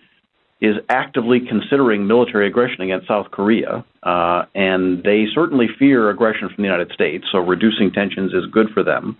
is 0.61 0.75
actively 0.89 1.39
considering 1.39 2.05
military 2.05 2.47
aggression 2.47 2.81
against 2.81 3.07
South 3.07 3.31
Korea. 3.31 3.83
Uh, 4.03 4.43
and 4.53 5.01
they 5.03 5.25
certainly 5.33 5.67
fear 5.79 6.09
aggression 6.09 6.49
from 6.49 6.57
the 6.57 6.63
United 6.63 6.91
States, 6.91 7.25
so 7.31 7.39
reducing 7.39 7.91
tensions 7.91 8.33
is 8.33 8.45
good 8.51 8.67
for 8.73 8.83
them 8.83 9.17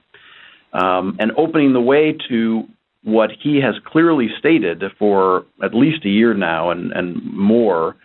um, 0.74 1.18
and 1.20 1.32
opening 1.38 1.74
the 1.74 1.82
way 1.82 2.16
to 2.30 2.64
what 3.04 3.30
he 3.42 3.62
has 3.62 3.76
clearly 3.86 4.28
stated 4.40 4.84
for 4.98 5.46
at 5.64 5.74
least 5.74 6.06
a 6.06 6.10
year 6.10 6.34
now 6.34 6.70
and, 6.72 6.92
and 6.92 7.24
more 7.34 7.96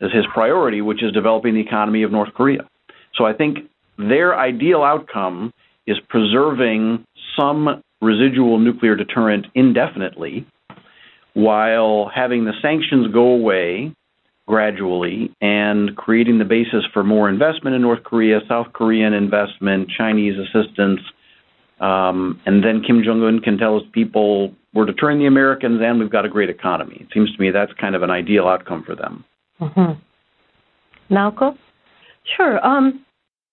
as 0.00 0.10
his 0.12 0.24
priority, 0.32 0.80
which 0.80 1.02
is 1.02 1.12
developing 1.12 1.54
the 1.54 1.60
economy 1.60 2.02
of 2.02 2.12
North 2.12 2.34
Korea. 2.34 2.68
So 3.14 3.24
I 3.24 3.32
think 3.32 3.58
their 3.96 4.38
ideal 4.38 4.82
outcome 4.82 5.52
is 5.86 5.96
preserving 6.08 7.04
some 7.38 7.82
residual 8.02 8.58
nuclear 8.58 8.94
deterrent 8.94 9.46
indefinitely 9.54 10.46
while 11.34 12.10
having 12.14 12.44
the 12.44 12.52
sanctions 12.60 13.12
go 13.12 13.28
away 13.28 13.94
gradually 14.46 15.34
and 15.40 15.96
creating 15.96 16.38
the 16.38 16.44
basis 16.44 16.84
for 16.92 17.02
more 17.02 17.28
investment 17.28 17.74
in 17.74 17.82
North 17.82 18.02
Korea, 18.04 18.40
South 18.48 18.72
Korean 18.72 19.12
investment, 19.12 19.88
Chinese 19.96 20.34
assistance, 20.38 21.00
um, 21.80 22.40
and 22.46 22.64
then 22.64 22.82
Kim 22.86 23.02
Jong 23.04 23.22
Un 23.22 23.40
can 23.40 23.58
tell 23.58 23.78
his 23.78 23.88
people, 23.92 24.54
we're 24.72 24.86
deterring 24.86 25.18
the 25.18 25.26
Americans 25.26 25.80
and 25.82 25.98
we've 25.98 26.10
got 26.10 26.24
a 26.24 26.28
great 26.28 26.50
economy. 26.50 26.98
It 27.00 27.08
seems 27.12 27.34
to 27.34 27.40
me 27.40 27.50
that's 27.50 27.72
kind 27.80 27.94
of 27.94 28.02
an 28.02 28.10
ideal 28.10 28.46
outcome 28.46 28.82
for 28.84 28.94
them. 28.94 29.24
Mm-hmm. 29.60 31.14
Naoko? 31.14 31.56
Sure. 32.36 32.64
Um, 32.66 33.04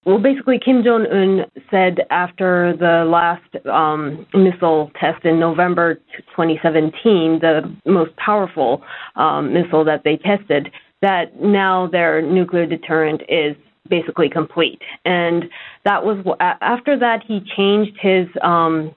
well, 0.05 0.19
basically, 0.19 0.59
Kim 0.63 0.83
Jong 0.83 1.05
Un 1.09 1.45
said 1.71 1.99
after 2.09 2.75
the 2.77 3.09
last 3.09 3.65
um, 3.67 4.25
missile 4.33 4.91
test 4.99 5.23
in 5.23 5.39
November 5.39 5.95
2017, 6.35 7.39
the 7.39 7.73
most 7.85 8.13
powerful 8.17 8.81
um, 9.15 9.53
missile 9.53 9.85
that 9.85 10.01
they 10.03 10.17
tested, 10.17 10.69
that 11.01 11.39
now 11.41 11.87
their 11.87 12.21
nuclear 12.21 12.65
deterrent 12.65 13.21
is 13.29 13.55
basically 13.89 14.29
complete. 14.29 14.81
And 15.05 15.45
that 15.85 16.03
was 16.03 16.23
after 16.39 16.97
that 16.99 17.21
he 17.27 17.41
changed 17.55 17.97
his 18.01 18.27
um, 18.41 18.95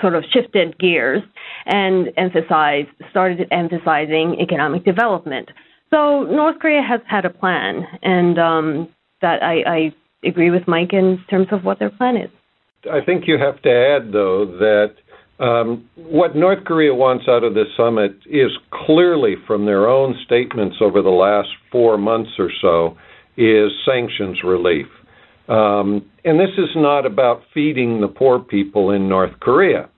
sort 0.00 0.14
of 0.14 0.24
shifted 0.32 0.78
gears 0.78 1.22
and 1.66 2.08
emphasized 2.16 2.88
started 3.10 3.46
emphasizing 3.50 4.36
economic 4.40 4.84
development. 4.84 5.48
So 5.90 6.24
North 6.24 6.58
Korea 6.58 6.82
has 6.82 7.00
had 7.08 7.24
a 7.24 7.30
plan, 7.30 7.86
and 8.02 8.38
um, 8.38 8.88
that 9.22 9.42
I, 9.42 9.62
I 9.66 9.94
agree 10.26 10.50
with 10.50 10.66
Mike 10.66 10.92
in 10.92 11.22
terms 11.30 11.46
of 11.52 11.64
what 11.64 11.78
their 11.78 11.90
plan 11.90 12.16
is. 12.16 12.30
I 12.90 13.04
think 13.04 13.24
you 13.26 13.38
have 13.38 13.62
to 13.62 13.70
add, 13.70 14.12
though, 14.12 14.46
that 14.58 14.94
um, 15.38 15.88
what 15.94 16.34
North 16.34 16.64
Korea 16.64 16.92
wants 16.92 17.26
out 17.28 17.44
of 17.44 17.54
this 17.54 17.66
summit 17.76 18.16
is 18.26 18.50
clearly 18.86 19.36
from 19.46 19.64
their 19.64 19.88
own 19.88 20.16
statements 20.24 20.76
over 20.80 21.02
the 21.02 21.08
last 21.08 21.48
four 21.70 21.96
months 21.96 22.30
or 22.38 22.50
so 22.60 22.96
is 23.36 23.70
sanctions 23.84 24.38
relief. 24.44 24.86
Um, 25.48 26.04
and 26.24 26.40
this 26.40 26.56
is 26.58 26.70
not 26.74 27.06
about 27.06 27.42
feeding 27.54 28.00
the 28.00 28.08
poor 28.08 28.38
people 28.38 28.90
in 28.90 29.08
North 29.08 29.38
Korea. 29.40 29.88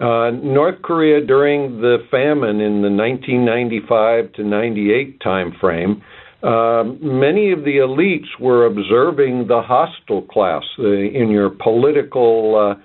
Uh, 0.00 0.30
North 0.30 0.82
Korea 0.82 1.24
during 1.24 1.80
the 1.80 1.98
famine 2.10 2.60
in 2.60 2.82
the 2.82 2.90
1995 2.90 4.32
to 4.32 4.44
98 4.44 5.20
timeframe, 5.20 6.02
uh, 6.42 6.82
many 7.00 7.52
of 7.52 7.60
the 7.60 7.76
elites 7.76 8.40
were 8.40 8.66
observing 8.66 9.46
the 9.46 9.62
hostile 9.62 10.22
class 10.22 10.64
uh, 10.78 10.88
in 10.88 11.28
your 11.30 11.50
political 11.50 12.76
uh, 12.76 12.82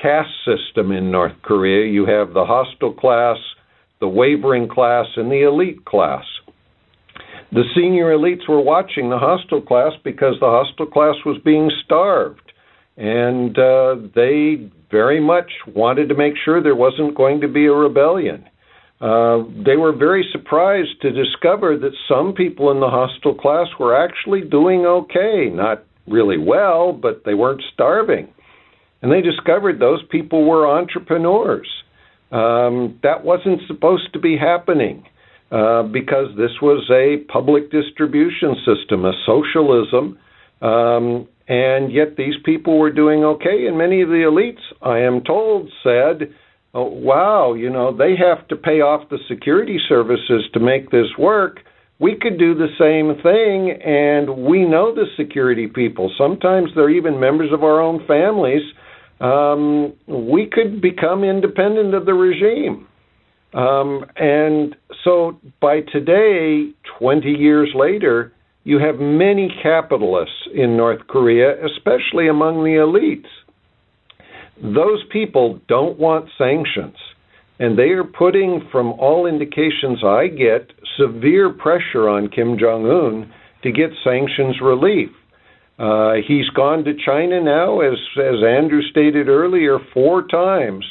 caste 0.00 0.28
system 0.44 0.92
in 0.92 1.10
North 1.10 1.34
Korea. 1.42 1.90
You 1.90 2.06
have 2.06 2.32
the 2.32 2.44
hostile 2.44 2.92
class, 2.92 3.36
the 4.00 4.06
wavering 4.06 4.68
class, 4.68 5.06
and 5.16 5.30
the 5.30 5.42
elite 5.42 5.84
class. 5.84 6.24
The 7.52 7.64
senior 7.74 8.16
elites 8.16 8.48
were 8.48 8.60
watching 8.60 9.10
the 9.10 9.18
hostile 9.18 9.60
class 9.60 9.92
because 10.04 10.34
the 10.38 10.46
hostile 10.46 10.86
class 10.86 11.16
was 11.26 11.40
being 11.44 11.70
starved. 11.84 12.52
And 12.96 13.58
uh, 13.58 13.96
they 14.14 14.70
very 14.90 15.20
much 15.20 15.50
wanted 15.66 16.08
to 16.10 16.14
make 16.14 16.34
sure 16.44 16.62
there 16.62 16.76
wasn't 16.76 17.16
going 17.16 17.40
to 17.40 17.48
be 17.48 17.66
a 17.66 17.72
rebellion. 17.72 18.44
Uh, 19.00 19.44
they 19.64 19.76
were 19.76 19.96
very 19.96 20.28
surprised 20.30 21.00
to 21.02 21.10
discover 21.10 21.76
that 21.78 21.92
some 22.06 22.34
people 22.34 22.70
in 22.70 22.80
the 22.80 22.90
hostile 22.90 23.34
class 23.34 23.66
were 23.80 23.96
actually 23.96 24.42
doing 24.42 24.84
okay. 24.84 25.48
Not 25.52 25.84
really 26.06 26.38
well, 26.38 26.92
but 26.92 27.22
they 27.24 27.34
weren't 27.34 27.62
starving. 27.72 28.28
And 29.02 29.10
they 29.10 29.22
discovered 29.22 29.78
those 29.78 30.02
people 30.10 30.44
were 30.44 30.68
entrepreneurs. 30.68 31.68
Um, 32.30 33.00
that 33.02 33.24
wasn't 33.24 33.62
supposed 33.66 34.12
to 34.12 34.20
be 34.20 34.36
happening 34.36 35.04
uh, 35.50 35.82
because 35.84 36.28
this 36.36 36.52
was 36.62 36.88
a 36.90 37.24
public 37.32 37.70
distribution 37.70 38.56
system, 38.64 39.04
a 39.04 39.12
socialism. 39.26 40.18
Um, 40.62 41.28
and 41.48 41.92
yet 41.92 42.16
these 42.16 42.34
people 42.44 42.78
were 42.78 42.92
doing 42.92 43.24
okay. 43.24 43.66
And 43.66 43.76
many 43.76 44.02
of 44.02 44.08
the 44.08 44.24
elites, 44.30 44.62
I 44.82 45.00
am 45.00 45.22
told, 45.24 45.70
said, 45.82 46.32
oh, 46.74 46.84
wow, 46.84 47.54
you 47.54 47.70
know, 47.70 47.96
they 47.96 48.14
have 48.16 48.46
to 48.48 48.56
pay 48.56 48.80
off 48.80 49.08
the 49.08 49.18
security 49.28 49.78
services 49.88 50.44
to 50.54 50.60
make 50.60 50.90
this 50.90 51.08
work 51.18 51.60
we 52.00 52.16
could 52.18 52.38
do 52.38 52.54
the 52.54 52.68
same 52.78 53.20
thing, 53.22 53.78
and 53.84 54.46
we 54.48 54.64
know 54.64 54.94
the 54.94 55.04
security 55.18 55.66
people. 55.66 56.10
Sometimes 56.16 56.70
they're 56.74 56.88
even 56.88 57.20
members 57.20 57.52
of 57.52 57.62
our 57.62 57.78
own 57.78 58.06
families 58.06 58.62
um, 59.20 59.92
we 60.06 60.48
could 60.50 60.80
become 60.80 61.24
independent 61.24 61.94
of 61.94 62.06
the 62.06 62.14
regime. 62.14 62.86
Um, 63.52 64.04
and 64.16 64.76
so 65.04 65.38
by 65.60 65.80
today, 65.80 66.70
20 66.98 67.28
years 67.28 67.70
later, 67.74 68.32
you 68.64 68.78
have 68.78 69.00
many 69.00 69.50
capitalists 69.62 70.48
in 70.54 70.76
North 70.76 71.06
Korea, 71.08 71.54
especially 71.64 72.28
among 72.28 72.62
the 72.62 72.78
elites. 72.78 73.28
Those 74.62 75.02
people 75.10 75.58
don't 75.66 75.98
want 75.98 76.28
sanctions. 76.36 76.96
And 77.58 77.78
they 77.78 77.90
are 77.90 78.04
putting, 78.04 78.66
from 78.70 78.92
all 78.92 79.26
indications 79.26 80.04
I 80.04 80.28
get, 80.28 80.72
severe 80.98 81.50
pressure 81.50 82.08
on 82.08 82.28
Kim 82.28 82.58
Jong 82.58 82.86
un 82.86 83.32
to 83.62 83.72
get 83.72 83.90
sanctions 84.04 84.56
relief. 84.62 85.10
Uh, 85.78 86.14
he's 86.26 86.48
gone 86.50 86.84
to 86.84 86.92
China 86.94 87.40
now, 87.40 87.80
as 87.80 87.96
as 88.18 88.44
Andrew 88.46 88.82
stated 88.90 89.28
earlier, 89.28 89.78
four 89.94 90.26
times 90.26 90.84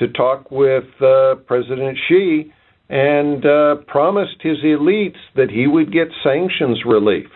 to 0.00 0.08
talk 0.08 0.50
with 0.50 0.84
uh, 1.00 1.36
President 1.46 1.96
Xi, 2.08 2.52
and 2.88 3.46
uh, 3.46 3.76
promised 3.86 4.42
his 4.42 4.58
elites 4.64 5.20
that 5.36 5.50
he 5.50 5.68
would 5.68 5.92
get 5.92 6.08
sanctions 6.24 6.82
relief. 6.84 7.28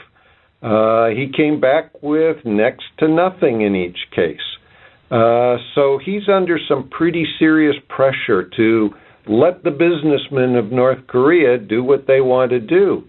Uh, 0.61 1.09
he 1.09 1.31
came 1.35 1.61
back 1.61 2.03
with 2.03 2.39
next 2.45 2.85
to 2.99 3.07
nothing 3.07 3.61
in 3.61 3.77
each 3.77 3.99
case. 4.15 4.39
Uh, 5.11 5.59
so 5.75 6.01
he's 6.05 6.29
under 6.29 6.59
some 6.69 6.89
pretty 6.89 7.25
serious 7.39 7.77
pressure 7.89 8.51
to 8.57 8.91
let 9.29 9.63
the 9.63 9.71
businessmen 9.71 10.57
of 10.57 10.73
North 10.73 11.07
Korea 11.07 11.57
do 11.59 11.85
what 11.85 12.07
they 12.07 12.21
want 12.21 12.51
to 12.51 12.61
do. 12.61 13.05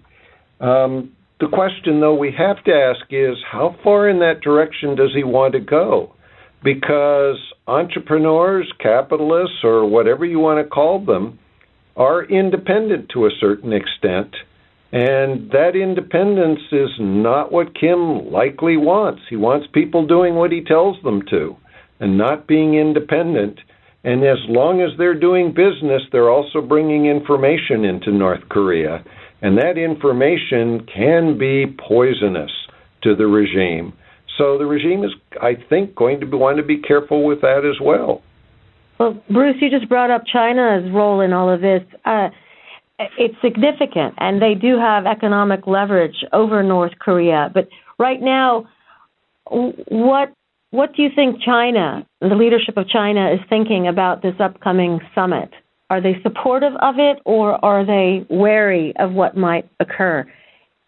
Um, 0.60 1.14
the 1.40 1.48
question, 1.48 2.00
though, 2.00 2.16
we 2.16 2.34
have 2.38 2.64
to 2.66 2.72
ask 2.72 3.06
is 3.10 3.36
how 3.50 3.76
far 3.84 4.08
in 4.08 4.20
that 4.20 4.42
direction 4.42 4.96
does 4.96 5.12
he 5.16 5.24
want 5.24 5.54
to 5.54 5.60
go? 5.60 6.14
Because 6.64 7.38
entrepreneurs, 7.68 8.72
capitalists, 8.80 9.64
or 9.64 9.86
whatever 9.88 10.26
you 10.26 10.40
want 10.40 10.64
to 10.64 10.70
call 10.70 11.04
them, 11.04 11.40
are 11.96 12.24
independent 12.26 13.10
to 13.10 13.26
a 13.26 13.32
certain 13.40 13.74
extent. 13.74 14.36
And 14.92 15.52
that 15.52 15.76
independence 15.76 16.62
is 16.72 16.90
not 17.00 17.52
what 17.52 17.76
Kim 17.80 18.32
likely 18.32 18.78
wants. 18.78 19.22
He 19.30 19.36
wants 19.36 19.68
people 19.74 20.06
doing 20.06 20.36
what 20.36 20.52
he 20.52 20.64
tells 20.64 21.02
them 21.04 21.22
to 21.30 21.56
and 22.00 22.18
not 22.18 22.48
being 22.48 22.76
independent. 22.76 23.60
And 24.04 24.24
as 24.24 24.38
long 24.48 24.82
as 24.82 24.98
they're 24.98 25.20
doing 25.20 25.50
business, 25.50 26.04
they're 26.12 26.30
also 26.30 26.62
bringing 26.62 27.08
information 27.08 27.84
into 27.84 28.12
North 28.12 28.48
Korea 28.50 29.04
and 29.46 29.58
that 29.58 29.78
information 29.78 30.88
can 30.92 31.38
be 31.38 31.66
poisonous 31.88 32.52
to 33.04 33.16
the 33.16 33.28
regime. 33.28 33.94
So 34.38 34.58
the 34.58 34.66
regime 34.66 35.04
is, 35.04 35.12
I 35.42 35.54
think, 35.70 35.96
going 35.96 36.20
to 36.20 36.26
want 36.38 36.58
to 36.58 36.64
be 36.64 36.78
careful 36.82 37.26
with 37.26 37.42
that 37.42 37.64
as 37.66 37.80
well. 37.82 38.22
Well, 39.00 39.22
Bruce, 39.30 39.58
you 39.62 39.70
just 39.70 39.90
brought 39.90 40.12
up 40.12 40.24
China's 40.32 40.90
role 40.92 41.22
in 41.22 41.34
all 41.34 41.50
of 41.50 41.62
this. 41.62 41.82
Uh, 42.06 42.30
it's 43.18 43.36
significant, 43.42 44.14
and 44.18 44.42
they 44.42 44.54
do 44.54 44.78
have 44.80 45.06
economic 45.06 45.68
leverage 45.68 46.16
over 46.32 46.64
North 46.64 46.94
Korea. 47.00 47.50
But 47.54 47.68
right 48.00 48.22
now, 48.22 48.68
what 49.46 50.34
what 50.72 50.94
do 50.96 51.04
you 51.04 51.10
think 51.16 51.42
China, 51.42 52.06
the 52.20 52.36
leadership 52.36 52.76
of 52.76 52.90
China, 52.90 53.32
is 53.34 53.40
thinking 53.50 53.88
about 53.88 54.22
this 54.22 54.34
upcoming 54.40 55.00
summit? 55.14 55.50
Are 55.90 56.02
they 56.02 56.16
supportive 56.24 56.74
of 56.82 56.96
it 56.98 57.20
or 57.26 57.64
are 57.64 57.86
they 57.86 58.26
wary 58.30 58.94
of 58.98 59.14
what 59.14 59.38
might 59.38 59.70
occur? 59.80 60.26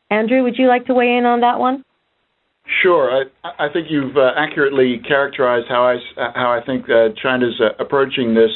Andrew, 0.09 0.43
would 0.43 0.57
you 0.57 0.67
like 0.67 0.85
to 0.87 0.93
weigh 0.93 1.15
in 1.15 1.25
on 1.25 1.41
that 1.41 1.59
one? 1.59 1.83
Sure. 2.81 3.23
I, 3.43 3.67
I 3.67 3.71
think 3.71 3.87
you've 3.89 4.17
uh, 4.17 4.31
accurately 4.37 5.01
characterized 5.07 5.67
how 5.69 5.87
I, 5.87 5.97
how 6.35 6.51
I 6.51 6.65
think 6.65 6.85
uh, 6.89 7.09
China's 7.21 7.59
uh, 7.61 7.81
approaching 7.83 8.33
this 8.33 8.51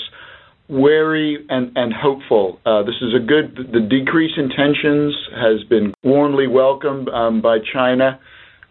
wary 0.68 1.46
and, 1.50 1.76
and 1.76 1.94
hopeful. 1.94 2.60
Uh, 2.66 2.84
this 2.84 2.96
is 3.02 3.14
a 3.14 3.20
good, 3.20 3.70
the 3.72 3.80
decrease 3.80 4.32
in 4.38 4.50
tensions 4.50 5.16
has 5.36 5.64
been 5.70 5.94
warmly 6.04 6.48
welcomed 6.48 7.10
um, 7.10 7.42
by 7.42 7.58
China, 7.74 8.20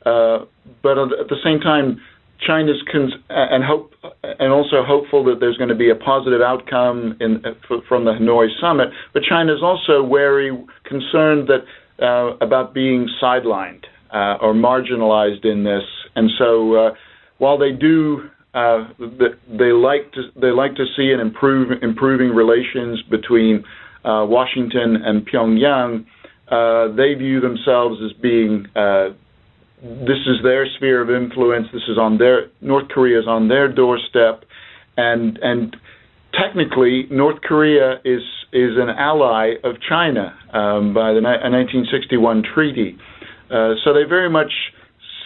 uh, 0.06 0.44
but 0.82 0.96
at 0.98 1.28
the 1.28 1.36
same 1.44 1.60
time, 1.60 2.00
China's 2.46 2.82
cons- 2.90 3.12
and 3.28 3.62
hope 3.62 3.92
and 4.22 4.50
also 4.50 4.82
hopeful 4.82 5.22
that 5.24 5.40
there's 5.40 5.58
going 5.58 5.68
to 5.68 5.74
be 5.74 5.90
a 5.90 5.94
positive 5.94 6.40
outcome 6.40 7.14
in, 7.20 7.42
from 7.86 8.06
the 8.06 8.12
Hanoi 8.12 8.48
summit. 8.58 8.88
But 9.12 9.24
China 9.24 9.52
is 9.52 9.62
also 9.62 10.02
wary, 10.02 10.56
concerned 10.84 11.48
that 11.48 11.64
uh, 12.02 12.36
about 12.40 12.72
being 12.72 13.10
sidelined 13.22 13.84
uh, 14.12 14.36
or 14.40 14.54
marginalized 14.54 15.44
in 15.44 15.64
this. 15.64 15.84
And 16.16 16.30
so, 16.38 16.74
uh, 16.74 16.90
while 17.38 17.58
they 17.58 17.72
do, 17.72 18.28
uh, 18.52 18.88
they 18.98 19.72
like 19.72 20.12
to 20.12 20.22
they 20.40 20.50
like 20.50 20.74
to 20.74 20.84
see 20.96 21.12
an 21.12 21.20
improve 21.20 21.82
improving 21.82 22.30
relations 22.30 23.00
between 23.08 23.64
uh, 24.04 24.26
Washington 24.26 24.96
and 25.04 25.26
Pyongyang. 25.26 26.04
Uh, 26.50 26.94
they 26.96 27.14
view 27.14 27.40
themselves 27.40 28.00
as 28.04 28.12
being 28.20 28.66
this 29.82 30.18
is 30.26 30.42
their 30.42 30.66
sphere 30.76 31.00
of 31.00 31.10
influence. 31.10 31.68
This 31.72 31.88
is 31.88 31.96
on 31.96 32.18
their 32.18 32.50
North 32.60 32.88
Korea 32.88 33.20
is 33.20 33.26
on 33.26 33.48
their 33.48 33.72
doorstep, 33.72 34.44
and 34.96 35.38
and 35.38 35.76
technically 36.34 37.06
North 37.10 37.40
Korea 37.42 38.00
is 38.04 38.22
is 38.52 38.76
an 38.76 38.90
ally 38.90 39.54
of 39.64 39.76
China 39.88 40.36
um, 40.52 40.92
by 40.92 41.12
the 41.12 41.22
1961 41.22 42.42
treaty. 42.54 42.98
Uh, 43.50 43.74
so 43.84 43.92
they 43.92 44.04
very 44.04 44.30
much 44.30 44.52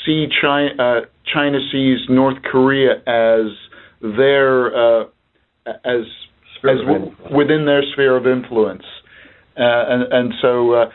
see 0.04 0.26
China. 0.40 0.70
Uh, 0.78 1.00
China 1.32 1.58
sees 1.70 1.98
North 2.08 2.42
Korea 2.42 2.96
as 3.06 3.50
their 4.00 4.74
uh, 4.74 5.04
as 5.66 6.04
as 6.64 6.78
w- 6.86 7.14
within 7.30 7.66
their 7.66 7.82
sphere 7.92 8.16
of 8.16 8.26
influence, 8.26 8.84
uh, 9.56 9.84
and 9.88 10.12
and 10.12 10.34
so 10.40 10.72
uh, 10.72 10.90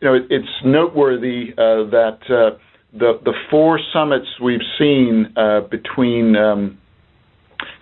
you 0.00 0.08
know, 0.08 0.14
it, 0.14 0.22
it's 0.30 0.48
noteworthy 0.64 1.52
uh, 1.52 1.90
that 1.90 2.18
uh, 2.28 2.56
the 2.92 3.20
the 3.24 3.32
four 3.50 3.78
summits 3.92 4.26
we've 4.42 4.60
seen 4.78 5.32
uh, 5.36 5.60
between 5.70 6.36
um, 6.36 6.78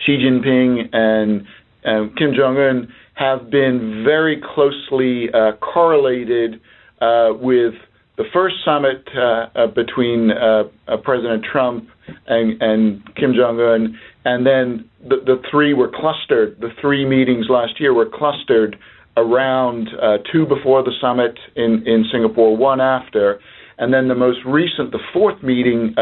Xi 0.05 0.19
Jinping 0.19 0.89
and 0.93 1.47
um, 1.85 2.15
Kim 2.17 2.33
Jong 2.37 2.57
Un 2.57 2.93
have 3.15 3.51
been 3.51 4.03
very 4.05 4.43
closely 4.55 5.29
uh, 5.33 5.53
correlated 5.59 6.61
uh, 7.01 7.29
with 7.33 7.75
the 8.17 8.25
first 8.33 8.57
summit 8.65 9.07
uh, 9.15 9.47
uh 9.55 9.67
between 9.69 10.31
uh, 10.31 10.65
uh, 10.89 10.97
President 10.99 11.45
Trump 11.51 11.89
and, 12.27 12.61
and 12.63 13.15
Kim 13.17 13.35
Jong 13.35 13.61
Un, 13.61 13.99
and 14.25 14.47
then 14.47 14.89
the, 15.03 15.17
the, 15.25 15.43
three 15.51 15.75
were 15.75 15.91
clustered. 15.93 16.57
The 16.61 16.71
three 16.81 17.05
meetings 17.05 17.47
last 17.49 17.81
year 17.81 17.95
were 17.95 18.09
clustered 18.09 18.77
around 19.17 19.89
two 20.31 20.45
before 20.47 20.83
the 20.83 20.93
summit 21.01 21.39
in, 21.57 21.83
in 21.87 22.05
Singapore, 22.13 22.55
one 22.57 22.81
after, 22.81 23.41
and 23.79 23.93
then 23.93 24.09
the 24.09 24.15
most 24.15 24.39
recent, 24.47 24.93
the 24.93 25.01
fourth 25.13 25.43
meeting 25.43 25.95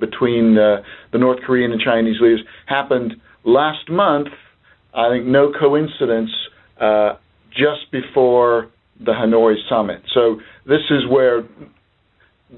between 0.00 0.54
the 0.54 1.18
North 1.18 1.40
Korean 1.46 1.72
and 1.72 1.80
Chinese 1.80 2.16
leaders 2.20 2.42
happened 2.66 3.14
last 3.44 3.90
month. 3.90 4.28
I 4.94 5.10
think 5.10 5.26
no 5.26 5.52
coincidence, 5.52 6.30
just 7.54 7.92
before 7.92 8.70
the 9.04 9.12
Hanoi 9.12 9.54
summit. 9.68 10.02
So 10.14 10.40
this 10.66 10.82
is 10.90 11.06
where 11.08 11.42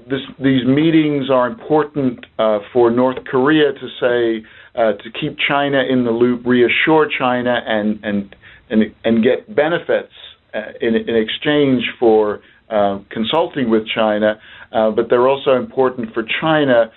this, 0.09 0.21
these 0.39 0.65
meetings 0.65 1.29
are 1.31 1.47
important 1.47 2.25
uh, 2.37 2.59
for 2.73 2.91
North 2.91 3.23
Korea 3.25 3.71
to 3.71 3.87
say 3.99 4.45
uh, 4.75 4.93
to 4.93 5.09
keep 5.19 5.37
China 5.47 5.81
in 5.89 6.03
the 6.03 6.11
loop, 6.11 6.45
reassure 6.45 7.07
China, 7.17 7.61
and 7.65 7.99
and 8.03 8.35
and, 8.69 8.83
and 9.03 9.23
get 9.23 9.53
benefits 9.55 10.11
uh, 10.53 10.71
in, 10.81 10.95
in 10.95 11.15
exchange 11.15 11.83
for 11.99 12.41
uh, 12.69 12.99
consulting 13.11 13.69
with 13.69 13.83
China. 13.93 14.39
Uh, 14.71 14.89
but 14.89 15.09
they're 15.09 15.27
also 15.27 15.55
important 15.55 16.13
for 16.13 16.23
China 16.41 16.91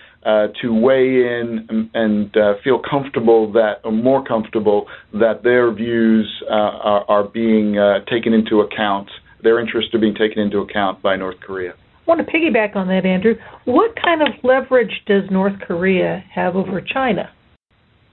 to 0.60 0.74
weigh 0.74 1.40
in 1.40 1.66
and, 1.70 1.90
and 1.94 2.36
feel 2.62 2.78
comfortable 2.78 3.50
that, 3.50 3.80
or 3.82 3.90
more 3.90 4.22
comfortable, 4.22 4.86
that 5.14 5.42
their 5.42 5.72
views 5.72 6.42
are, 6.50 7.02
are, 7.08 7.24
being 7.24 7.76
taken 8.10 8.34
into 8.34 8.60
account 8.60 9.08
their 9.42 9.60
interests 9.60 9.94
are 9.94 9.98
being 9.98 10.14
taken 10.14 10.40
into 10.40 10.58
account 10.58 11.02
by 11.02 11.16
North 11.16 11.40
Korea. 11.40 11.72
I 11.72 12.10
want 12.10 12.26
to 12.26 12.32
piggyback 12.32 12.74
on 12.74 12.88
that, 12.88 13.04
Andrew. 13.04 13.34
What 13.66 13.94
kind 14.02 14.22
of 14.22 14.28
leverage 14.42 15.02
does 15.06 15.24
North 15.30 15.60
Korea 15.60 16.24
have 16.34 16.56
over 16.56 16.80
China? 16.80 17.30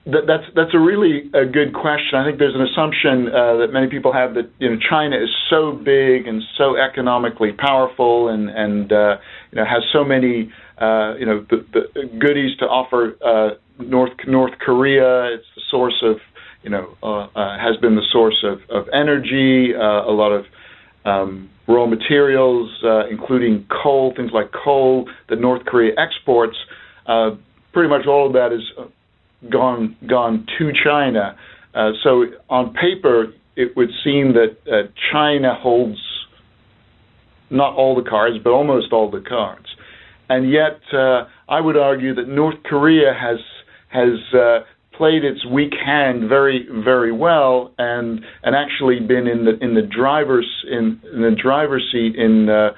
That, 0.06 0.28
that's 0.28 0.44
that's 0.54 0.74
a 0.76 0.80
really 0.80 1.32
a 1.34 1.46
good 1.46 1.74
question. 1.74 2.20
I 2.20 2.26
think 2.26 2.38
there's 2.38 2.54
an 2.54 2.62
assumption 2.62 3.28
uh, 3.28 3.58
that 3.58 3.74
many 3.74 3.88
people 3.88 4.14
have 4.14 4.36
that 4.36 4.52
you 4.60 4.70
know 4.70 4.78
China 4.88 5.16
is 5.16 5.30
so 5.50 5.72
big 5.72 6.28
and 6.28 6.44
so 6.60 6.76
economically 6.78 7.54
powerful 7.54 8.30
and 8.30 8.50
and 8.50 8.92
uh, 8.92 9.18
you 9.52 9.56
know 9.58 9.66
has 9.66 9.82
so 9.92 10.04
many 10.04 10.52
uh, 10.78 11.16
you 11.18 11.26
know 11.26 11.44
the, 11.50 11.66
the 11.74 12.06
goodies 12.20 12.56
to 12.60 12.66
offer 12.66 13.18
uh, 13.26 13.56
North 13.84 14.12
North 14.28 14.54
Korea. 14.60 15.34
It's 15.34 15.48
the 15.56 15.62
source 15.72 16.04
of 16.04 16.18
you 16.62 16.70
know 16.70 16.96
uh, 17.02 17.26
uh, 17.34 17.58
has 17.58 17.76
been 17.78 17.96
the 17.96 18.06
source 18.12 18.44
of 18.44 18.60
of 18.70 18.88
energy, 18.94 19.74
uh, 19.74 20.06
a 20.06 20.14
lot 20.14 20.32
of 20.32 20.46
um, 21.06 21.50
raw 21.68 21.86
materials, 21.86 22.70
uh, 22.84 23.08
including 23.08 23.66
coal, 23.84 24.14
things 24.16 24.32
like 24.34 24.52
coal 24.52 25.10
that 25.30 25.40
North 25.40 25.66
Korea 25.66 25.94
exports. 25.98 26.58
Uh, 27.08 27.32
pretty 27.74 27.90
much 27.90 28.06
all 28.08 28.28
of 28.28 28.34
that 28.34 28.52
is 28.52 28.62
uh, 28.78 28.86
gone 29.50 29.96
gone 30.08 30.46
to 30.58 30.72
China. 30.84 31.38
Uh, 31.74 31.92
so 32.04 32.26
on 32.50 32.74
paper, 32.74 33.34
it 33.56 33.76
would 33.76 33.90
seem 34.04 34.34
that 34.34 34.58
uh, 34.68 34.88
China 35.12 35.54
holds 35.56 36.00
not 37.50 37.76
all 37.76 37.96
the 37.96 38.10
cards, 38.10 38.38
but 38.44 38.52
almost 38.52 38.92
all 38.92 39.12
the 39.12 39.22
cards. 39.22 39.66
And 40.30 40.52
yet, 40.52 40.82
uh, 40.92 41.26
I 41.48 41.62
would 41.62 41.78
argue 41.78 42.16
that 42.16 42.28
North 42.28 42.64
Korea 42.64 43.14
has 43.14 43.38
has 43.90 44.20
played 44.98 45.24
its 45.24 45.46
weak 45.46 45.74
hand 45.86 46.30
very 46.30 46.68
very 46.84 47.12
well 47.12 47.74
and 47.78 48.22
and 48.44 48.56
actually 48.56 49.00
been 49.00 49.28
in 49.28 49.46
the 49.46 49.58
in 49.62 49.76
the 49.76 49.82
driver's 49.82 50.50
in, 50.70 51.02
in 51.14 51.22
the 51.22 51.36
driver's 51.42 51.88
seat 51.92 52.16
in 52.16 52.50
uh, 52.50 52.72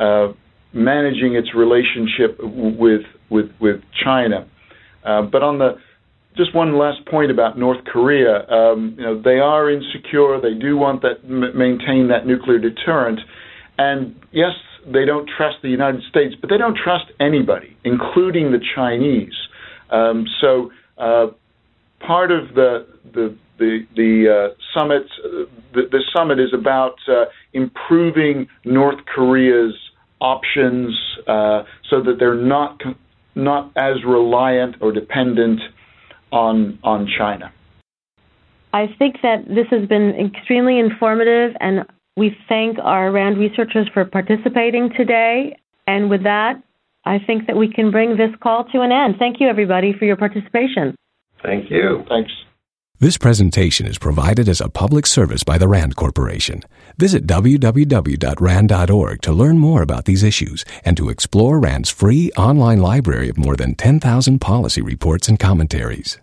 uh, 0.00 0.32
managing 0.72 1.34
its 1.34 1.54
relationship 1.54 2.38
with 2.40 3.02
with 3.30 3.50
with 3.60 3.80
China. 4.04 4.48
Uh, 5.04 5.22
but 5.22 5.42
on 5.42 5.58
the 5.58 5.76
just 6.36 6.54
one 6.54 6.78
last 6.78 7.04
point 7.06 7.32
about 7.32 7.58
North 7.58 7.84
Korea. 7.84 8.48
Um, 8.48 8.94
you 8.96 9.04
know, 9.04 9.20
they 9.20 9.40
are 9.40 9.68
insecure. 9.68 10.40
They 10.40 10.54
do 10.54 10.76
want 10.76 11.02
that 11.02 11.18
m- 11.24 11.58
maintain 11.58 12.08
that 12.08 12.26
nuclear 12.26 12.60
deterrent, 12.60 13.18
and 13.76 14.14
yes, 14.30 14.52
they 14.86 15.04
don't 15.04 15.28
trust 15.36 15.56
the 15.62 15.68
United 15.68 16.02
States, 16.08 16.34
but 16.40 16.48
they 16.48 16.56
don't 16.56 16.76
trust 16.76 17.06
anybody, 17.20 17.76
including 17.84 18.52
the 18.52 18.60
Chinese. 18.74 19.34
Um, 19.90 20.26
so 20.40 20.70
uh, 20.96 21.26
part 22.00 22.30
of 22.30 22.54
the 22.54 22.86
the 23.12 23.36
the, 23.58 23.80
the 23.96 24.52
uh, 24.52 24.78
summit 24.78 25.02
the, 25.72 25.82
the, 25.90 26.02
summit 26.16 26.38
is 26.38 26.54
about 26.54 26.94
uh, 27.08 27.24
improving 27.52 28.46
North 28.64 29.04
Korea's 29.12 29.74
options 30.20 30.96
uh, 31.26 31.64
so 31.90 32.00
that 32.02 32.16
they're 32.18 32.34
not 32.34 32.80
not 33.34 33.72
as 33.76 34.04
reliant 34.06 34.76
or 34.80 34.92
dependent 34.92 35.60
on 36.32 36.78
on 36.84 37.08
China. 37.18 37.52
I 38.72 38.86
think 38.98 39.16
that 39.22 39.46
this 39.48 39.66
has 39.70 39.88
been 39.88 40.14
extremely 40.14 40.78
informative, 40.78 41.56
and 41.60 41.86
we 42.16 42.36
thank 42.48 42.78
our 42.82 43.10
RAND 43.10 43.38
researchers 43.38 43.88
for 43.92 44.04
participating 44.04 44.90
today. 44.96 45.56
And 45.86 46.10
with 46.10 46.24
that, 46.24 46.62
I 47.06 47.18
think 47.18 47.46
that 47.46 47.56
we 47.56 47.72
can 47.72 47.90
bring 47.90 48.16
this 48.16 48.30
call 48.42 48.64
to 48.72 48.82
an 48.82 48.92
end. 48.92 49.14
Thank 49.18 49.40
you, 49.40 49.48
everybody, 49.48 49.94
for 49.98 50.04
your 50.04 50.16
participation. 50.16 50.94
Thank 51.42 51.70
you. 51.70 52.04
Thanks. 52.08 52.32
This 53.00 53.16
presentation 53.16 53.86
is 53.86 53.96
provided 53.96 54.48
as 54.48 54.60
a 54.60 54.68
public 54.68 55.06
service 55.06 55.44
by 55.44 55.56
the 55.56 55.68
RAND 55.68 55.94
Corporation. 55.94 56.64
Visit 56.96 57.28
www.rand.org 57.28 59.22
to 59.22 59.32
learn 59.32 59.58
more 59.58 59.82
about 59.82 60.04
these 60.06 60.24
issues 60.24 60.64
and 60.84 60.96
to 60.96 61.08
explore 61.08 61.60
RAND's 61.60 61.90
free 61.90 62.32
online 62.36 62.80
library 62.80 63.28
of 63.28 63.38
more 63.38 63.54
than 63.54 63.76
10,000 63.76 64.40
policy 64.40 64.82
reports 64.82 65.28
and 65.28 65.38
commentaries. 65.38 66.18